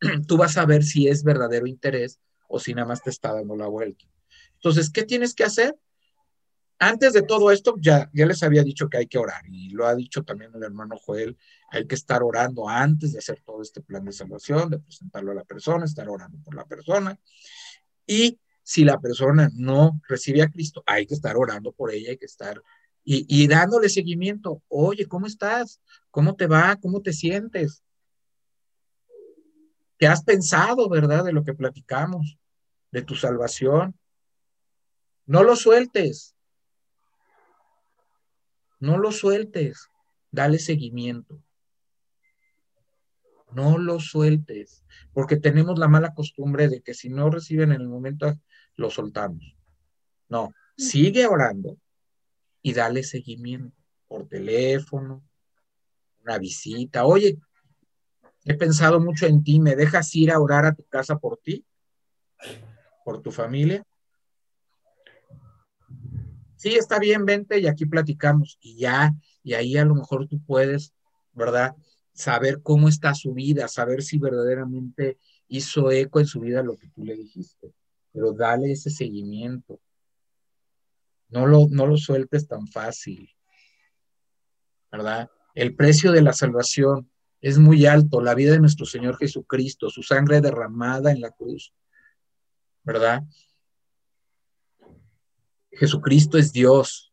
[0.26, 3.56] Tú vas a ver si es verdadero interés o si nada más te está dando
[3.56, 4.04] la vuelta.
[4.54, 5.76] Entonces, ¿qué tienes que hacer?
[6.78, 9.86] Antes de todo esto, ya, ya les había dicho que hay que orar y lo
[9.86, 11.38] ha dicho también el hermano Joel,
[11.70, 15.36] hay que estar orando antes de hacer todo este plan de salvación, de presentarlo a
[15.36, 17.18] la persona, estar orando por la persona.
[18.06, 22.18] Y si la persona no recibe a Cristo, hay que estar orando por ella, hay
[22.18, 22.60] que estar
[23.04, 24.62] y, dándole seguimiento.
[24.68, 25.80] Oye, ¿cómo estás?
[26.10, 26.76] ¿Cómo te va?
[26.76, 27.84] ¿Cómo te sientes?
[29.98, 32.38] ¿Qué has pensado, verdad, de lo que platicamos,
[32.90, 33.98] de tu salvación?
[35.26, 36.34] No lo sueltes.
[38.80, 39.88] No lo sueltes.
[40.30, 41.42] Dale seguimiento.
[43.52, 47.88] No lo sueltes, porque tenemos la mala costumbre de que si no reciben en el
[47.88, 48.34] momento,
[48.74, 49.56] lo soltamos.
[50.28, 51.78] No, sigue orando
[52.64, 53.76] y dale seguimiento
[54.08, 55.22] por teléfono,
[56.22, 57.04] una visita.
[57.04, 57.38] Oye,
[58.46, 61.62] he pensado mucho en ti, ¿me dejas ir a orar a tu casa por ti?
[63.04, 63.84] ¿Por tu familia?
[66.56, 68.56] Sí, está bien, vente y aquí platicamos.
[68.62, 69.12] Y ya,
[69.42, 70.94] y ahí a lo mejor tú puedes,
[71.34, 71.76] ¿verdad?
[72.14, 75.18] Saber cómo está su vida, saber si verdaderamente
[75.48, 77.74] hizo eco en su vida lo que tú le dijiste.
[78.10, 79.78] Pero dale ese seguimiento.
[81.34, 83.28] No lo, no lo sueltes tan fácil,
[84.92, 85.28] ¿verdad?
[85.52, 90.04] El precio de la salvación es muy alto, la vida de nuestro Señor Jesucristo, su
[90.04, 91.74] sangre derramada en la cruz,
[92.84, 93.24] ¿verdad?
[95.72, 97.12] Jesucristo es Dios,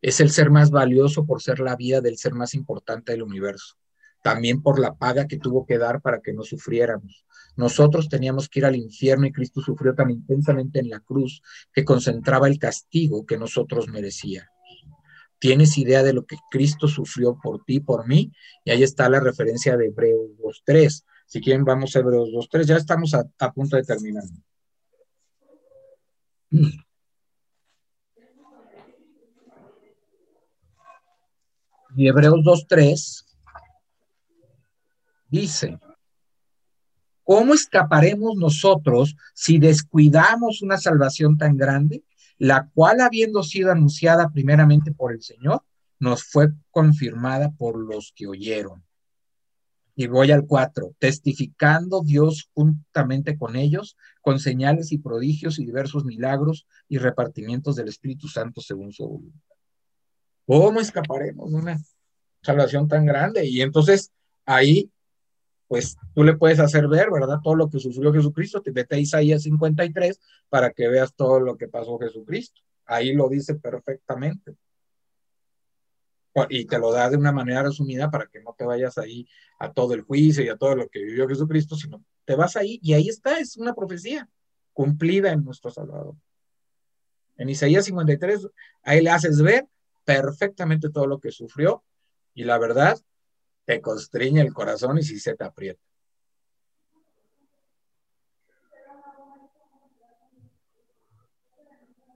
[0.00, 3.76] es el ser más valioso por ser la vida del ser más importante del universo,
[4.22, 7.26] también por la paga que tuvo que dar para que no sufriéramos.
[7.58, 11.84] Nosotros teníamos que ir al infierno y Cristo sufrió tan intensamente en la cruz que
[11.84, 14.48] concentraba el castigo que nosotros merecíamos.
[15.40, 18.30] ¿Tienes idea de lo que Cristo sufrió por ti, por mí?
[18.64, 21.04] Y ahí está la referencia de Hebreos 2.3.
[21.26, 22.62] Si quieren, vamos a Hebreos 2.3.
[22.62, 24.22] Ya estamos a, a punto de terminar.
[31.96, 33.24] Y Hebreos 2.3
[35.28, 35.80] dice,
[37.28, 42.02] ¿cómo escaparemos nosotros si descuidamos una salvación tan grande,
[42.38, 45.62] la cual habiendo sido anunciada primeramente por el Señor,
[45.98, 48.82] nos fue confirmada por los que oyeron?
[49.94, 56.06] Y voy al 4, testificando Dios juntamente con ellos, con señales y prodigios y diversos
[56.06, 59.56] milagros y repartimientos del Espíritu Santo según su voluntad.
[60.46, 61.78] ¿Cómo escaparemos de una
[62.40, 63.44] salvación tan grande?
[63.44, 64.12] Y entonces
[64.46, 64.90] ahí,
[65.68, 67.38] pues tú le puedes hacer ver, ¿verdad?
[67.42, 68.62] Todo lo que sufrió Jesucristo.
[68.62, 70.18] Te vete a Isaías 53
[70.48, 72.62] para que veas todo lo que pasó Jesucristo.
[72.86, 74.56] Ahí lo dice perfectamente.
[76.48, 79.28] Y te lo da de una manera resumida para que no te vayas ahí
[79.58, 82.78] a todo el juicio y a todo lo que vivió Jesucristo, sino te vas ahí
[82.82, 84.28] y ahí está, es una profecía
[84.72, 86.14] cumplida en nuestro Salvador.
[87.36, 88.48] En Isaías 53,
[88.82, 89.66] ahí le haces ver
[90.04, 91.82] perfectamente todo lo que sufrió
[92.34, 92.98] y la verdad
[93.68, 95.78] te constriñe el corazón y si se te aprieta.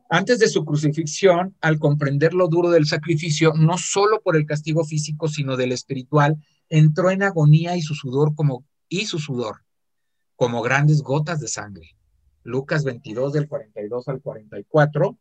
[0.08, 4.82] Antes de su crucifixión, al comprender lo duro del sacrificio, no solo por el castigo
[4.84, 9.62] físico, sino del espiritual, entró en agonía y su sudor como y su sudor
[10.36, 11.96] como grandes gotas de sangre.
[12.44, 15.18] Lucas 22 del 42 al 44,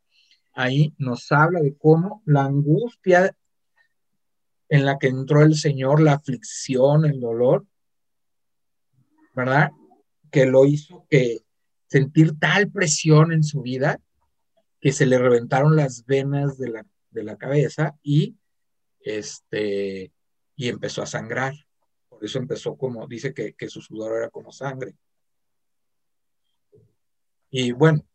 [0.54, 3.36] ahí nos habla de cómo la angustia
[4.72, 7.68] en la que entró el Señor, la aflicción, el dolor,
[9.36, 9.72] ¿verdad?
[10.32, 11.40] Que lo hizo que
[11.88, 14.00] sentir tal presión en su vida
[14.80, 18.38] que se le reventaron las venas de la, de la cabeza y
[19.02, 20.14] este
[20.56, 21.54] y empezó a sangrar.
[22.08, 24.96] Por eso empezó como, dice que, que su sudor era como sangre.
[27.50, 28.06] Y bueno,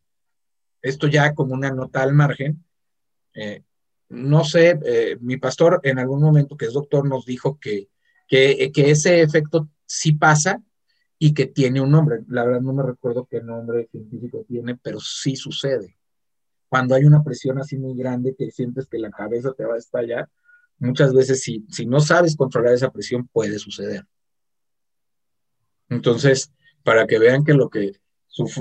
[0.80, 2.64] esto ya como una nota al margen,
[3.34, 3.62] eh,
[4.08, 7.88] no sé, eh, mi pastor en algún momento, que es doctor, nos dijo que,
[8.28, 10.62] que, que, ese efecto sí pasa
[11.18, 12.20] y que tiene un nombre.
[12.28, 15.96] La verdad no me recuerdo qué nombre científico tiene, pero sí sucede.
[16.68, 19.78] Cuando hay una presión así muy grande que sientes que la cabeza te va a
[19.78, 20.28] estallar,
[20.78, 24.04] muchas veces si, si no sabes controlar esa presión puede suceder.
[25.88, 26.52] Entonces,
[26.82, 28.00] para que vean que lo que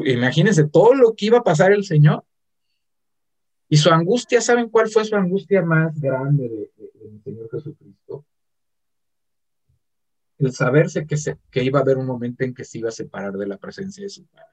[0.05, 2.23] imagínense todo lo que iba a pasar el Señor.
[3.67, 8.25] Y su angustia, ¿saben cuál fue su angustia más grande de, del Señor Jesucristo?
[10.37, 12.93] El saberse que, se, que iba a haber un momento en que se iba a
[12.93, 14.47] separar de la presencia de su Padre.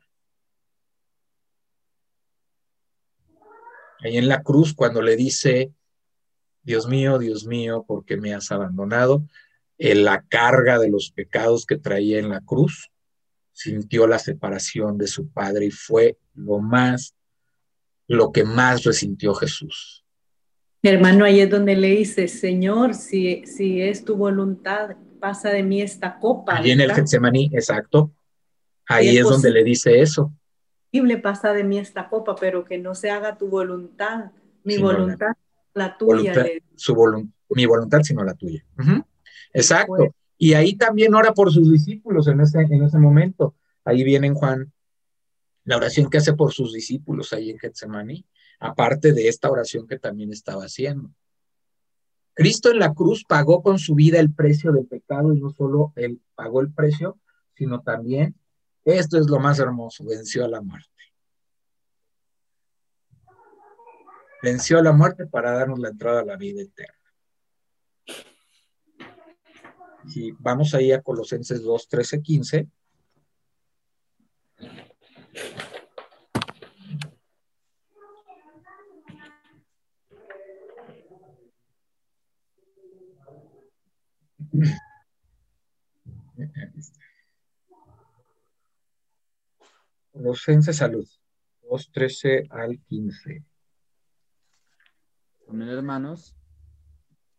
[4.00, 5.72] Ahí en la cruz, cuando le dice,
[6.62, 9.24] Dios mío, Dios mío, ¿por qué me has abandonado?
[9.78, 12.90] En la carga de los pecados que traía en la cruz,
[13.52, 17.14] sintió la separación de su Padre y fue lo más,
[18.08, 20.04] lo que más resintió Jesús.
[20.82, 25.62] Mi hermano, ahí es donde le dice, Señor, si, si es tu voluntad, pasa de
[25.62, 26.56] mí esta copa.
[26.58, 26.92] Ahí en el.
[26.92, 28.12] Getsemaní, exacto.
[28.88, 30.32] Ahí es es donde le dice eso.
[31.22, 34.32] Pasa de mí esta copa, pero que no se haga tu voluntad,
[34.64, 35.32] mi Sino voluntad,
[35.72, 36.14] la tuya.
[36.32, 38.64] Voluntad- le- su volun- mi voluntad, sino la tuya.
[39.52, 39.94] Exacto.
[39.96, 43.54] Pues- Y ahí también ora por sus discípulos en ese, en ese momento.
[43.84, 44.72] Ahí viene en Juan
[45.64, 48.26] la oración que hace por sus discípulos ahí en Getsemaní,
[48.58, 51.10] aparte de esta oración que también estaba haciendo.
[52.34, 55.92] Cristo en la cruz pagó con su vida el precio del pecado y no solo
[55.96, 57.18] él pagó el precio,
[57.54, 58.34] sino también,
[58.84, 60.88] esto es lo más hermoso, venció a la muerte.
[64.42, 66.94] Venció a la muerte para darnos la entrada a la vida eterna.
[70.08, 72.68] Si vamos ahí a Colosenses 2, 13, 15.
[90.12, 91.08] Colosenses Salud,
[91.62, 93.44] 2, 13 al 15.
[95.48, 96.36] Amén, hermanos.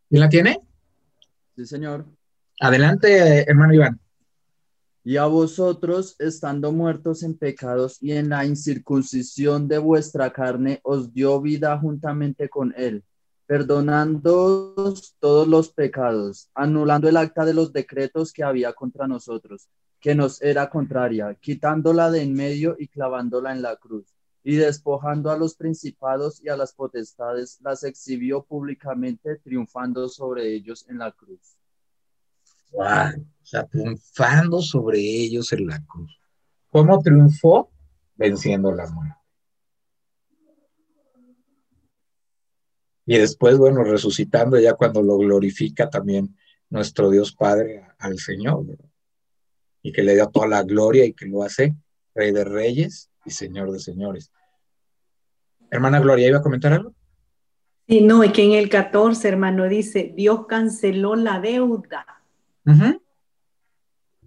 [0.08, 0.60] ¿Quién la tiene?
[1.56, 2.06] Sí, señor.
[2.60, 4.03] Adelante, hermano Iván.
[5.06, 11.12] Y a vosotros, estando muertos en pecados y en la incircuncisión de vuestra carne, os
[11.12, 13.04] dio vida juntamente con él,
[13.44, 14.74] perdonando
[15.18, 19.68] todos los pecados, anulando el acta de los decretos que había contra nosotros,
[20.00, 24.06] que nos era contraria, quitándola de en medio y clavándola en la cruz.
[24.42, 30.86] Y despojando a los principados y a las potestades, las exhibió públicamente, triunfando sobre ellos
[30.88, 31.53] en la cruz.
[32.76, 36.18] O sea, triunfando sobre ellos en la cruz.
[36.70, 37.70] ¿Cómo triunfó?
[38.16, 39.16] Venciendo la muerte.
[43.06, 46.36] Y después, bueno, resucitando ya cuando lo glorifica también
[46.70, 48.88] nuestro Dios Padre al Señor, ¿verdad?
[49.82, 51.76] y que le da toda la gloria y que lo hace
[52.14, 54.32] Rey de Reyes y Señor de Señores.
[55.70, 56.94] Hermana Gloria, ¿iba a comentar algo?
[57.86, 62.13] Sí, no, es que en el 14, hermano, dice, Dios canceló la deuda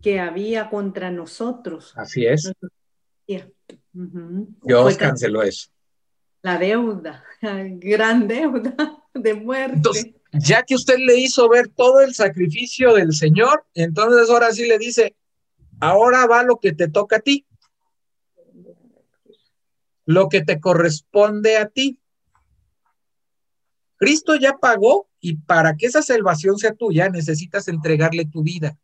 [0.02, 1.94] Que había contra nosotros.
[1.96, 2.52] Así es.
[3.94, 5.70] Dios canceló eso.
[6.42, 9.76] La deuda, gran deuda de muerte.
[9.76, 14.68] Entonces, ya que usted le hizo ver todo el sacrificio del Señor, entonces ahora sí
[14.68, 15.16] le dice,
[15.80, 17.46] ahora va lo que te toca a ti,
[20.06, 22.00] lo que te corresponde a ti.
[23.98, 28.78] Cristo ya pagó y para que esa salvación sea tuya necesitas entregarle tu vida.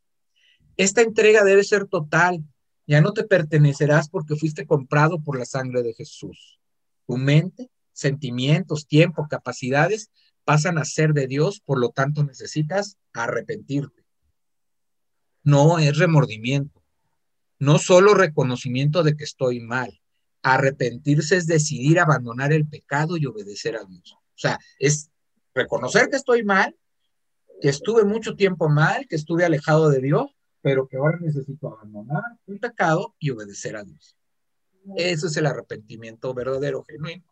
[0.78, 2.44] Esta entrega debe ser total.
[2.88, 6.60] Ya no te pertenecerás porque fuiste comprado por la sangre de Jesús.
[7.06, 10.10] Tu mente, sentimientos, tiempo, capacidades
[10.44, 14.04] pasan a ser de Dios, por lo tanto necesitas arrepentirte.
[15.44, 16.84] No es remordimiento,
[17.60, 20.02] no solo reconocimiento de que estoy mal.
[20.42, 24.14] Arrepentirse es decidir abandonar el pecado y obedecer a Dios.
[24.14, 25.10] O sea, es
[25.54, 26.76] reconocer que estoy mal,
[27.62, 32.24] que estuve mucho tiempo mal, que estuve alejado de Dios, pero que ahora necesito abandonar
[32.48, 34.18] el pecado y obedecer a Dios.
[34.96, 37.24] Eso es el arrepentimiento verdadero, genuino.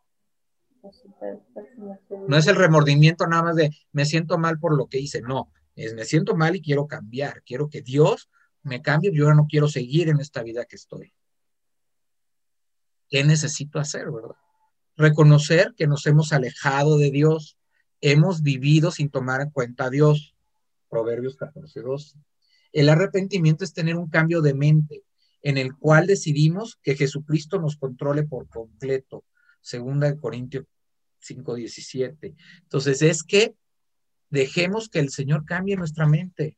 [2.27, 5.51] No es el remordimiento nada más de me siento mal por lo que hice, no,
[5.75, 8.29] es me siento mal y quiero cambiar, quiero que Dios
[8.63, 11.13] me cambie, yo no quiero seguir en esta vida que estoy.
[13.09, 14.35] ¿Qué necesito hacer, verdad?
[14.95, 17.57] Reconocer que nos hemos alejado de Dios,
[18.01, 20.35] hemos vivido sin tomar en cuenta a Dios.
[20.89, 22.17] Proverbios 14, 12.
[22.73, 25.03] El arrepentimiento es tener un cambio de mente
[25.43, 29.25] en el cual decidimos que Jesucristo nos controle por completo.
[29.61, 30.65] Segunda de Corintios
[31.19, 32.35] 5, 17.
[32.63, 33.55] Entonces es que
[34.29, 36.57] dejemos que el Señor cambie nuestra mente.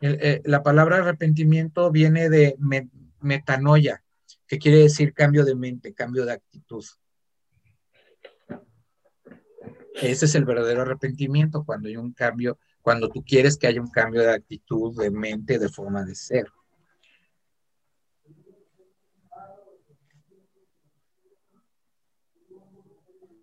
[0.00, 2.88] Eh, la palabra arrepentimiento viene de me,
[3.20, 4.02] metanoia,
[4.46, 6.84] que quiere decir cambio de mente, cambio de actitud.
[9.94, 13.90] Ese es el verdadero arrepentimiento, cuando hay un cambio, cuando tú quieres que haya un
[13.90, 16.48] cambio de actitud, de mente, de forma de ser.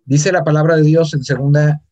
[0.04, 1.82] Dice la palabra de Dios en segunda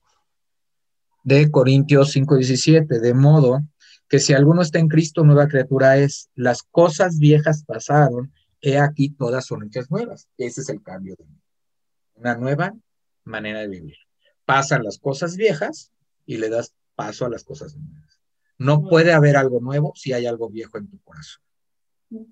[1.25, 3.63] de Corintios 5:17, de modo
[4.09, 8.31] que si alguno está en Cristo, nueva criatura es, las cosas viejas pasaron,
[8.61, 10.29] he aquí todas son hechas nuevas.
[10.37, 11.25] Ese es el cambio de.
[12.15, 12.75] Una nueva
[13.25, 13.97] manera de vivir.
[14.51, 15.93] Pasan las cosas viejas
[16.27, 18.21] y le das paso a las cosas nuevas.
[18.59, 21.43] No puede haber algo nuevo si hay algo viejo en tu corazón.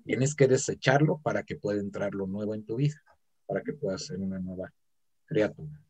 [0.03, 3.01] Tienes que desecharlo para que pueda entrar lo nuevo en tu vida,
[3.45, 4.73] para que puedas ser una nueva
[5.27, 5.81] criatura.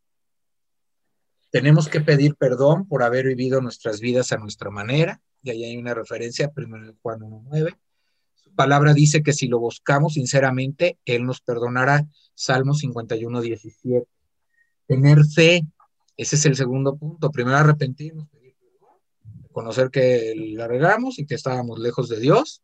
[1.50, 5.78] Tenemos que pedir perdón por haber vivido nuestras vidas a nuestra manera, y ahí hay
[5.78, 7.76] una referencia, primero Juan 1.9.
[8.36, 12.06] Su palabra dice que si lo buscamos sinceramente, Él nos perdonará.
[12.36, 14.06] Salmo 51.17.
[14.86, 15.64] Tener fe,
[16.20, 17.32] ese es el segundo punto.
[17.32, 18.28] Primero arrepentirnos,
[19.54, 22.62] conocer que la regamos y que estábamos lejos de Dios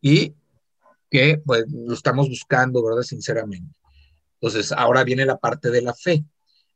[0.00, 0.34] y
[1.10, 3.02] que pues, lo estamos buscando, ¿verdad?
[3.02, 3.78] Sinceramente.
[4.40, 6.24] Entonces, ahora viene la parte de la fe.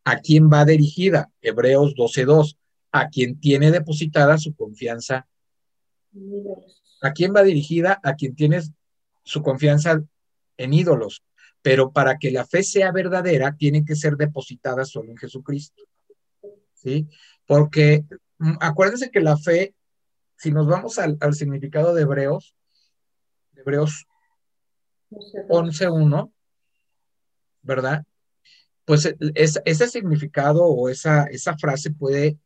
[0.04, 1.30] ¿A quién va dirigida?
[1.40, 2.58] Hebreos 12.2.
[2.92, 5.26] A quien tiene depositada su confianza.
[7.00, 7.98] ¿A quién va dirigida?
[8.02, 8.60] A quien tiene
[9.24, 10.02] su confianza
[10.58, 11.22] en ídolos.
[11.62, 15.82] Pero para que la fe sea verdadera, tiene que ser depositada solo en Jesucristo.
[16.74, 17.08] ¿Sí?
[17.46, 18.04] Porque
[18.38, 19.74] mm, acuérdense que la fe,
[20.36, 22.54] si nos vamos al, significado de Hebreos,
[23.54, 24.06] Hebreos
[25.10, 26.32] 11.1,
[27.62, 28.04] ¿verdad?
[28.84, 32.38] Pues e, ese significado o esa, esa frase puede,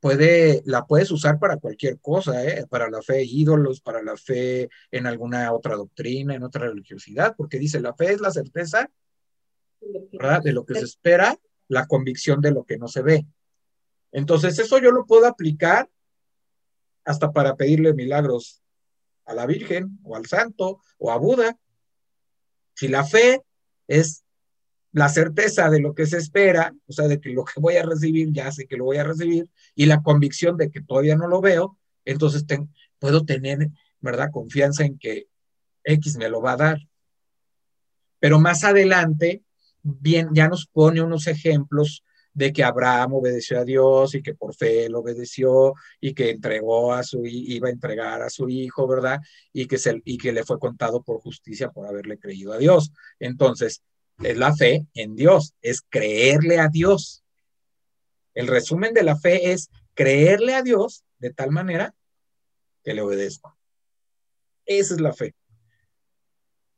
[0.00, 2.66] puede, la puedes usar para cualquier cosa, ¿eh?
[2.68, 7.58] para la fe ídolos, para la fe en alguna otra doctrina, en otra religiosidad, porque
[7.58, 8.90] dice, la fe es la certeza.
[10.42, 13.26] De lo que se espera, la convicción de lo que no se ve.
[14.12, 15.88] Entonces, eso yo lo puedo aplicar
[17.04, 18.62] hasta para pedirle milagros
[19.24, 21.56] a la Virgen o al Santo o a Buda.
[22.74, 23.42] Si la fe
[23.86, 24.24] es
[24.92, 27.84] la certeza de lo que se espera, o sea, de que lo que voy a
[27.84, 31.28] recibir, ya sé que lo voy a recibir, y la convicción de que todavía no
[31.28, 32.44] lo veo, entonces
[32.98, 33.68] puedo tener,
[34.00, 35.28] ¿verdad?, confianza en que
[35.84, 36.78] X me lo va a dar.
[38.18, 39.42] Pero más adelante,
[39.82, 44.54] bien, ya nos pone unos ejemplos de que Abraham obedeció a Dios y que por
[44.54, 49.20] fe lo obedeció y que entregó a su iba a entregar a su hijo, ¿verdad?
[49.52, 52.92] Y que se, y que le fue contado por justicia por haberle creído a Dios.
[53.18, 53.82] Entonces,
[54.22, 57.24] es la fe en Dios, es creerle a Dios.
[58.34, 61.94] El resumen de la fe es creerle a Dios de tal manera
[62.84, 63.56] que le obedezco.
[64.66, 65.34] Esa es la fe.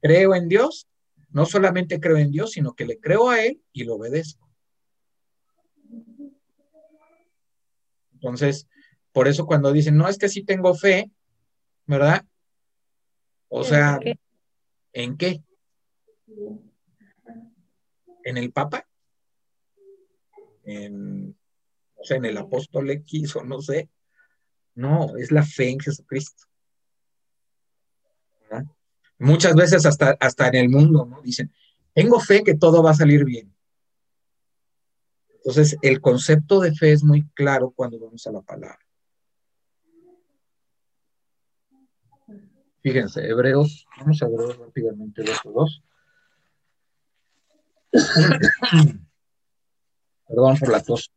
[0.01, 0.89] Creo en Dios,
[1.31, 4.49] no solamente creo en Dios, sino que le creo a Él y lo obedezco.
[8.15, 8.67] Entonces,
[9.13, 11.11] por eso cuando dicen, no, es que sí tengo fe,
[11.87, 12.25] ¿verdad?
[13.49, 13.99] O sea,
[14.93, 15.43] ¿en qué?
[16.27, 16.72] ¿En
[18.25, 18.87] el Papa?
[20.65, 21.37] En,
[21.97, 23.91] o sea, en el apóstol X o no sé.
[24.75, 26.45] No, es la fe en Jesucristo.
[28.41, 28.67] ¿verdad?
[29.19, 31.21] Muchas veces hasta, hasta en el mundo, ¿no?
[31.23, 31.53] Dicen,
[31.95, 33.55] tengo fe que todo va a salir bien.
[35.37, 38.79] Entonces, el concepto de fe es muy claro cuando vamos a la palabra.
[42.81, 45.83] Fíjense, Hebreos, vamos a ver rápidamente los dos.
[50.29, 51.13] Perdón por la tos.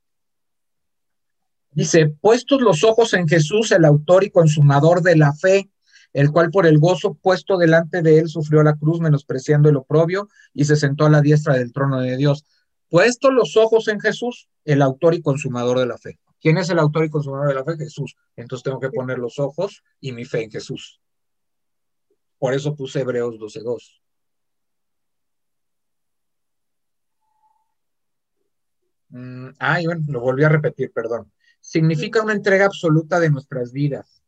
[1.72, 5.70] Dice, puestos los ojos en Jesús, el autor y consumador de la fe,
[6.14, 10.30] el cual por el gozo puesto delante de él sufrió la cruz, menospreciando el oprobio,
[10.54, 12.46] y se sentó a la diestra del trono de Dios
[12.90, 16.20] puesto los ojos en Jesús, el autor y consumador de la fe.
[16.40, 17.76] ¿Quién es el autor y consumador de la fe?
[17.78, 18.16] Jesús.
[18.36, 21.02] Entonces tengo que poner los ojos y mi fe en Jesús.
[22.38, 24.02] Por eso puse Hebreos 12.2.
[29.18, 31.32] Mm, ah, bueno, lo volví a repetir, perdón.
[31.60, 34.24] Significa una entrega absoluta de nuestras vidas.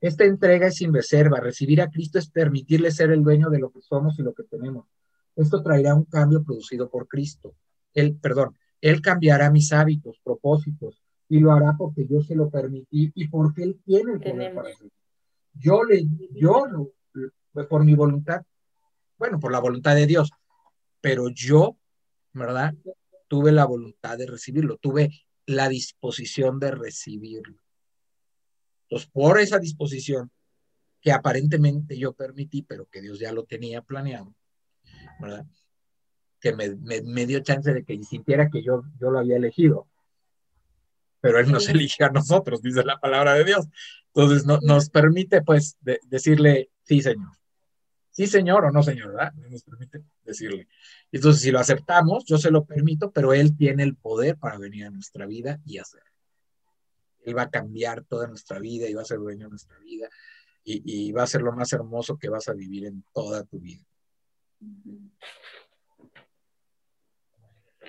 [0.00, 1.40] Esta entrega es sin reserva.
[1.40, 4.44] Recibir a Cristo es permitirle ser el dueño de lo que somos y lo que
[4.44, 4.86] tenemos.
[5.34, 7.54] Esto traerá un cambio producido por Cristo
[7.96, 13.10] él, perdón, él cambiará mis hábitos, propósitos, y lo hará porque yo se lo permití
[13.14, 14.92] y porque él tiene el poder para hacerlo.
[15.54, 16.66] Yo le, yo,
[17.68, 18.42] por mi voluntad,
[19.18, 20.30] bueno, por la voluntad de Dios,
[21.00, 21.76] pero yo,
[22.32, 22.74] ¿verdad?
[23.28, 25.10] Tuve la voluntad de recibirlo, tuve
[25.46, 27.58] la disposición de recibirlo.
[28.82, 30.30] Entonces, por esa disposición
[31.00, 34.34] que aparentemente yo permití, pero que Dios ya lo tenía planeado,
[35.20, 35.46] ¿verdad?
[36.40, 39.88] que me, dio chance de que sintiera que yo, yo lo había elegido.
[41.20, 43.66] Pero Él nos eligió a nosotros, dice la palabra de Dios.
[44.14, 45.76] Entonces no, nos permite pues
[46.08, 47.35] decirle, sí, Señor,
[48.16, 49.34] sí señor o no señor, ¿verdad?
[49.34, 50.68] No nos permite decirle.
[51.12, 54.86] Entonces, si lo aceptamos, yo se lo permito, pero Él tiene el poder para venir
[54.86, 56.02] a nuestra vida y hacer.
[57.24, 60.08] Él va a cambiar toda nuestra vida y va a ser dueño de nuestra vida
[60.64, 63.60] y, y va a ser lo más hermoso que vas a vivir en toda tu
[63.60, 63.84] vida.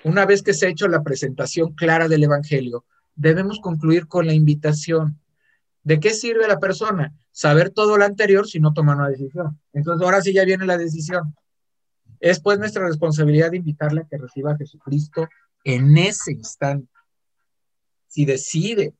[0.04, 2.84] Una vez que se ha hecho la presentación clara del Evangelio,
[3.14, 5.18] debemos concluir con la invitación.
[5.88, 7.14] ¿De qué sirve la persona?
[7.32, 9.58] Saber todo lo anterior si no toma una decisión.
[9.72, 11.34] Entonces, ahora sí ya viene la decisión.
[12.20, 15.26] Es pues nuestra responsabilidad de invitarle a que reciba a Jesucristo
[15.64, 16.92] en ese instante.
[18.06, 18.92] Si decide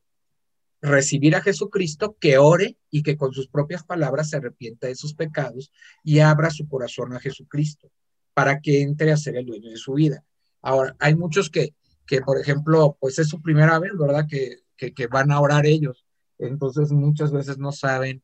[0.81, 5.13] recibir a Jesucristo, que ore y que con sus propias palabras se arrepienta de sus
[5.13, 5.71] pecados
[6.03, 7.91] y abra su corazón a Jesucristo
[8.33, 10.23] para que entre a ser el dueño de su vida.
[10.63, 11.75] Ahora, hay muchos que,
[12.07, 14.25] que por ejemplo, pues es su primera vez, ¿verdad?
[14.27, 16.03] Que, que van a orar ellos.
[16.39, 18.23] Entonces muchas veces no saben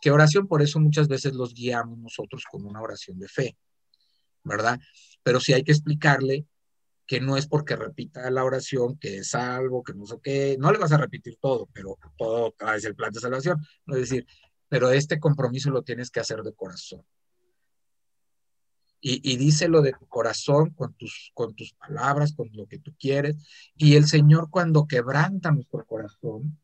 [0.00, 3.58] qué oración, por eso muchas veces los guiamos nosotros con una oración de fe,
[4.44, 4.78] ¿verdad?
[5.22, 6.46] Pero sí hay que explicarle
[7.06, 10.70] que no es porque repita la oración, que es algo, que no sé qué, no
[10.70, 14.26] le vas a repetir todo, pero todo es el plan de salvación, es decir,
[14.68, 17.02] pero este compromiso lo tienes que hacer de corazón.
[19.00, 22.94] Y, y díselo de tu corazón, con tus, con tus palabras, con lo que tú
[22.98, 23.36] quieres.
[23.76, 26.58] Y el Señor cuando quebranta nuestro corazón,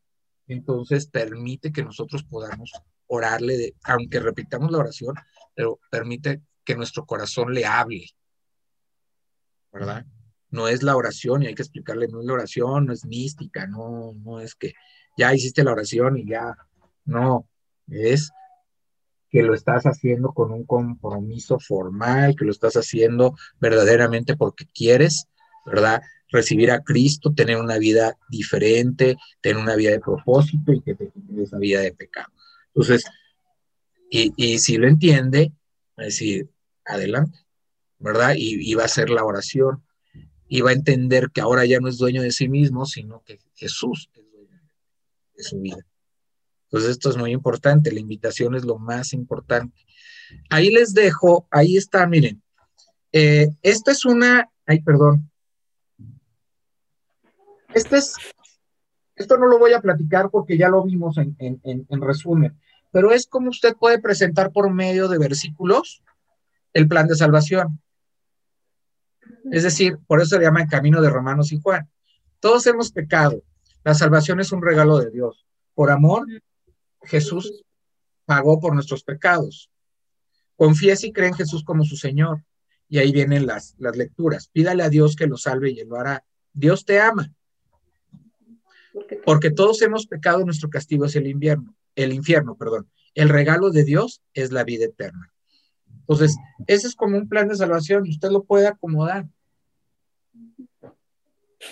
[0.47, 2.71] entonces permite que nosotros podamos
[3.07, 5.15] orarle, de, aunque repitamos la oración,
[5.53, 8.05] pero permite que nuestro corazón le hable,
[9.71, 10.05] ¿verdad?
[10.49, 13.67] No es la oración y hay que explicarle, no es la oración, no es mística,
[13.67, 14.73] no, no es que
[15.17, 16.55] ya hiciste la oración y ya,
[17.05, 17.47] no,
[17.87, 18.31] es
[19.29, 25.27] que lo estás haciendo con un compromiso formal, que lo estás haciendo verdaderamente porque quieres,
[25.65, 26.01] ¿verdad?
[26.31, 31.11] Recibir a Cristo, tener una vida diferente, tener una vida de propósito y que te
[31.41, 32.31] esa vida de pecado.
[32.67, 33.05] Entonces,
[34.09, 35.51] y, si lo entiende,
[35.97, 36.49] decir,
[36.85, 37.39] adelante,
[37.99, 38.35] ¿verdad?
[38.37, 39.83] Y, va a hacer la oración
[40.47, 43.39] y va a entender que ahora ya no es dueño de sí mismo, sino que
[43.55, 44.61] Jesús es dueño
[45.35, 45.85] de su vida.
[46.65, 49.85] Entonces esto es muy importante, la invitación es lo más importante.
[50.49, 52.41] Ahí les dejo, ahí está, miren,
[53.11, 55.31] eh, esta es una, ay, perdón,
[57.75, 58.15] este es,
[59.15, 62.59] esto no lo voy a platicar porque ya lo vimos en, en, en, en resumen,
[62.91, 66.01] pero es como usted puede presentar por medio de versículos
[66.73, 67.79] el plan de salvación.
[69.51, 71.89] Es decir, por eso se llama el camino de Romanos y Juan.
[72.39, 73.43] Todos hemos pecado.
[73.83, 75.45] La salvación es un regalo de Dios.
[75.73, 76.25] Por amor,
[77.03, 77.63] Jesús
[78.25, 79.69] pagó por nuestros pecados.
[80.55, 82.43] Confiese y cree en Jesús como su Señor.
[82.87, 84.49] Y ahí vienen las, lecturas.
[84.49, 86.23] Pídale a Dios que lo salve y lo hará.
[86.53, 87.31] Dios te ama.
[89.25, 92.89] Porque todos hemos pecado, nuestro castigo es el invierno, el infierno, perdón.
[93.13, 95.31] El regalo de Dios es la vida eterna.
[95.87, 99.27] Entonces, ese es como un plan de salvación usted lo puede acomodar.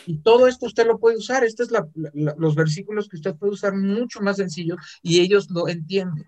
[0.08, 1.44] Y todo esto usted lo puede usar.
[1.44, 6.26] Estos son los versículos que usted puede usar mucho más sencillos y ellos lo entienden.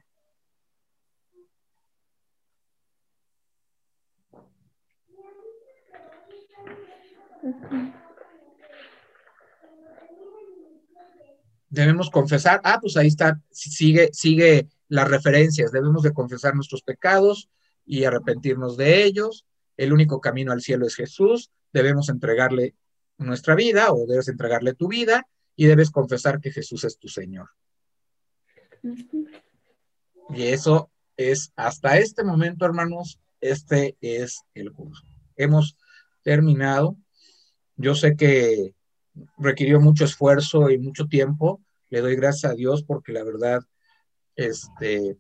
[11.76, 17.50] Debemos confesar, ah, pues ahí está, sigue, sigue las referencias, debemos de confesar nuestros pecados
[17.86, 19.46] y arrepentirnos de ellos.
[19.76, 22.76] El único camino al cielo es Jesús, debemos entregarle
[23.18, 25.28] nuestra vida o debes entregarle tu vida
[25.58, 27.50] y debes confesar que Jesús es tu Señor.
[30.30, 35.04] Y eso es, hasta este momento, hermanos, este es el curso.
[35.36, 35.76] Hemos
[36.24, 36.96] terminado.
[37.76, 38.74] Yo sé que
[39.38, 41.62] requirió mucho esfuerzo y mucho tiempo.
[41.90, 43.62] Le doy gracias a Dios porque la verdad,
[44.36, 45.18] este,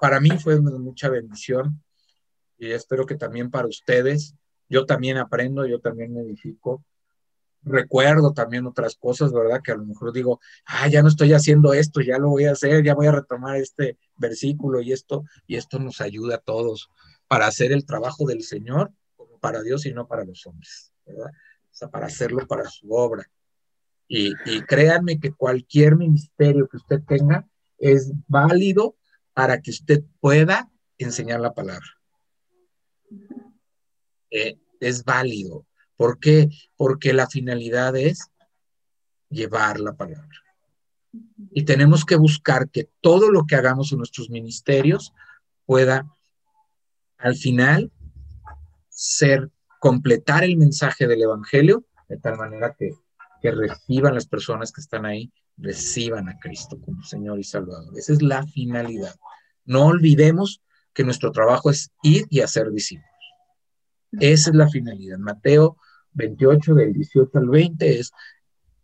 [0.00, 1.82] para mí fue de mucha bendición
[2.58, 4.34] y espero que también para ustedes.
[4.68, 6.84] Yo también aprendo, yo también me edifico
[7.62, 9.60] recuerdo también otras cosas, ¿verdad?
[9.62, 12.52] Que a lo mejor digo, ah, ya no estoy haciendo esto, ya lo voy a
[12.52, 16.90] hacer, ya voy a retomar este versículo y esto, y esto nos ayuda a todos
[17.26, 21.30] para hacer el trabajo del Señor como para Dios y no para los hombres, ¿verdad?
[21.30, 23.28] O sea, para hacerlo para su obra.
[24.08, 28.96] Y, créanme que cualquier ministerio que usted tenga es válido
[29.34, 31.86] para que usted pueda enseñar la palabra.
[34.30, 35.66] Eh, es válido.
[35.96, 36.48] ¿Por qué?
[36.76, 38.30] Porque la finalidad es
[39.28, 40.42] llevar la palabra.
[41.50, 45.12] Y tenemos que buscar que todo lo que hagamos en nuestros ministerios
[45.66, 46.06] pueda
[47.18, 47.92] al final
[48.88, 52.92] ser completar el mensaje del Evangelio de tal manera que,
[53.40, 57.92] que reciban las personas que están ahí, reciban a Cristo como Señor y Salvador.
[57.96, 59.14] Esa es la finalidad.
[59.64, 60.62] No olvidemos
[60.92, 63.08] que nuestro trabajo es ir y hacer discípulos.
[64.12, 65.18] Esa es la finalidad.
[65.18, 65.76] Mateo
[66.12, 68.10] 28 del 18 al 20 es,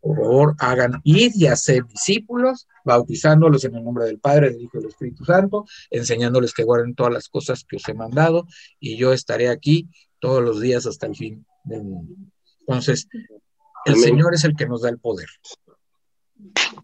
[0.01, 4.78] por favor, hagan ir y hacer discípulos, bautizándolos en el nombre del Padre, del Hijo
[4.78, 8.47] y del Espíritu Santo, enseñándoles que guarden todas las cosas que os he mandado,
[8.78, 12.14] y yo estaré aquí todos los días hasta el fin del mundo.
[12.60, 13.09] Entonces,
[13.85, 15.28] el Señor es el que nos da el poder.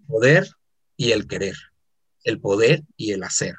[0.07, 0.49] poder
[0.97, 1.57] y el querer.
[2.25, 3.57] El poder y el hacer.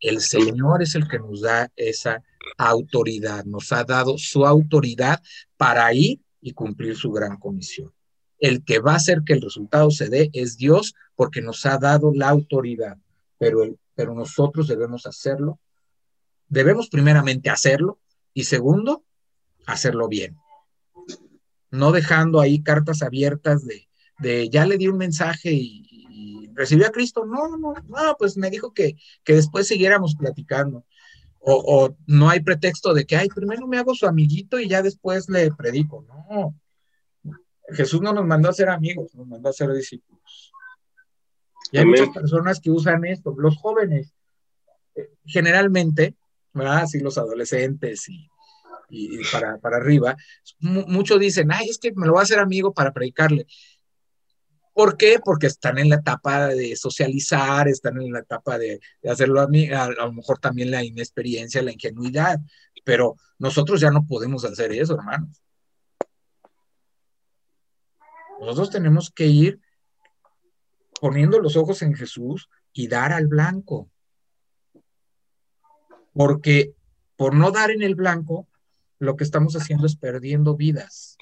[0.00, 2.22] El Señor es el que nos da esa
[2.56, 5.20] autoridad, nos ha dado su autoridad
[5.56, 7.92] para ir y cumplir su gran comisión.
[8.38, 11.78] El que va a hacer que el resultado se dé es Dios porque nos ha
[11.78, 12.96] dado la autoridad,
[13.38, 15.58] pero, el, pero nosotros debemos hacerlo.
[16.48, 17.98] Debemos primeramente hacerlo
[18.32, 19.04] y segundo,
[19.66, 20.36] hacerlo bien.
[21.70, 23.88] No dejando ahí cartas abiertas de,
[24.18, 25.84] de ya le di un mensaje y,
[26.54, 27.24] recibió a Cristo.
[27.24, 30.84] No, no, no, pues me dijo que, que después siguiéramos platicando.
[31.38, 34.82] O, o, no hay pretexto de que, ay, primero me hago su amiguito y ya
[34.82, 36.04] después le predico.
[36.08, 36.56] No.
[37.70, 40.52] Jesús no nos mandó a ser amigos, nos mandó a ser discípulos.
[41.70, 42.00] Y hay Amén.
[42.00, 43.34] muchas personas que usan esto.
[43.38, 44.12] Los jóvenes,
[44.96, 46.16] eh, generalmente,
[46.52, 46.78] ¿verdad?
[46.78, 48.28] Así los adolescentes y,
[48.88, 50.16] y para, para arriba,
[50.60, 53.46] mu- muchos dicen, ay, es que me lo voy a hacer amigo para predicarle.
[54.72, 55.18] ¿Por qué?
[55.22, 59.44] Porque están en la etapa de socializar, están en la etapa de, de hacerlo a,
[59.44, 62.38] a lo mejor también la inexperiencia, la ingenuidad,
[62.84, 65.42] pero nosotros ya no podemos hacer eso, hermanos.
[68.40, 69.60] Nosotros tenemos que ir
[71.00, 73.90] poniendo los ojos en Jesús y dar al blanco.
[76.14, 76.72] Porque
[77.16, 78.47] por no dar en el blanco,
[78.98, 81.16] lo que estamos haciendo es perdiendo vidas.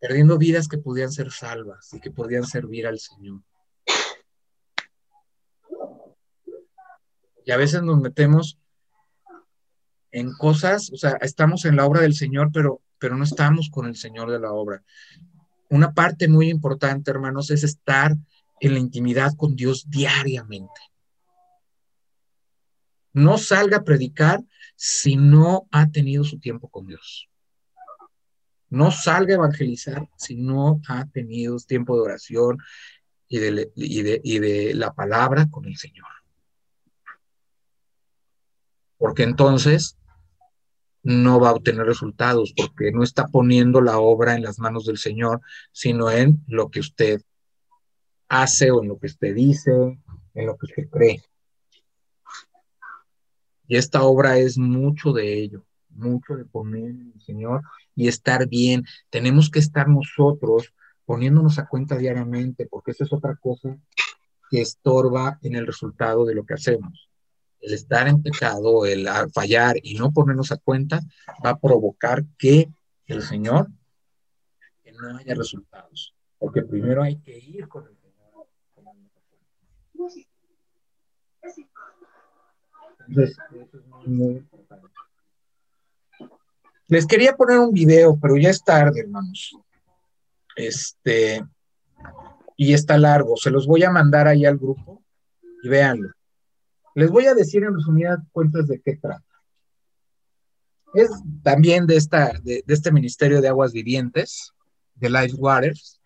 [0.00, 3.42] Perdiendo vidas que podían ser salvas y que podían servir al Señor.
[7.44, 8.58] Y a veces nos metemos
[10.10, 13.86] en cosas, o sea, estamos en la obra del Señor, pero, pero no estamos con
[13.86, 14.82] el Señor de la obra.
[15.70, 18.16] Una parte muy importante, hermanos, es estar
[18.60, 20.80] en la intimidad con Dios diariamente.
[23.18, 24.44] No salga a predicar
[24.76, 27.28] si no ha tenido su tiempo con Dios.
[28.70, 32.58] No salga a evangelizar si no ha tenido tiempo de oración
[33.26, 36.06] y de, la palabra con el Señor.
[38.98, 39.98] Porque entonces
[41.02, 44.98] no va a obtener resultados, porque no está poniendo la obra en las manos del
[44.98, 45.40] Señor,
[45.72, 47.20] sino en lo que usted
[48.28, 49.72] hace o en lo que usted dice,
[50.34, 51.20] en lo que usted cree.
[53.68, 57.62] Y esta obra es mucho de ello, mucho de poner el Señor
[57.94, 58.84] y estar bien.
[59.10, 60.72] Tenemos que estar nosotros
[61.04, 63.76] poniéndonos a cuenta diariamente, porque esa es otra cosa
[64.50, 67.08] que estorba en el resultado de lo que hacemos.
[67.60, 71.00] El estar en pecado, el fallar y no ponernos a cuenta
[71.44, 72.70] va a provocar que
[73.06, 73.68] el Señor,
[74.82, 78.48] que no haya resultados, porque primero hay que ir con el Señor.
[86.88, 89.56] Les quería poner un video, pero ya es tarde, hermanos.
[90.56, 91.44] Este,
[92.56, 93.36] y está largo.
[93.36, 95.02] Se los voy a mandar ahí al grupo
[95.62, 96.10] y véanlo.
[96.94, 99.22] Les voy a decir en resumidas cuentas de qué trata.
[100.94, 101.10] Es
[101.42, 104.52] también de, esta, de este Ministerio de Aguas Vivientes,
[104.94, 106.00] de Life Waters.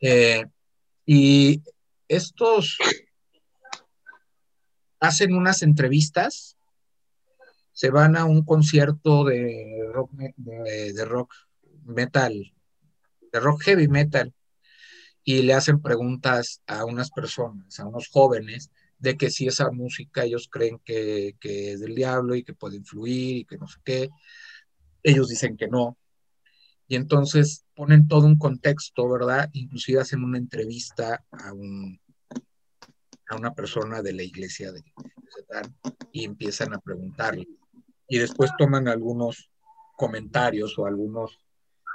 [0.00, 0.46] Eh,
[1.04, 1.62] y
[2.08, 2.78] estos
[5.06, 6.56] hacen unas entrevistas,
[7.72, 11.34] se van a un concierto de rock, de, rock
[11.84, 12.54] metal,
[13.32, 14.34] de rock heavy metal,
[15.24, 20.24] y le hacen preguntas a unas personas, a unos jóvenes, de que si esa música
[20.24, 23.78] ellos creen que, que, es del diablo y que puede influir y que no sé
[23.84, 24.08] qué.
[25.02, 25.98] Ellos dicen que no.
[26.88, 29.50] Y entonces ponen todo un contexto, ¿verdad?
[29.52, 32.00] Inclusive hacen una entrevista a, un,
[33.28, 34.82] a una persona de la iglesia de,
[35.28, 35.76] Satán
[36.12, 37.46] y empiezan a preguntarle.
[38.08, 39.50] Y después toman algunos
[39.96, 41.38] comentarios o algunos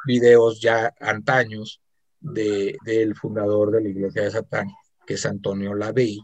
[0.05, 1.81] videos ya antaños
[2.19, 4.67] de, del fundador de la iglesia de Satán,
[5.05, 6.19] que es Antonio Lavey,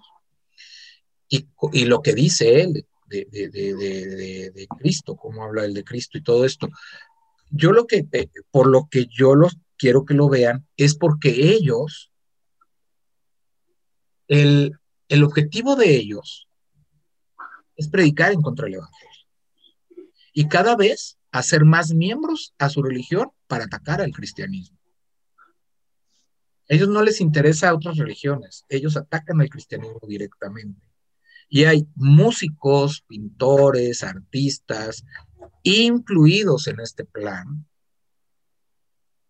[1.29, 6.17] y, y, lo que dice él de, de, de, Cristo, cómo habla él de Cristo
[6.17, 6.69] y todo esto.
[7.49, 8.07] Yo lo que,
[8.49, 12.11] por lo que yo los quiero que lo vean, es porque ellos,
[14.27, 14.77] el,
[15.09, 16.47] el objetivo de ellos
[17.75, 19.27] es predicar en contra del Evangelio.
[20.33, 24.77] Y cada vez hacer más miembros a su religión para atacar al cristianismo.
[26.69, 30.85] ellos no les interesa otras religiones, ellos atacan al cristianismo directamente.
[31.47, 35.05] Y hay músicos, pintores, artistas,
[35.63, 37.65] incluidos en este plan.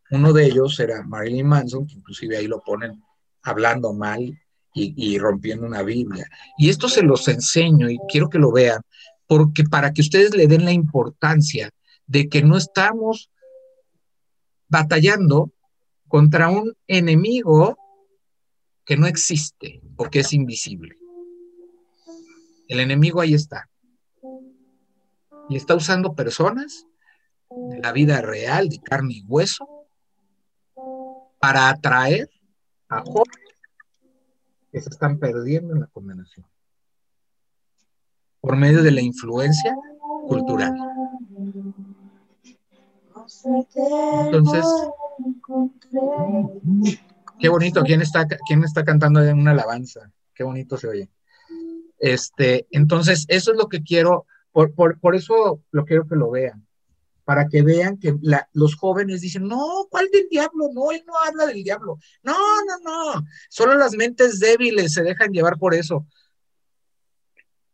[0.10, 3.04] Uno de ellos era Marilyn Manson, que inclusive ahí lo ponen
[3.44, 4.36] hablando mal
[4.78, 6.28] y, rompiendo una Biblia.
[6.58, 8.82] Y esto se los enseño y quiero que lo vean,
[9.28, 11.70] porque para que ustedes le den la importancia
[12.06, 13.30] de que no estamos
[14.68, 15.52] batallando
[16.08, 17.78] contra un enemigo
[18.86, 20.98] que no existe o que es invisible.
[22.68, 23.70] El enemigo ahí está.
[25.49, 26.86] Y está usando personas
[27.49, 29.66] de la vida real, de carne y hueso,
[31.40, 32.30] para atraer
[32.90, 33.47] a jóvenes
[34.72, 36.45] que se están perdiendo en la condenación
[38.39, 39.76] por medio de la influencia
[40.27, 40.76] cultural.
[44.26, 44.65] Entonces,
[47.39, 50.11] qué bonito, ¿quién está, quién está cantando en una alabanza?
[50.34, 51.10] Qué bonito se oye.
[51.98, 56.30] Este, entonces, eso es lo que quiero, por, por, por eso lo quiero que lo
[56.30, 56.66] vean,
[57.28, 58.16] para que vean que
[58.54, 60.70] los jóvenes dicen, no, ¿cuál del diablo?
[60.74, 61.99] No, él no habla del diablo.
[62.24, 66.08] No, no, no, solo las mentes débiles se dejan llevar por eso.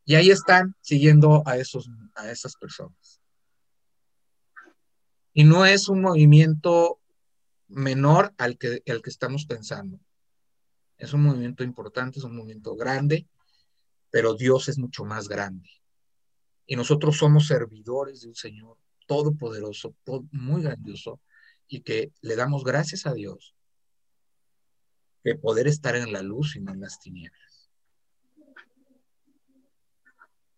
[0.06, 3.22] Y ahí están siguiendo a, esos, a esas personas.
[5.34, 7.00] Y no es un movimiento
[7.68, 10.00] menor al que, al que estamos pensando.
[10.98, 13.28] Es un movimiento importante, es un movimiento grande,
[14.10, 15.70] pero Dios es mucho más grande.
[16.66, 21.20] Y nosotros somos servidores de un Señor todopoderoso, todo, muy grandioso,
[21.68, 23.56] y que le damos gracias a Dios
[25.24, 27.70] de poder estar en la luz y no en las tinieblas.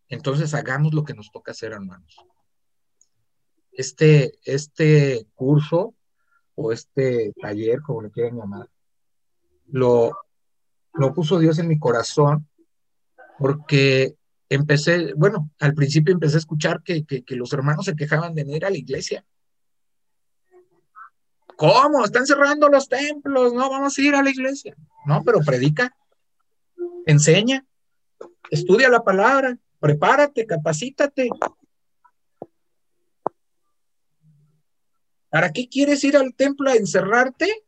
[0.09, 2.15] Entonces hagamos lo que nos toca hacer, hermanos.
[3.71, 5.93] Este, este curso
[6.55, 8.69] o este taller, como le quieran llamar,
[9.67, 10.17] lo,
[10.93, 12.47] lo puso Dios en mi corazón
[13.37, 14.15] porque
[14.49, 18.55] empecé, bueno, al principio empecé a escuchar que, que, los hermanos se quejaban de no
[18.55, 19.25] ir a la iglesia.
[21.57, 22.03] ¿Cómo?
[22.03, 24.75] Están cerrando los templos, no vamos a ir a la iglesia.
[25.05, 25.95] No, pero predica,
[27.05, 27.65] enseña,
[28.49, 31.29] estudia la palabra, prepárate, capacítate.
[35.29, 37.65] ¿Para qué quieres ir al templo a encerrarte?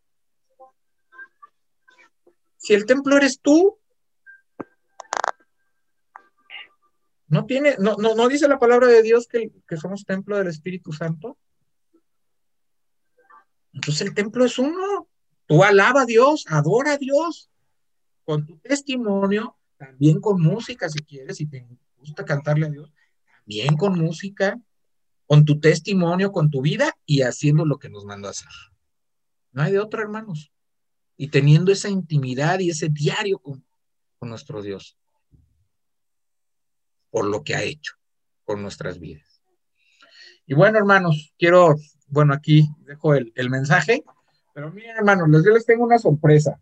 [2.57, 3.77] Si el templo eres tú.
[7.27, 10.47] ¿No tiene, no, no, no dice la palabra de Dios que, que somos templo del
[10.47, 11.37] Espíritu Santo?
[13.73, 15.07] Entonces el templo es uno.
[15.45, 17.49] Tú alaba a Dios, adora a Dios.
[18.23, 21.65] Con tu testimonio, también con música si quieres, si te
[21.97, 22.91] gusta cantarle a Dios,
[23.25, 24.59] también con música,
[25.25, 28.49] con tu testimonio, con tu vida y haciendo lo que nos mandó a hacer.
[29.51, 30.51] No hay de otra, hermanos.
[31.15, 33.65] Y teniendo esa intimidad y ese diario con,
[34.19, 34.97] con nuestro Dios,
[37.09, 37.93] por lo que ha hecho
[38.43, 39.41] con nuestras vidas.
[40.45, 41.75] Y bueno, hermanos, quiero,
[42.07, 44.03] bueno, aquí dejo el, mensaje,
[44.53, 46.59] pero miren, hermanos, les, yo les tengo una sorpresa.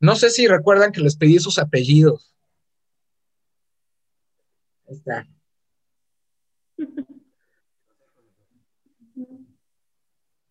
[0.00, 2.34] No sé si recuerdan que les pedí sus apellidos.
[4.86, 5.26] Ahí está.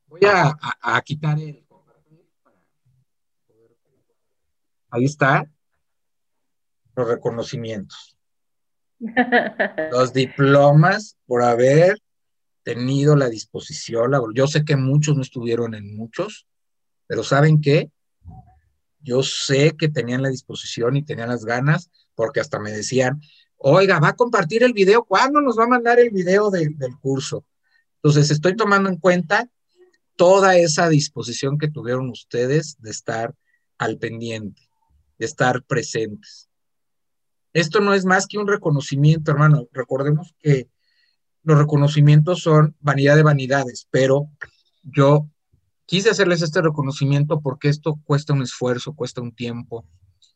[0.07, 1.64] Voy a, a, a quitar el.
[4.89, 5.47] Ahí está.
[6.95, 8.18] Los reconocimientos.
[9.91, 11.98] Los diplomas por haber
[12.64, 14.11] tenido la disposición.
[14.11, 16.48] La, yo sé que muchos no estuvieron en muchos,
[17.07, 17.91] pero ¿saben qué?
[19.02, 23.22] Yo sé que tenían la disposición y tenían las ganas, porque hasta me decían,
[23.57, 26.98] oiga, va a compartir el video, ¿cuándo nos va a mandar el video de, del
[26.99, 27.45] curso?
[27.95, 29.49] Entonces, estoy tomando en cuenta
[30.15, 33.34] toda esa disposición que tuvieron ustedes de estar
[33.78, 34.61] al pendiente,
[35.18, 36.49] de estar presentes.
[37.54, 39.68] Esto no es más que un reconocimiento, hermano.
[39.72, 40.70] Recordemos que
[41.44, 44.30] los reconocimientos son vanidad de vanidades, pero
[44.84, 45.30] yo
[45.86, 49.86] quise hacerles este reconocimiento porque esto cuesta un esfuerzo, cuesta un tiempo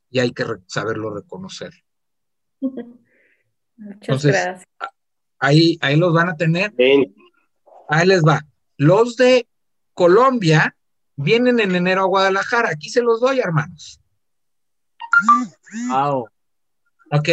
[0.09, 1.73] y hay que saberlo reconocer.
[2.61, 4.67] Muchas Entonces, gracias.
[5.39, 6.73] ahí, ahí los van a tener.
[7.89, 8.45] Ahí les va.
[8.77, 9.47] Los de
[9.93, 10.75] Colombia
[11.15, 12.69] vienen en enero a Guadalajara.
[12.69, 14.01] Aquí se los doy, hermanos.
[15.89, 16.27] Wow.
[17.11, 17.29] ¿Ok?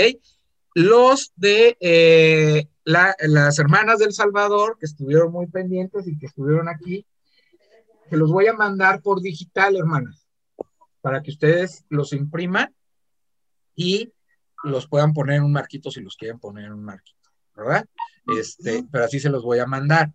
[0.74, 6.68] Los de eh, la, las hermanas del Salvador, que estuvieron muy pendientes y que estuvieron
[6.68, 7.06] aquí,
[8.09, 10.26] que los voy a mandar por digital, hermanas,
[11.01, 12.74] para que ustedes los impriman
[13.74, 14.12] y
[14.62, 17.86] los puedan poner en un marquito si los quieren poner en un marquito, ¿verdad?
[18.38, 20.12] Este, pero así se los voy a mandar.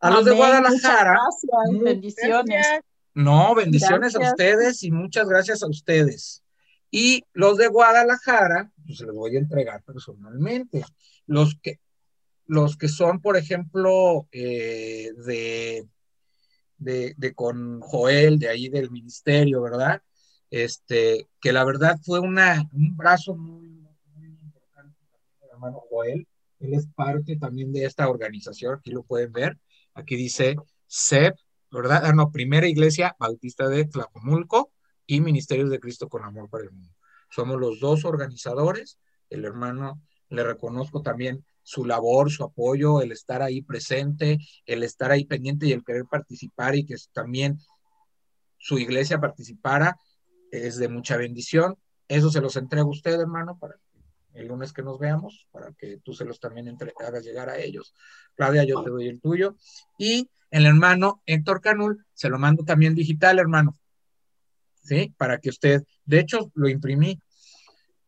[0.00, 1.12] A los de Guadalajara.
[1.12, 2.66] gracias, bendiciones.
[3.14, 6.42] No, bendiciones a ustedes y muchas gracias a ustedes.
[6.90, 10.84] Y los de Guadalajara, pues se los voy a entregar personalmente.
[11.26, 11.78] Los que,
[12.46, 15.86] los que son, por ejemplo, eh, de,
[16.78, 20.02] de, con Joel, de ahí del ministerio, ¿verdad?
[20.50, 23.68] Este, que la verdad fue una, un brazo muy,
[24.16, 24.98] muy importante
[25.40, 26.26] del hermano Joel.
[26.58, 29.58] Él es parte también de esta organización, aquí lo pueden ver.
[29.94, 30.56] Aquí dice
[30.88, 31.36] CEP,
[31.70, 32.02] ¿verdad?
[32.04, 34.72] Ah, no, Primera Iglesia Bautista de Tlacomulco
[35.10, 36.94] y Ministerios de Cristo con Amor para el Mundo.
[37.30, 38.98] Somos los dos organizadores.
[39.28, 45.10] El hermano, le reconozco también su labor, su apoyo, el estar ahí presente, el estar
[45.10, 47.58] ahí pendiente y el querer participar y que también
[48.56, 49.96] su iglesia participara
[50.52, 51.76] es de mucha bendición.
[52.06, 53.74] Eso se los entrego a usted, hermano, para
[54.34, 57.58] el lunes que nos veamos, para que tú se los también entre- hagas llegar a
[57.58, 57.94] ellos.
[58.36, 59.56] Claudia, yo te doy el tuyo.
[59.98, 63.76] Y el hermano Héctor Canul, se lo mando también digital, hermano.
[64.80, 65.14] ¿Sí?
[65.16, 67.20] Para que usted, de hecho, lo imprimí.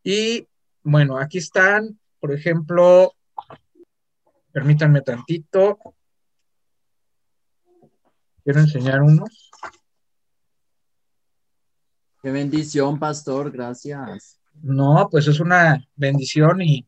[0.02, 0.46] Y
[0.82, 3.12] bueno, aquí están, por ejemplo,
[4.52, 5.78] permítanme tantito.
[8.42, 9.50] Quiero enseñar unos.
[12.22, 14.38] Qué bendición, pastor, gracias.
[14.62, 16.86] No, pues es una bendición y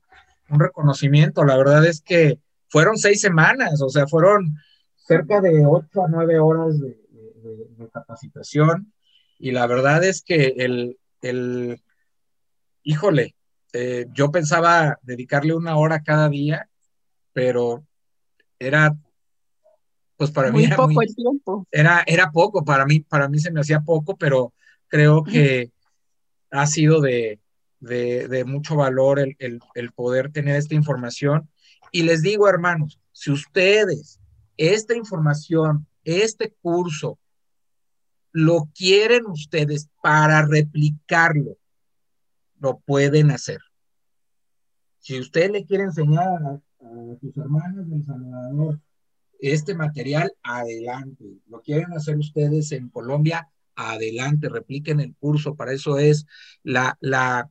[0.48, 1.44] un reconocimiento.
[1.44, 2.38] La verdad es que
[2.68, 4.56] fueron seis semanas, o sea, fueron
[4.96, 8.92] cerca de ocho a nueve horas de, de- de- de capacitación.
[9.38, 11.80] Y la verdad es que el, el
[12.82, 13.34] híjole,
[13.72, 16.68] eh, yo pensaba dedicarle una hora cada día,
[17.32, 17.84] pero
[18.58, 18.96] era,
[20.16, 21.66] pues para mí Muy era poco muy- el tiempo.
[21.70, 24.52] era, era poco, para mí, para mí se me hacía poco, pero
[24.88, 25.70] creo que
[26.50, 27.40] ha sido de,
[27.80, 31.50] de- de mucho valor el, el- el poder tener esta información.
[31.90, 34.20] Y les digo, hermanos, si ustedes
[34.56, 37.18] esta información, este curso,
[38.34, 41.56] lo quieren ustedes para replicarlo,
[42.58, 43.60] lo pueden hacer.
[44.98, 48.80] Si usted le quiere enseñar a, a sus hermanos del Salvador
[49.38, 51.24] este material, adelante.
[51.48, 55.54] Lo quieren hacer ustedes en Colombia, adelante, repliquen el curso.
[55.54, 56.26] Para eso es
[56.64, 57.48] la, la,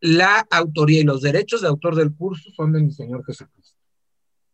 [0.00, 3.78] la autoría y los derechos de autor del curso son de mi Señor Jesucristo.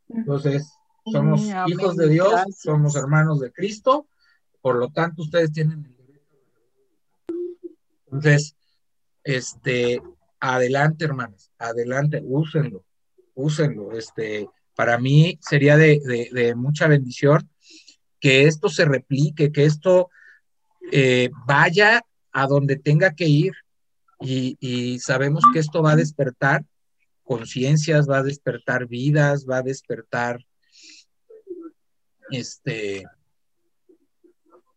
[0.09, 0.73] Entonces,
[1.05, 4.09] somos Mm, hijos de Dios, somos hermanos de Cristo,
[4.61, 6.37] por lo tanto, ustedes tienen el derecho.
[8.07, 8.57] Entonces,
[9.25, 10.01] este,
[10.39, 12.85] adelante, hermanos, adelante, úsenlo,
[13.35, 13.93] úsenlo.
[13.93, 17.49] Este, para mí sería de mucha bendición
[18.21, 20.11] que esto se replique, que esto
[20.93, 23.53] eh, vaya a donde tenga que ir.
[24.21, 26.65] Y, y sabemos que esto va a despertar
[27.23, 30.45] conciencias, va a despertar vidas, va a despertar
[32.31, 33.05] este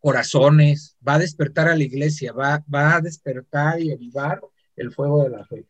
[0.03, 4.41] corazones, va a despertar a la iglesia, va, va a despertar y avivar
[4.75, 5.65] el fuego de la fe.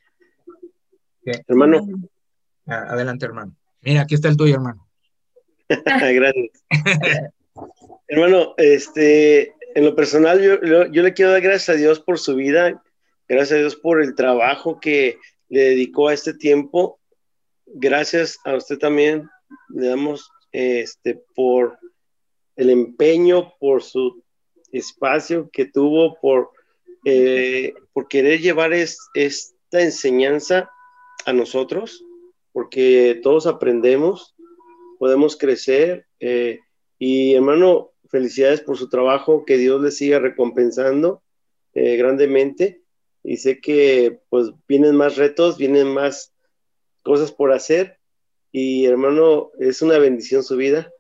[1.24, 1.44] ¿Qué?
[1.48, 1.86] Hermano.
[2.66, 3.56] A- Adelante, hermano.
[3.82, 4.90] Mira, aquí está el tuyo, hermano.
[5.70, 6.50] Gracias.
[8.08, 12.18] Hermano, este, en lo personal, yo, yo, yo le quiero dar gracias a Dios por
[12.18, 12.82] su vida,
[13.28, 15.20] gracias a Dios por el trabajo que
[15.50, 17.00] le dedicó a este tiempo.
[17.68, 19.30] Gracias a usted también,
[19.70, 21.78] le damos este, por
[22.56, 24.23] el empeño, por su
[24.74, 26.52] espacio que tuvo, por,
[27.06, 30.70] eh, por querer llevar es- esta enseñanza
[31.26, 32.04] a nosotros,
[32.52, 34.36] porque todos aprendemos,
[35.00, 36.06] podemos crecer.
[36.20, 36.60] eh,
[37.00, 41.22] y hermano, felicidades por su trabajo, que Dios le siga recompensando
[41.74, 42.82] eh, grandemente.
[43.24, 46.34] Y sé que pues vienen más retos, vienen más
[47.02, 47.98] cosas por hacer.
[48.52, 50.92] Y hermano, es una bendición su vida.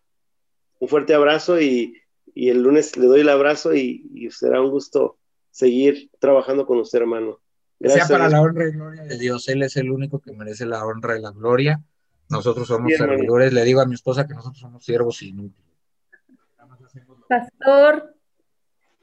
[0.80, 1.94] Un fuerte abrazo y,
[2.34, 5.18] y el lunes le doy el abrazo y, y será un gusto
[5.51, 7.39] seguir trabajando con usted, hermano.
[7.80, 9.47] Que sea Gracias a para la honra y gloria de Dios.
[9.49, 11.81] Él es el único que merece la honra y la gloria.
[12.30, 13.14] Nosotros somos hermano.
[13.14, 13.53] servidores.
[13.53, 15.64] Le digo a mi esposa que nosotros somos siervos inútiles.
[17.27, 18.15] Pastor,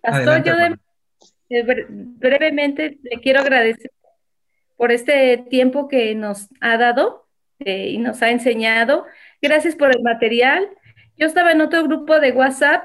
[0.02, 0.80] pastor, Adelante,
[1.48, 1.64] yo
[2.18, 3.90] brevemente le quiero agradecer
[4.76, 7.26] por este tiempo que nos ha dado
[7.58, 9.04] eh, y nos ha enseñado.
[9.42, 10.68] Gracias por el material.
[11.16, 12.84] Yo estaba en otro grupo de WhatsApp,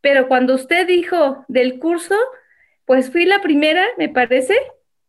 [0.00, 2.14] pero cuando usted dijo del curso,
[2.84, 4.54] pues fui la primera, me parece,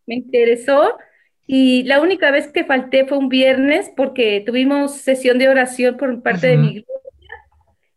[0.05, 0.97] me interesó.
[1.45, 6.22] Y la única vez que falté fue un viernes porque tuvimos sesión de oración por
[6.22, 6.93] parte de mi iglesia.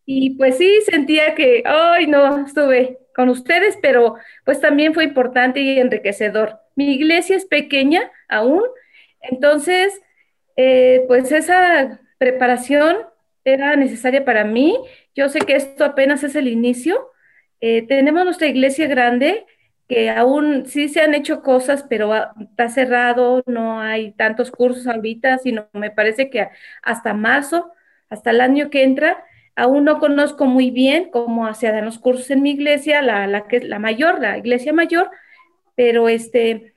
[0.06, 5.60] Y pues sí, sentía que, ay, no, estuve con ustedes, pero pues también fue importante
[5.60, 6.60] y enriquecedor.
[6.76, 8.62] Mi iglesia es pequeña aún,
[9.20, 10.00] entonces,
[10.56, 12.96] eh, pues esa preparación
[13.44, 14.76] era necesaria para mí.
[15.14, 17.10] Yo sé que esto apenas es el inicio.
[17.60, 19.46] Eh, tenemos nuestra iglesia grande,
[19.88, 25.38] que aún sí se han hecho cosas, pero está cerrado, no hay tantos cursos ahorita,
[25.38, 26.48] sino me parece que
[26.82, 27.72] hasta marzo,
[28.08, 29.24] hasta el año que entra,
[29.56, 33.48] aún no conozco muy bien cómo se dan los cursos en mi iglesia, la, la,
[33.48, 35.10] que, la mayor, la iglesia mayor,
[35.74, 36.72] pero este,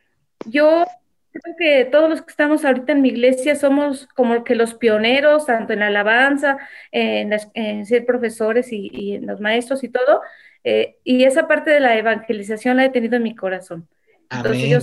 [0.45, 0.85] yo
[1.33, 5.47] creo que todos los que estamos ahorita en mi iglesia somos como que los pioneros,
[5.47, 6.57] tanto en la alabanza,
[6.91, 10.21] en, en ser profesores y, y en los maestros y todo,
[10.63, 13.87] eh, y esa parte de la evangelización la he tenido en mi corazón.
[14.29, 14.79] Entonces, yo,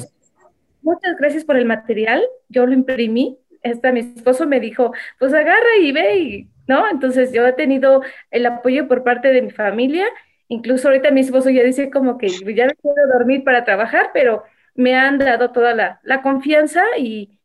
[0.82, 2.22] muchas gracias por el material.
[2.48, 3.38] Yo lo imprimí.
[3.62, 6.88] Hasta mi esposo me dijo, pues agarra y ve, y, ¿no?
[6.88, 10.06] Entonces, yo he tenido el apoyo por parte de mi familia.
[10.48, 14.42] Incluso ahorita mi esposo ya dice como que ya no puedo dormir para trabajar, pero
[14.74, 17.38] me han dado toda la, la confianza y,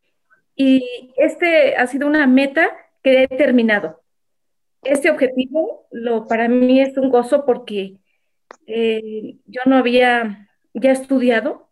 [0.55, 2.69] y este ha sido una meta
[3.03, 4.01] que he terminado.
[4.83, 7.97] Este objetivo lo, para mí es un gozo porque
[8.67, 11.69] eh, yo no había ya estudiado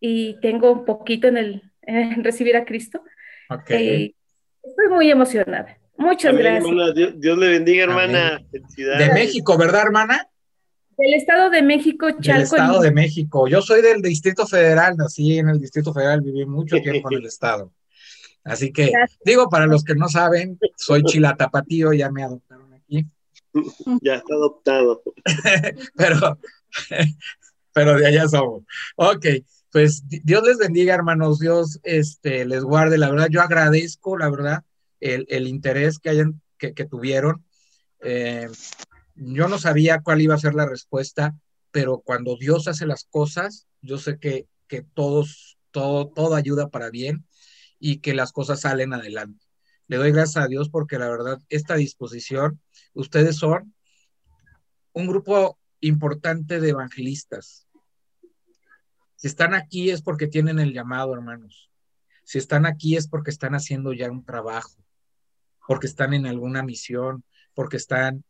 [0.00, 3.02] y tengo un poquito en el en recibir a Cristo.
[3.68, 4.14] Eh,
[4.62, 5.78] estoy muy emocionada.
[5.96, 6.66] Muchas Amén, gracias.
[6.66, 6.92] hermana.
[6.92, 8.40] Dios, Dios le bendiga, hermana.
[8.50, 9.08] Felicidades.
[9.08, 10.26] De México, ¿verdad, hermana?
[11.02, 12.42] Del Estado de México, Del Chalco.
[12.56, 13.48] Estado de México.
[13.48, 17.26] Yo soy del Distrito Federal, nací en el Distrito Federal, viví mucho tiempo en el
[17.26, 17.72] Estado.
[18.44, 18.92] Así que,
[19.24, 23.04] digo, para los que no saben, soy chilatapatío, ya me adoptaron aquí.
[24.00, 25.02] Ya está adoptado.
[25.96, 26.38] pero,
[27.72, 28.62] pero de allá somos.
[28.96, 29.26] Ok,
[29.72, 32.96] pues di- Dios les bendiga, hermanos, Dios este, les guarde.
[32.98, 34.62] La verdad, yo agradezco, la verdad,
[35.00, 37.44] el, el interés que hayan, que, que tuvieron.
[38.00, 38.48] Eh,
[39.14, 41.36] yo no sabía cuál iba a ser la respuesta,
[41.70, 46.90] pero cuando Dios hace las cosas, yo sé que, que todos, todo, todo ayuda para
[46.90, 47.26] bien
[47.78, 49.44] y que las cosas salen adelante.
[49.88, 52.60] Le doy gracias a Dios porque la verdad, esta disposición,
[52.94, 53.74] ustedes son
[54.92, 57.66] un grupo importante de evangelistas.
[59.16, 61.70] Si están aquí es porque tienen el llamado, hermanos.
[62.24, 64.84] Si están aquí es porque están haciendo ya un trabajo,
[65.66, 67.24] porque están en alguna misión,
[67.54, 68.24] porque están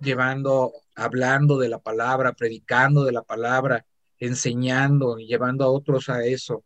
[0.00, 3.86] llevando, hablando de la palabra, predicando de la palabra,
[4.18, 6.64] enseñando y llevando a otros a eso.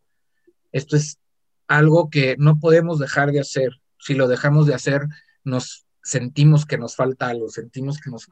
[0.72, 1.18] Esto es
[1.66, 3.80] algo que no podemos dejar de hacer.
[3.98, 5.02] Si lo dejamos de hacer,
[5.44, 8.28] nos sentimos que nos falta algo, sentimos que nos,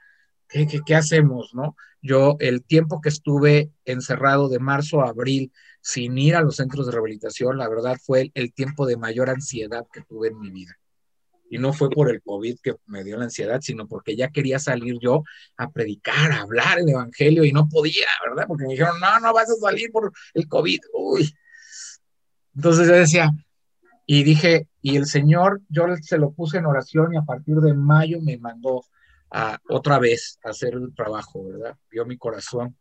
[0.48, 1.76] ¿qué, hacemos, no?
[2.00, 6.86] Yo el tiempo que estuve encerrado de marzo a abril sin ir a los centros
[6.86, 10.78] de rehabilitación, la verdad fue el tiempo de mayor ansiedad que tuve en mi vida.
[11.50, 14.58] Y no fue por el COVID que me dio la ansiedad, sino porque ya quería
[14.58, 15.22] salir yo
[15.56, 18.46] a predicar, a hablar el evangelio y no podía, ¿verdad?
[18.46, 20.80] Porque me dijeron, no, no vas a salir por el COVID.
[20.92, 21.34] Uy.
[22.54, 23.30] Entonces yo decía,
[24.04, 27.74] y dije, y el Señor, yo se lo puse en oración y a partir de
[27.74, 28.82] mayo me mandó
[29.30, 31.76] a, otra vez a hacer el trabajo, ¿verdad?
[31.90, 32.76] Vio mi corazón.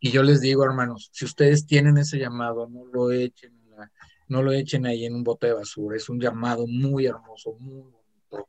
[0.00, 3.92] Y yo les digo, hermanos, si ustedes tienen ese llamado, no lo echen, en la-
[4.28, 5.96] no lo echen ahí en un bote de basura.
[5.96, 8.48] Es un llamado muy hermoso, muy bonito.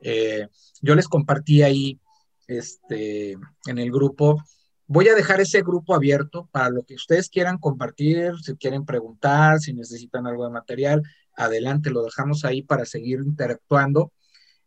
[0.00, 0.48] Eh,
[0.80, 1.98] yo les compartí ahí
[2.46, 3.32] este,
[3.66, 4.42] en el grupo.
[4.86, 9.58] Voy a dejar ese grupo abierto para lo que ustedes quieran compartir, si quieren preguntar,
[9.58, 11.02] si necesitan algo de material,
[11.36, 14.12] adelante, lo dejamos ahí para seguir interactuando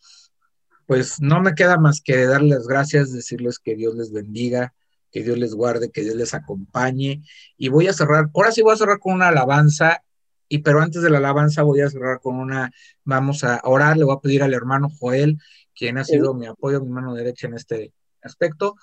[0.86, 4.74] pues no me queda más que darles gracias, decirles que Dios les bendiga,
[5.10, 7.23] que Dios les guarde, que Dios les acompañe
[7.56, 10.02] y voy a cerrar, ahora sí voy a cerrar con una alabanza
[10.48, 12.70] y pero antes de la alabanza voy a cerrar con una,
[13.05, 15.39] vamos a orar, le voy a pedir al hermano Joel,
[15.74, 17.93] quien ha sido mi apoyo, mi mano derecha en este
[18.23, 18.74] aspecto,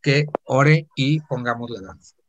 [0.00, 2.21] que ore y pongamos la danza.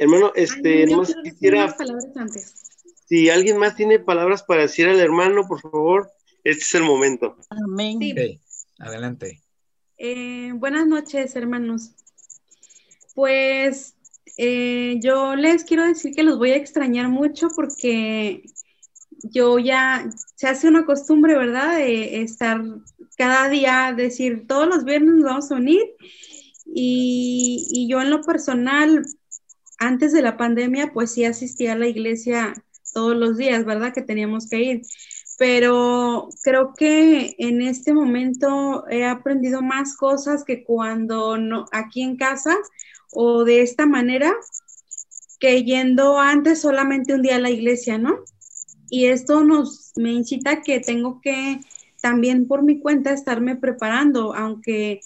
[0.00, 0.94] Hermano, este, Ay,
[1.24, 2.54] quisiera, unas palabras antes.
[3.06, 6.10] si alguien más tiene palabras para decir al hermano, por favor,
[6.44, 7.36] este es el momento.
[7.50, 7.98] Amén.
[8.00, 8.12] Sí.
[8.12, 8.40] Okay,
[8.78, 9.42] adelante.
[9.96, 11.90] Eh, buenas noches, hermanos.
[13.16, 13.96] Pues
[14.36, 18.44] eh, yo les quiero decir que los voy a extrañar mucho porque
[19.24, 21.78] yo ya se hace una costumbre, ¿verdad?
[21.78, 22.62] De estar
[23.16, 25.82] cada día decir, todos los viernes nos vamos a unir.
[26.72, 29.04] Y, y yo en lo personal,
[29.78, 32.54] antes de la pandemia, pues sí asistía a la iglesia
[32.92, 33.92] todos los días, ¿verdad?
[33.92, 34.82] Que teníamos que ir.
[35.38, 42.16] Pero creo que en este momento he aprendido más cosas que cuando no, aquí en
[42.16, 42.56] casa
[43.12, 44.34] o de esta manera
[45.38, 48.24] que yendo antes solamente un día a la iglesia, ¿no?
[48.90, 51.60] Y esto nos me incita que tengo que
[52.00, 55.00] también por mi cuenta estarme preparando, aunque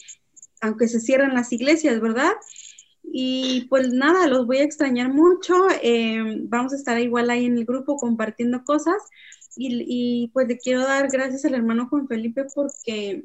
[0.62, 2.32] aunque se cierran las iglesias, ¿verdad?
[3.02, 5.54] Y pues nada, los voy a extrañar mucho.
[5.82, 8.96] eh, vamos a estar igual ahí en el grupo compartiendo cosas.
[9.56, 13.24] Y, pues le quiero dar gracias al hermano Juan Felipe porque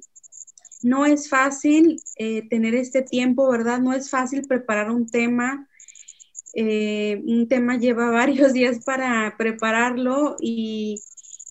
[0.84, 3.80] no es fácil eh, tener este tiempo, ¿verdad?
[3.80, 5.68] No es fácil preparar un tema.
[6.54, 11.02] Eh, un tema lleva varios días para prepararlo y,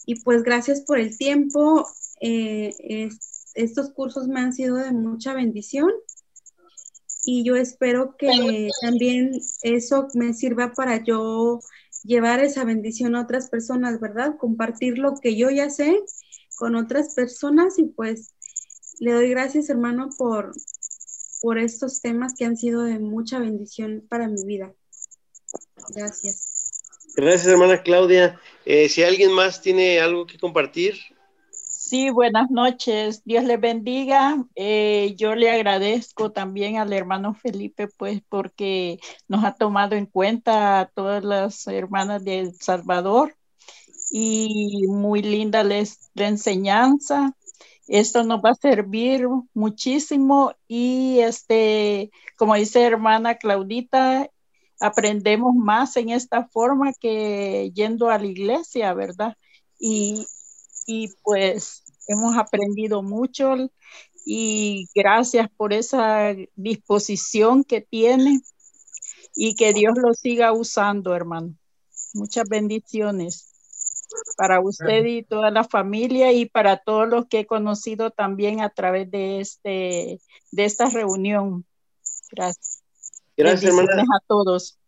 [0.07, 1.87] y pues gracias por el tiempo.
[2.21, 5.91] Es- estos cursos me han sido de mucha bendición
[7.27, 9.33] y yo espero que también
[9.63, 11.59] eso me sirva para yo
[12.05, 14.37] llevar esa bendición a otras personas, ¿verdad?
[14.39, 15.99] Compartir lo que yo ya sé
[16.57, 18.33] con otras personas y pues
[19.01, 20.53] le doy gracias, hermano, por,
[21.43, 24.73] por estos temas que han sido de mucha bendición para mi vida.
[25.97, 26.53] Gracias.
[27.17, 28.41] Gracias, hermana Claudia.
[28.65, 30.95] Eh, si alguien más tiene algo que compartir,
[31.89, 33.23] Sí, buenas noches.
[33.25, 34.45] Dios les bendiga.
[34.57, 38.99] Eh, yo le agradezco también al hermano Felipe, pues, porque
[39.29, 43.37] nos ha tomado en cuenta a todas las hermanas de El Salvador
[44.11, 47.37] y muy linda les, la enseñanza.
[47.87, 54.29] Esto nos va a servir muchísimo y este, como dice hermana Claudita,
[54.81, 59.37] aprendemos más en esta forma que yendo a la iglesia, ¿verdad?
[59.79, 60.27] Y,
[60.87, 63.57] y pues hemos aprendido mucho
[64.25, 68.41] y gracias por esa disposición que tiene
[69.35, 71.55] y que Dios lo siga usando, hermano.
[72.15, 73.53] Muchas bendiciones
[74.37, 78.71] para usted y toda la familia y para todos los que he conocido también a
[78.71, 81.65] través de este de esta reunión.
[82.31, 82.83] Gracias.
[83.37, 84.03] Gracias, hermana.
[84.03, 84.79] a todos.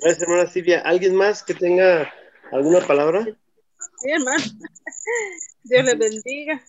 [0.00, 0.80] gracias, hermana Silvia.
[0.80, 2.10] ¿Alguien más que tenga
[2.50, 3.26] alguna palabra?
[4.04, 4.42] Hermano.
[5.64, 6.62] Dios les bendiga.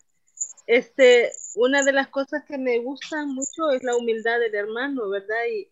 [0.67, 5.45] Este, una de las cosas que me gustan mucho es la humildad del hermano, ¿verdad?
[5.51, 5.69] Y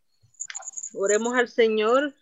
[0.93, 2.13] oremos al Señor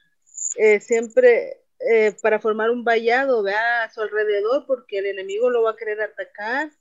[0.56, 3.84] eh, siempre eh, para formar un vallado, ¿verdad?
[3.84, 6.72] A su alrededor, porque el enemigo lo va a querer atacar.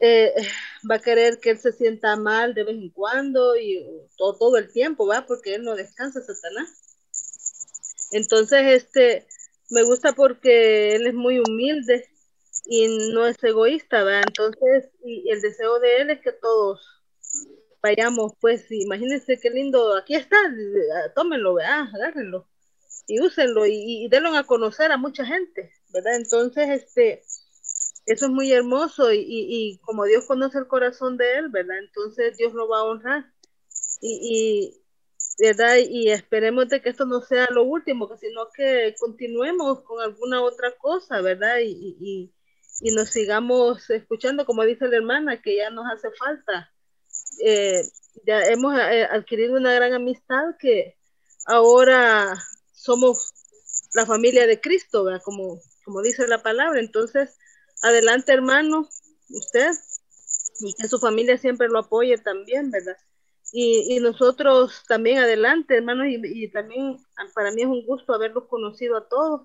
[0.00, 0.34] Eh,
[0.90, 3.86] va a querer que él se sienta mal de vez en cuando y
[4.16, 5.26] todo, todo el tiempo, ¿va?
[5.26, 6.70] Porque él no descansa, Satanás.
[8.10, 9.26] Entonces, este,
[9.72, 12.06] me gusta porque él es muy humilde
[12.66, 14.24] y no es egoísta, ¿verdad?
[14.28, 16.80] Entonces, y el deseo de él es que todos
[17.82, 20.36] vayamos, pues, imagínense qué lindo, aquí está,
[21.14, 21.88] tómenlo, ¿verdad?
[21.94, 22.48] Agárrenlo
[23.08, 26.16] y úsenlo y, y denlo a conocer a mucha gente, ¿verdad?
[26.16, 27.22] Entonces, este,
[28.06, 31.78] eso es muy hermoso y, y, y como Dios conoce el corazón de él, ¿verdad?
[31.78, 33.32] Entonces Dios lo va a honrar
[34.02, 34.81] y, y
[35.42, 35.76] ¿verdad?
[35.78, 40.72] Y esperemos de que esto no sea lo último, sino que continuemos con alguna otra
[40.78, 41.58] cosa, ¿verdad?
[41.60, 42.34] Y, y, y-
[42.82, 46.72] y nos sigamos escuchando, como dice la hermana, que ya nos hace falta.
[47.44, 47.82] Eh,
[48.26, 50.96] ya hemos eh, adquirido una gran amistad que
[51.46, 52.34] ahora
[52.74, 53.32] somos
[53.94, 55.22] la familia de Cristo, ¿verdad?
[55.24, 56.80] Como, como dice la palabra.
[56.80, 57.36] Entonces,
[57.82, 58.88] adelante, hermano,
[59.30, 59.70] usted,
[60.60, 62.96] y que su familia siempre lo apoye también, ¿verdad?
[63.52, 66.96] Y, y nosotros también adelante, hermanos, y, y también
[67.34, 69.42] para mí es un gusto haberlos conocido a todos,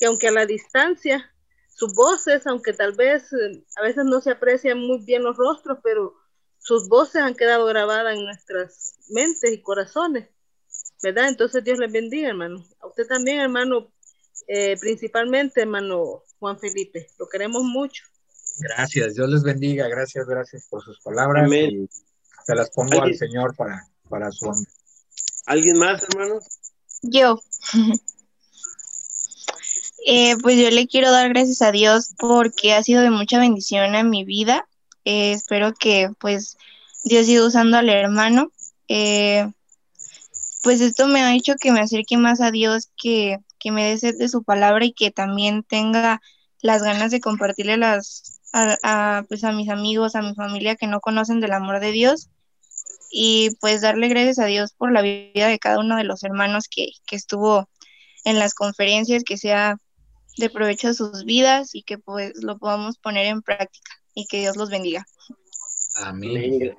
[0.00, 1.30] que aunque a la distancia,
[1.78, 5.78] sus voces, aunque tal vez eh, a veces no se aprecian muy bien los rostros,
[5.82, 6.16] pero
[6.58, 10.28] sus voces han quedado grabadas en nuestras mentes y corazones,
[11.02, 11.28] ¿verdad?
[11.28, 12.64] Entonces Dios les bendiga, hermano.
[12.80, 13.92] A usted también, hermano,
[14.48, 18.02] eh, principalmente, hermano Juan Felipe, lo queremos mucho.
[18.58, 21.84] Gracias, Dios les bendiga, gracias, gracias por sus palabras Amén.
[21.84, 22.07] y
[22.48, 23.14] se las pongo al.
[23.14, 24.70] Señor para, para su honra.
[25.44, 26.44] ¿Alguien más, hermanos?
[27.02, 27.40] Yo.
[30.10, 33.94] Eh, pues yo le quiero dar gracias a Dios porque ha sido de mucha bendición
[33.94, 34.66] en mi vida.
[35.04, 36.56] Eh, espero que pues
[37.04, 38.50] Dios siga usando al hermano.
[38.86, 39.50] Eh,
[40.62, 43.98] pues esto me ha hecho que me acerque más a Dios, que, que me dé
[43.98, 46.22] sed de su palabra y que también tenga
[46.62, 50.86] las ganas de compartirle las, a, a, pues a mis amigos, a mi familia que
[50.86, 52.30] no conocen del amor de Dios
[53.10, 56.64] y pues darle gracias a Dios por la vida de cada uno de los hermanos
[56.70, 57.68] que, que estuvo
[58.24, 59.76] en las conferencias, que sea
[60.36, 63.90] de provecho a sus vidas y que pues lo podamos poner en práctica.
[64.14, 65.06] y que Dios los bendiga.
[65.96, 66.76] Amén.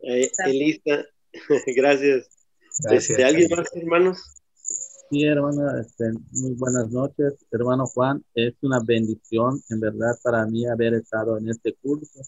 [0.00, 1.04] Eh, Elisa,
[1.76, 2.28] gracias.
[2.78, 4.18] Gracias, Este, ¿Alguien más, hermanos?
[5.10, 7.34] Sí, hermano, este, muy buenas noches.
[7.50, 12.20] Hermano Juan, es una bendición, en verdad, para mí haber estado en este curso.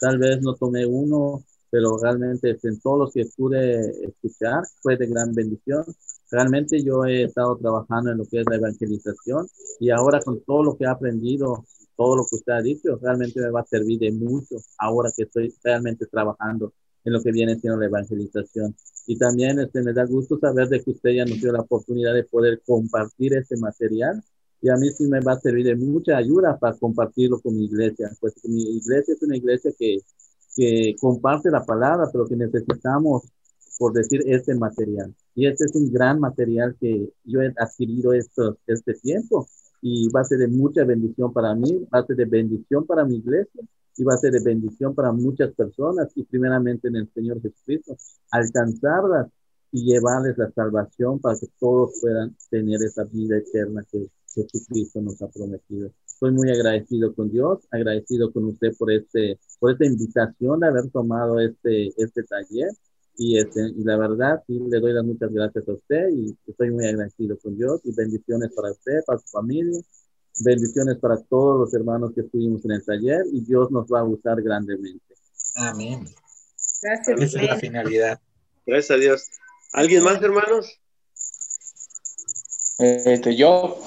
[0.00, 1.44] Tal vez no tomé uno,
[1.74, 5.84] pero realmente este, en todos los que pude escuchar fue de gran bendición.
[6.30, 9.48] Realmente yo he estado trabajando en lo que es la evangelización
[9.80, 11.64] y ahora con todo lo que he aprendido,
[11.96, 15.24] todo lo que usted ha dicho, realmente me va a servir de mucho ahora que
[15.24, 16.72] estoy realmente trabajando
[17.04, 18.76] en lo que viene siendo la evangelización.
[19.08, 22.14] Y también este, me da gusto saber de que usted ya nos dio la oportunidad
[22.14, 24.22] de poder compartir este material
[24.62, 27.64] y a mí sí me va a servir de mucha ayuda para compartirlo con mi
[27.64, 29.98] iglesia, pues mi iglesia es una iglesia que,
[30.54, 33.24] que comparte la palabra, pero que necesitamos,
[33.78, 35.14] por decir, este material.
[35.34, 39.48] Y este es un gran material que yo he adquirido esto, este tiempo
[39.86, 43.04] y va a ser de mucha bendición para mí, va a ser de bendición para
[43.04, 43.60] mi iglesia
[43.98, 47.94] y va a ser de bendición para muchas personas y primeramente en el Señor Jesucristo,
[48.30, 49.28] alcanzarlas
[49.70, 55.20] y llevarles la salvación para que todos puedan tener esa vida eterna que Jesucristo nos
[55.20, 55.90] ha prometido.
[56.24, 60.88] Estoy muy agradecido con Dios, agradecido con usted por este, por esta invitación de haber
[60.90, 62.70] tomado este, este taller
[63.18, 66.70] y, este, y la verdad sí le doy las muchas gracias a usted y estoy
[66.70, 69.78] muy agradecido con Dios y bendiciones para usted, para su familia,
[70.42, 74.04] bendiciones para todos los hermanos que estuvimos en el taller y Dios nos va a
[74.04, 75.14] usar grandemente.
[75.56, 76.06] Amén.
[76.80, 77.20] Gracias.
[77.20, 78.18] Esa es la finalidad.
[78.64, 79.26] Gracias a Dios.
[79.74, 80.80] ¿Alguien más, hermanos?
[82.78, 83.78] Este, yo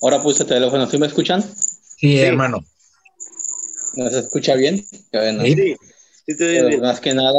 [0.00, 1.42] ahora puse el teléfono, ¿sí me escuchan?
[1.42, 2.64] Sí, hermano.
[3.94, 4.84] ¿No se escucha bien?
[5.12, 5.42] Bueno.
[5.42, 5.76] Sí,
[6.26, 6.80] sí te oye bien.
[6.80, 7.32] más que nada,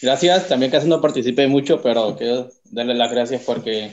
[0.00, 0.48] gracias.
[0.48, 3.92] También casi no participé mucho, pero quiero darle las gracias porque,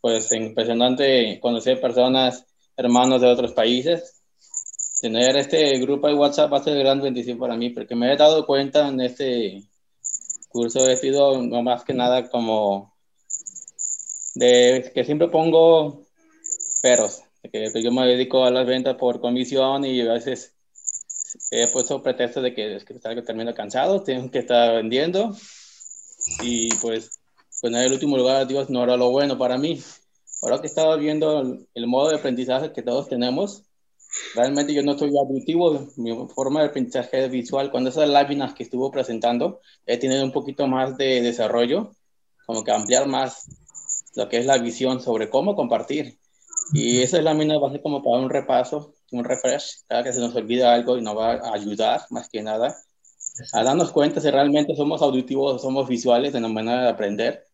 [0.00, 2.44] pues, impresionante conocer personas,
[2.76, 4.22] hermanos de otros países.
[5.00, 8.16] Tener este grupo de WhatsApp va a ser gran bendición para mí, porque me he
[8.16, 9.62] dado cuenta en este
[10.48, 12.96] curso, he sido no más que nada como
[14.34, 16.06] de que siempre pongo
[16.82, 20.54] peros, que, que yo me dedico a las ventas por comisión y a veces
[21.50, 25.36] he puesto pretexto de que es que termino cansado, tengo que estar vendiendo
[26.42, 27.20] y pues,
[27.60, 29.80] pues en el último lugar Dios no era lo bueno para mí.
[30.42, 33.64] Ahora que estaba viendo el, el modo de aprendizaje que todos tenemos,
[34.34, 37.70] realmente yo no soy auditivo, mi forma de aprendizaje es visual.
[37.70, 41.92] Cuando esas láminas que estuvo presentando, he tenido un poquito más de desarrollo,
[42.46, 43.46] como que ampliar más
[44.14, 46.18] lo que es la visión sobre cómo compartir.
[46.72, 50.20] Y esa lámina va a ser como para un repaso, un refresh, cada que se
[50.20, 52.76] nos olvida algo y nos va a ayudar más que nada
[53.52, 57.46] a darnos cuenta si realmente somos auditivos somos visuales en la manera de aprender.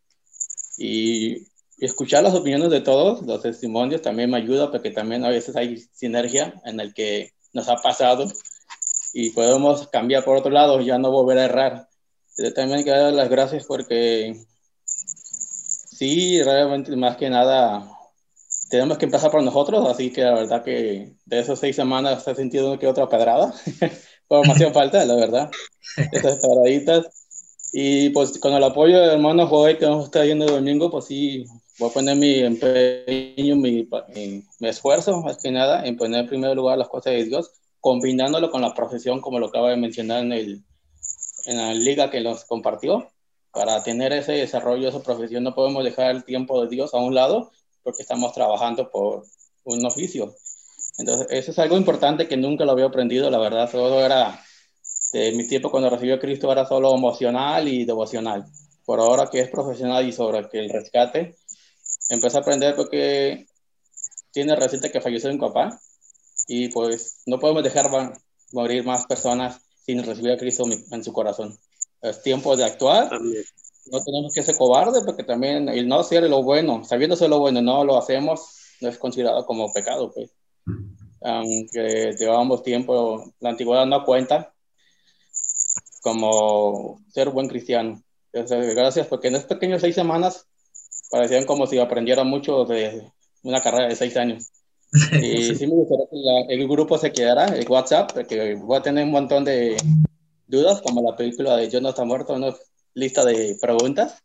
[0.77, 1.47] Y,
[1.77, 5.57] y escuchar las opiniones de todos, los testimonios también me ayuda porque también a veces
[5.57, 8.27] hay sinergia en el que nos ha pasado
[9.12, 11.89] y podemos cambiar por otro lado, ya no volver a errar.
[12.36, 14.36] Yo también quiero dar las gracias porque
[14.85, 17.93] sí, realmente más que nada
[18.69, 22.35] tenemos que empezar por nosotros, así que la verdad que de esas seis semanas he
[22.35, 23.55] sentido que otra pedrada,
[24.31, 25.51] me hacía falta, la verdad,
[26.12, 27.07] esas pedraditas.
[27.73, 31.07] Y pues con el apoyo del hermano Joel que nos está yendo el domingo, pues
[31.07, 31.45] sí,
[31.78, 36.28] voy a poner mi empeño, mi, mi, mi esfuerzo, más que nada, en poner en
[36.28, 37.51] primer lugar las cosas de Dios,
[37.81, 40.65] combinándolo con la profesión, como lo acaba de mencionar en, el,
[41.47, 43.09] en la liga que nos compartió.
[43.53, 47.15] Para tener ese desarrollo, esa profesión, no podemos dejar el tiempo de Dios a un
[47.15, 47.53] lado
[47.85, 49.24] porque estamos trabajando por
[49.65, 50.35] un oficio.
[50.98, 54.40] Entonces, eso es algo importante que nunca lo había aprendido, la verdad, todo era,
[55.12, 58.44] de mi tiempo cuando recibí a Cristo era solo emocional y devocional.
[58.85, 61.36] Por ahora que es profesional y sobre que el rescate,
[62.09, 63.47] empecé a aprender porque
[64.32, 65.81] tiene reciente que falleció mi papá
[66.48, 67.90] y pues no podemos dejar
[68.52, 71.59] morir más personas sin recibir a Cristo en su corazón.
[72.02, 73.11] Es tiempo de actuar.
[73.86, 77.61] No tenemos que ser cobardes porque también el no hacer lo bueno, sabiéndose lo bueno,
[77.61, 78.40] no lo hacemos,
[78.81, 80.11] no es considerado como pecado.
[80.12, 80.31] Pues.
[81.23, 84.55] Aunque llevamos tiempo, la antigüedad no cuenta
[86.02, 88.02] como ser buen cristiano.
[88.32, 90.47] Entonces, gracias porque en esas pequeñas seis semanas
[91.11, 93.11] parecían como si aprendiera mucho de
[93.43, 94.51] una carrera de seis años.
[95.12, 98.82] Y sí me gustaría que la, el grupo se quedara, el WhatsApp, porque voy a
[98.82, 99.77] tener un montón de
[100.47, 102.55] dudas, como la película de Yo no está muerto, una
[102.94, 104.22] lista de preguntas.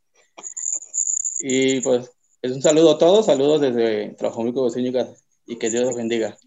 [1.39, 5.07] Y pues es un saludo a todos, saludos desde Tlajomulco, Veciñuca,
[5.45, 6.37] y que Dios los bendiga.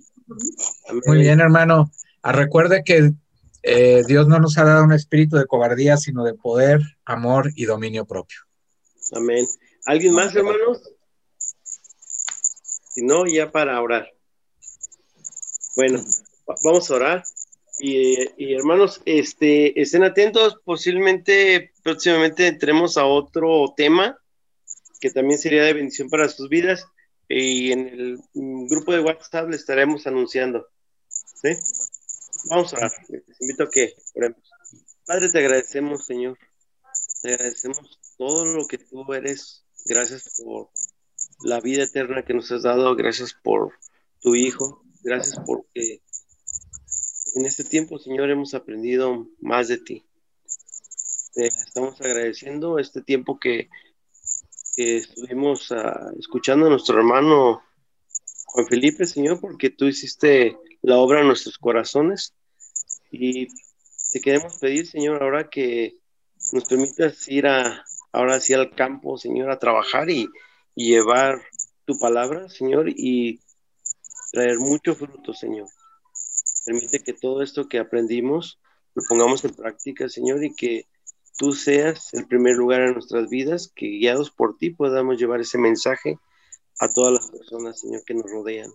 [1.06, 1.90] Muy bien, hermano.
[2.22, 3.12] Ah, recuerde que
[3.62, 7.64] eh, Dios no nos ha dado un espíritu de cobardía, sino de poder, amor y
[7.64, 8.38] dominio propio.
[9.12, 9.46] Amén.
[9.84, 10.82] ¿Alguien más, hermanos?
[12.94, 14.08] Si no, ya para orar.
[15.76, 16.04] Bueno,
[16.62, 17.24] vamos a orar.
[17.84, 24.16] Y, y, hermanos, este, estén atentos, posiblemente próximamente entremos a otro tema
[25.00, 26.86] que también sería de bendición para sus vidas
[27.28, 30.68] y en el mm, grupo de WhatsApp le estaremos anunciando.
[31.42, 31.56] ¿sí?
[32.50, 32.92] Vamos a orar.
[33.09, 34.48] Les invito a que oremos.
[35.04, 36.38] Padre, te agradecemos, Señor.
[37.20, 39.64] Te agradecemos todo lo que tú eres.
[39.86, 40.70] Gracias por
[41.42, 42.94] la vida eterna que nos has dado.
[42.94, 43.72] Gracias por
[44.20, 44.84] tu Hijo.
[45.02, 46.00] Gracias porque
[47.34, 50.04] en este tiempo, Señor, hemos aprendido más de ti.
[51.34, 53.68] Te estamos agradeciendo este tiempo que,
[54.76, 57.62] estuvimos ah, escuchando a nuestro hermano
[58.46, 62.34] Juan Felipe, Señor, porque tú hiciste la obra en nuestros corazones.
[63.10, 63.48] Y
[64.12, 65.98] te queremos pedir, Señor, ahora que
[66.52, 70.28] nos permitas ir a, ahora sí al campo, Señor, a trabajar y,
[70.74, 71.40] y llevar
[71.84, 73.40] tu palabra, Señor, y
[74.32, 75.68] traer mucho fruto, Señor.
[76.64, 78.60] Permite que todo esto que aprendimos
[78.94, 80.86] lo pongamos en práctica, Señor, y que
[81.39, 85.59] tú seas el primer lugar en nuestras vidas, que guiados por ti podamos llevar ese
[85.59, 86.18] mensaje
[86.78, 88.70] a todas las personas, Señor, que nos rodean.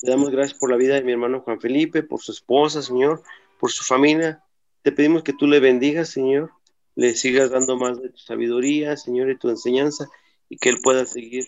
[0.00, 3.22] Te damos gracias por la vida de mi hermano Juan Felipe, por su esposa, Señor,
[3.60, 4.42] por su familia.
[4.82, 6.50] Te pedimos que tú le bendigas, Señor,
[6.96, 10.08] le sigas dando más de tu sabiduría, Señor, y tu enseñanza,
[10.48, 11.44] y que él pueda seguir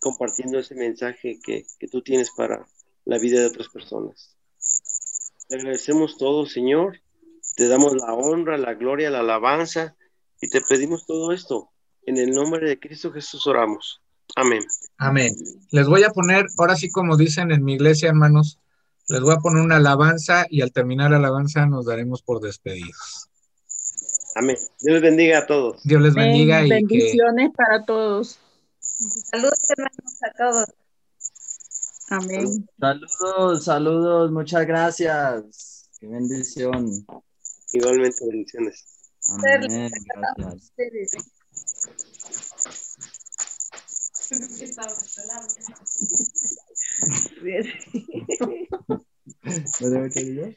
[0.00, 2.66] compartiendo ese mensaje que, que tú tienes para
[3.04, 4.36] la vida de otras personas.
[5.48, 7.00] Te agradecemos todo, Señor.
[7.56, 9.96] Te damos la honra, la gloria, la alabanza
[10.40, 11.70] y te pedimos todo esto.
[12.06, 14.00] En el nombre de Cristo Jesús oramos.
[14.36, 14.62] Amén.
[14.98, 15.34] Amén.
[15.70, 18.58] Les voy a poner, ahora sí como dicen en mi iglesia, hermanos,
[19.08, 23.28] les voy a poner una alabanza y al terminar la alabanza nos daremos por despedidos.
[24.34, 24.56] Amén.
[24.80, 25.82] Dios les bendiga a todos.
[25.84, 26.28] Dios les Amén.
[26.28, 28.38] bendiga y que Bendiciones para todos.
[29.30, 30.83] Saludos, hermanos, a todos.
[32.14, 32.66] Amén.
[32.78, 35.90] Saludos, saludos, muchas gracias.
[35.98, 37.04] Qué bendición.
[37.72, 38.84] Igualmente, bendiciones.
[39.30, 39.90] Amén,
[40.36, 40.72] gracias.
[49.80, 50.50] ¿No debe que diga?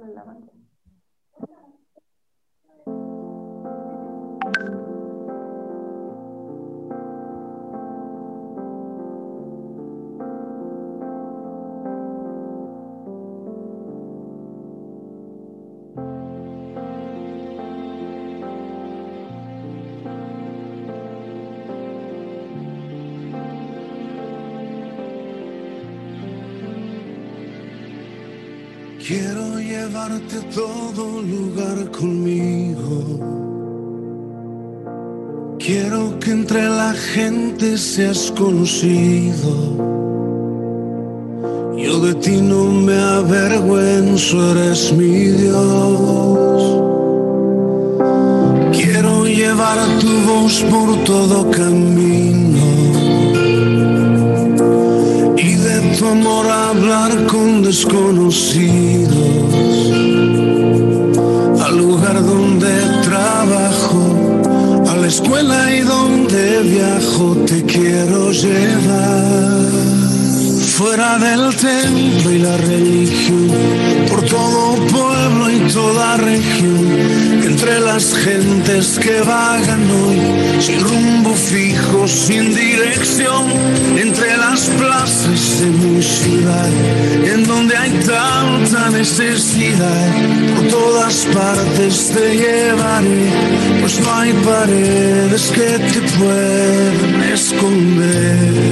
[0.00, 0.49] Quiero
[29.90, 32.96] llevarte a todo lugar conmigo.
[35.58, 39.50] Quiero que entre la gente seas conocido.
[41.76, 46.62] Yo de ti no me avergüenzo, eres mi Dios.
[48.72, 52.64] Quiero llevar tu voz por todo camino
[55.36, 58.99] y de tu amor hablar con desconocidos.
[65.10, 69.68] Escuela y donde viajo te quiero llevar.
[70.76, 73.50] Fuera del templo y la religión,
[74.08, 77.19] por todo pueblo y toda región,
[77.60, 80.18] entre las gentes que vagan hoy,
[80.62, 83.52] sin rumbo fijo, sin dirección,
[83.98, 86.70] entre las plazas de mi ciudad,
[87.22, 90.08] en donde hay tanta necesidad,
[90.56, 93.28] por todas partes te llevaré,
[93.82, 98.70] pues no hay paredes que te puedan esconder.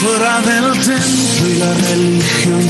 [0.00, 2.62] fuera del templo y la religión,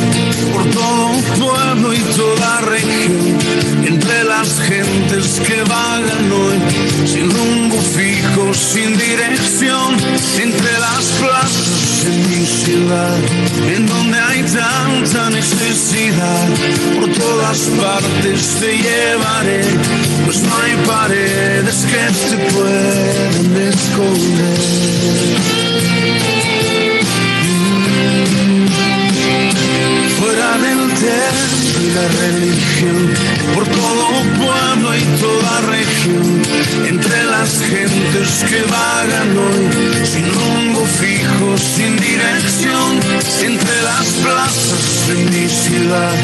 [0.52, 3.38] por todo un pueblo y toda región,
[3.84, 6.58] entre las gentes que vagan hoy,
[7.06, 9.96] sin rumbo fijo, sin dirección,
[10.40, 13.33] entre las plazas de mi ciudad, en
[14.94, 16.48] tanta necesidad,
[16.94, 19.62] por todas partes te llevaré,
[20.24, 24.94] pues no hay paredes que te puedan esconder.
[30.18, 33.14] fuera del templo la religión,
[33.54, 36.42] por todo pueblo y toda región,
[36.88, 43.00] entre las gentes que vagan hoy, sin rumbo fijo, sin dirección,
[43.42, 46.14] entre las plazas de mi ciudad,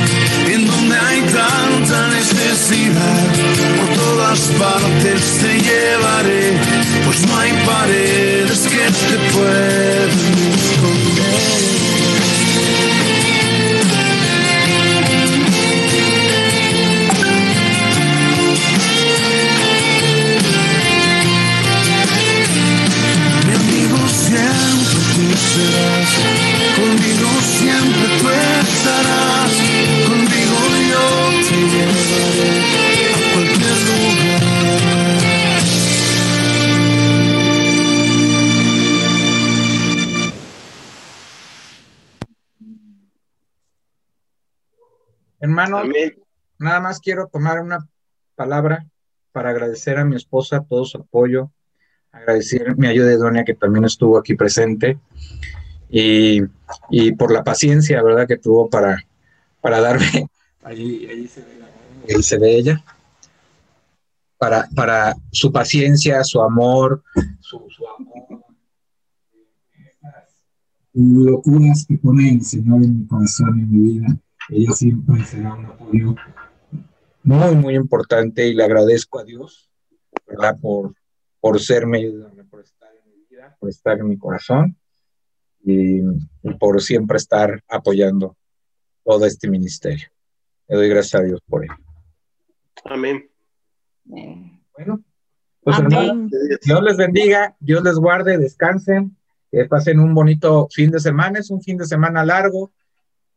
[0.46, 3.26] en donde hay tanta necesidad,
[3.76, 6.58] por todas partes te llevaré,
[7.04, 10.10] pues no hay paredes que te puedan
[10.54, 11.40] esconder.
[45.64, 45.92] Hermano,
[46.58, 47.86] nada más quiero tomar una
[48.34, 48.86] palabra
[49.32, 51.50] para agradecer a mi esposa todo su apoyo,
[52.12, 54.98] agradecer mi ayuda idónea que también estuvo aquí presente
[55.90, 56.40] y,
[56.88, 59.04] y por la paciencia, ¿verdad?, que tuvo para,
[59.60, 60.26] para darme,
[60.62, 62.84] ahí, ahí se ve, la- ahí se ve ella,
[64.38, 67.02] para, para su paciencia, su amor,
[67.40, 68.44] su, su amor,
[70.94, 74.16] locuras que pone el Señor en mi corazón y en mi vida.
[74.48, 76.14] Ella siempre será un apoyo
[77.22, 79.70] muy, muy importante y le agradezco a Dios,
[80.26, 80.58] ¿verdad?
[80.60, 80.94] Por,
[81.40, 84.76] por serme, ayudarme, por estar en mi vida, por estar en mi corazón
[85.62, 88.36] y, y por siempre estar apoyando
[89.04, 90.08] todo este ministerio.
[90.68, 91.74] Le doy gracias a Dios por ello.
[92.84, 93.28] Amén.
[94.04, 95.04] Bueno,
[95.62, 95.92] pues Amén.
[95.92, 99.16] hermanos, Dios les bendiga, Dios les guarde, descansen,
[99.50, 101.38] que pasen un bonito fin de semana.
[101.38, 102.72] Es un fin de semana largo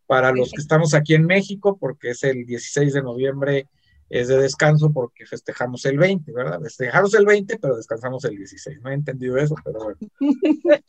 [0.07, 3.67] para los que estamos aquí en México, porque es el 16 de noviembre,
[4.09, 6.61] es de descanso porque festejamos el 20, ¿verdad?
[6.61, 8.79] Festejamos el 20, pero descansamos el 16.
[8.81, 9.97] No he entendido eso, pero bueno.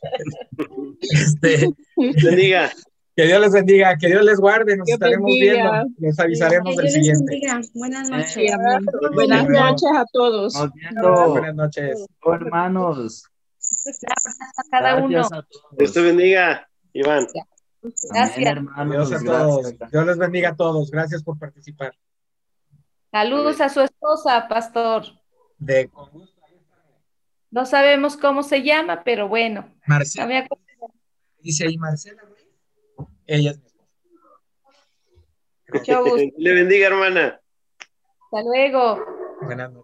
[1.01, 2.71] Este, Bendiga.
[3.17, 5.55] que Dios les bendiga, que Dios les guarde, nos Dios estaremos bendiga.
[5.85, 7.31] viendo, les avisaremos Que del Dios les siguiente.
[7.31, 7.61] bendiga.
[7.75, 8.53] Buenas noches.
[9.15, 10.55] Buenas noches a todos.
[10.95, 11.31] Nos.
[11.31, 12.07] Buenas noches.
[12.23, 13.25] Oh, hermanos.
[14.71, 15.09] cada uno.
[15.09, 15.65] Gracias a todos.
[15.79, 17.27] Dios te bendiga, Iván.
[18.11, 18.47] Gracias.
[18.47, 19.11] hermanos.
[19.11, 19.43] Dios a gracias.
[19.79, 19.91] todos.
[19.91, 20.91] Dios les bendiga a todos.
[20.91, 21.95] Gracias por participar.
[23.11, 25.05] Saludos a su esposa, pastor.
[25.59, 25.91] De
[27.51, 29.73] No sabemos cómo se llama, pero bueno.
[29.87, 30.49] Marcela.
[31.41, 32.47] Dice ahí Marcela Ruiz.
[33.27, 33.71] Ella es mi
[35.79, 36.35] Mucho gusto.
[36.39, 37.41] Le bendiga, hermana.
[38.25, 39.05] Hasta luego.
[39.43, 39.84] Buenas noches.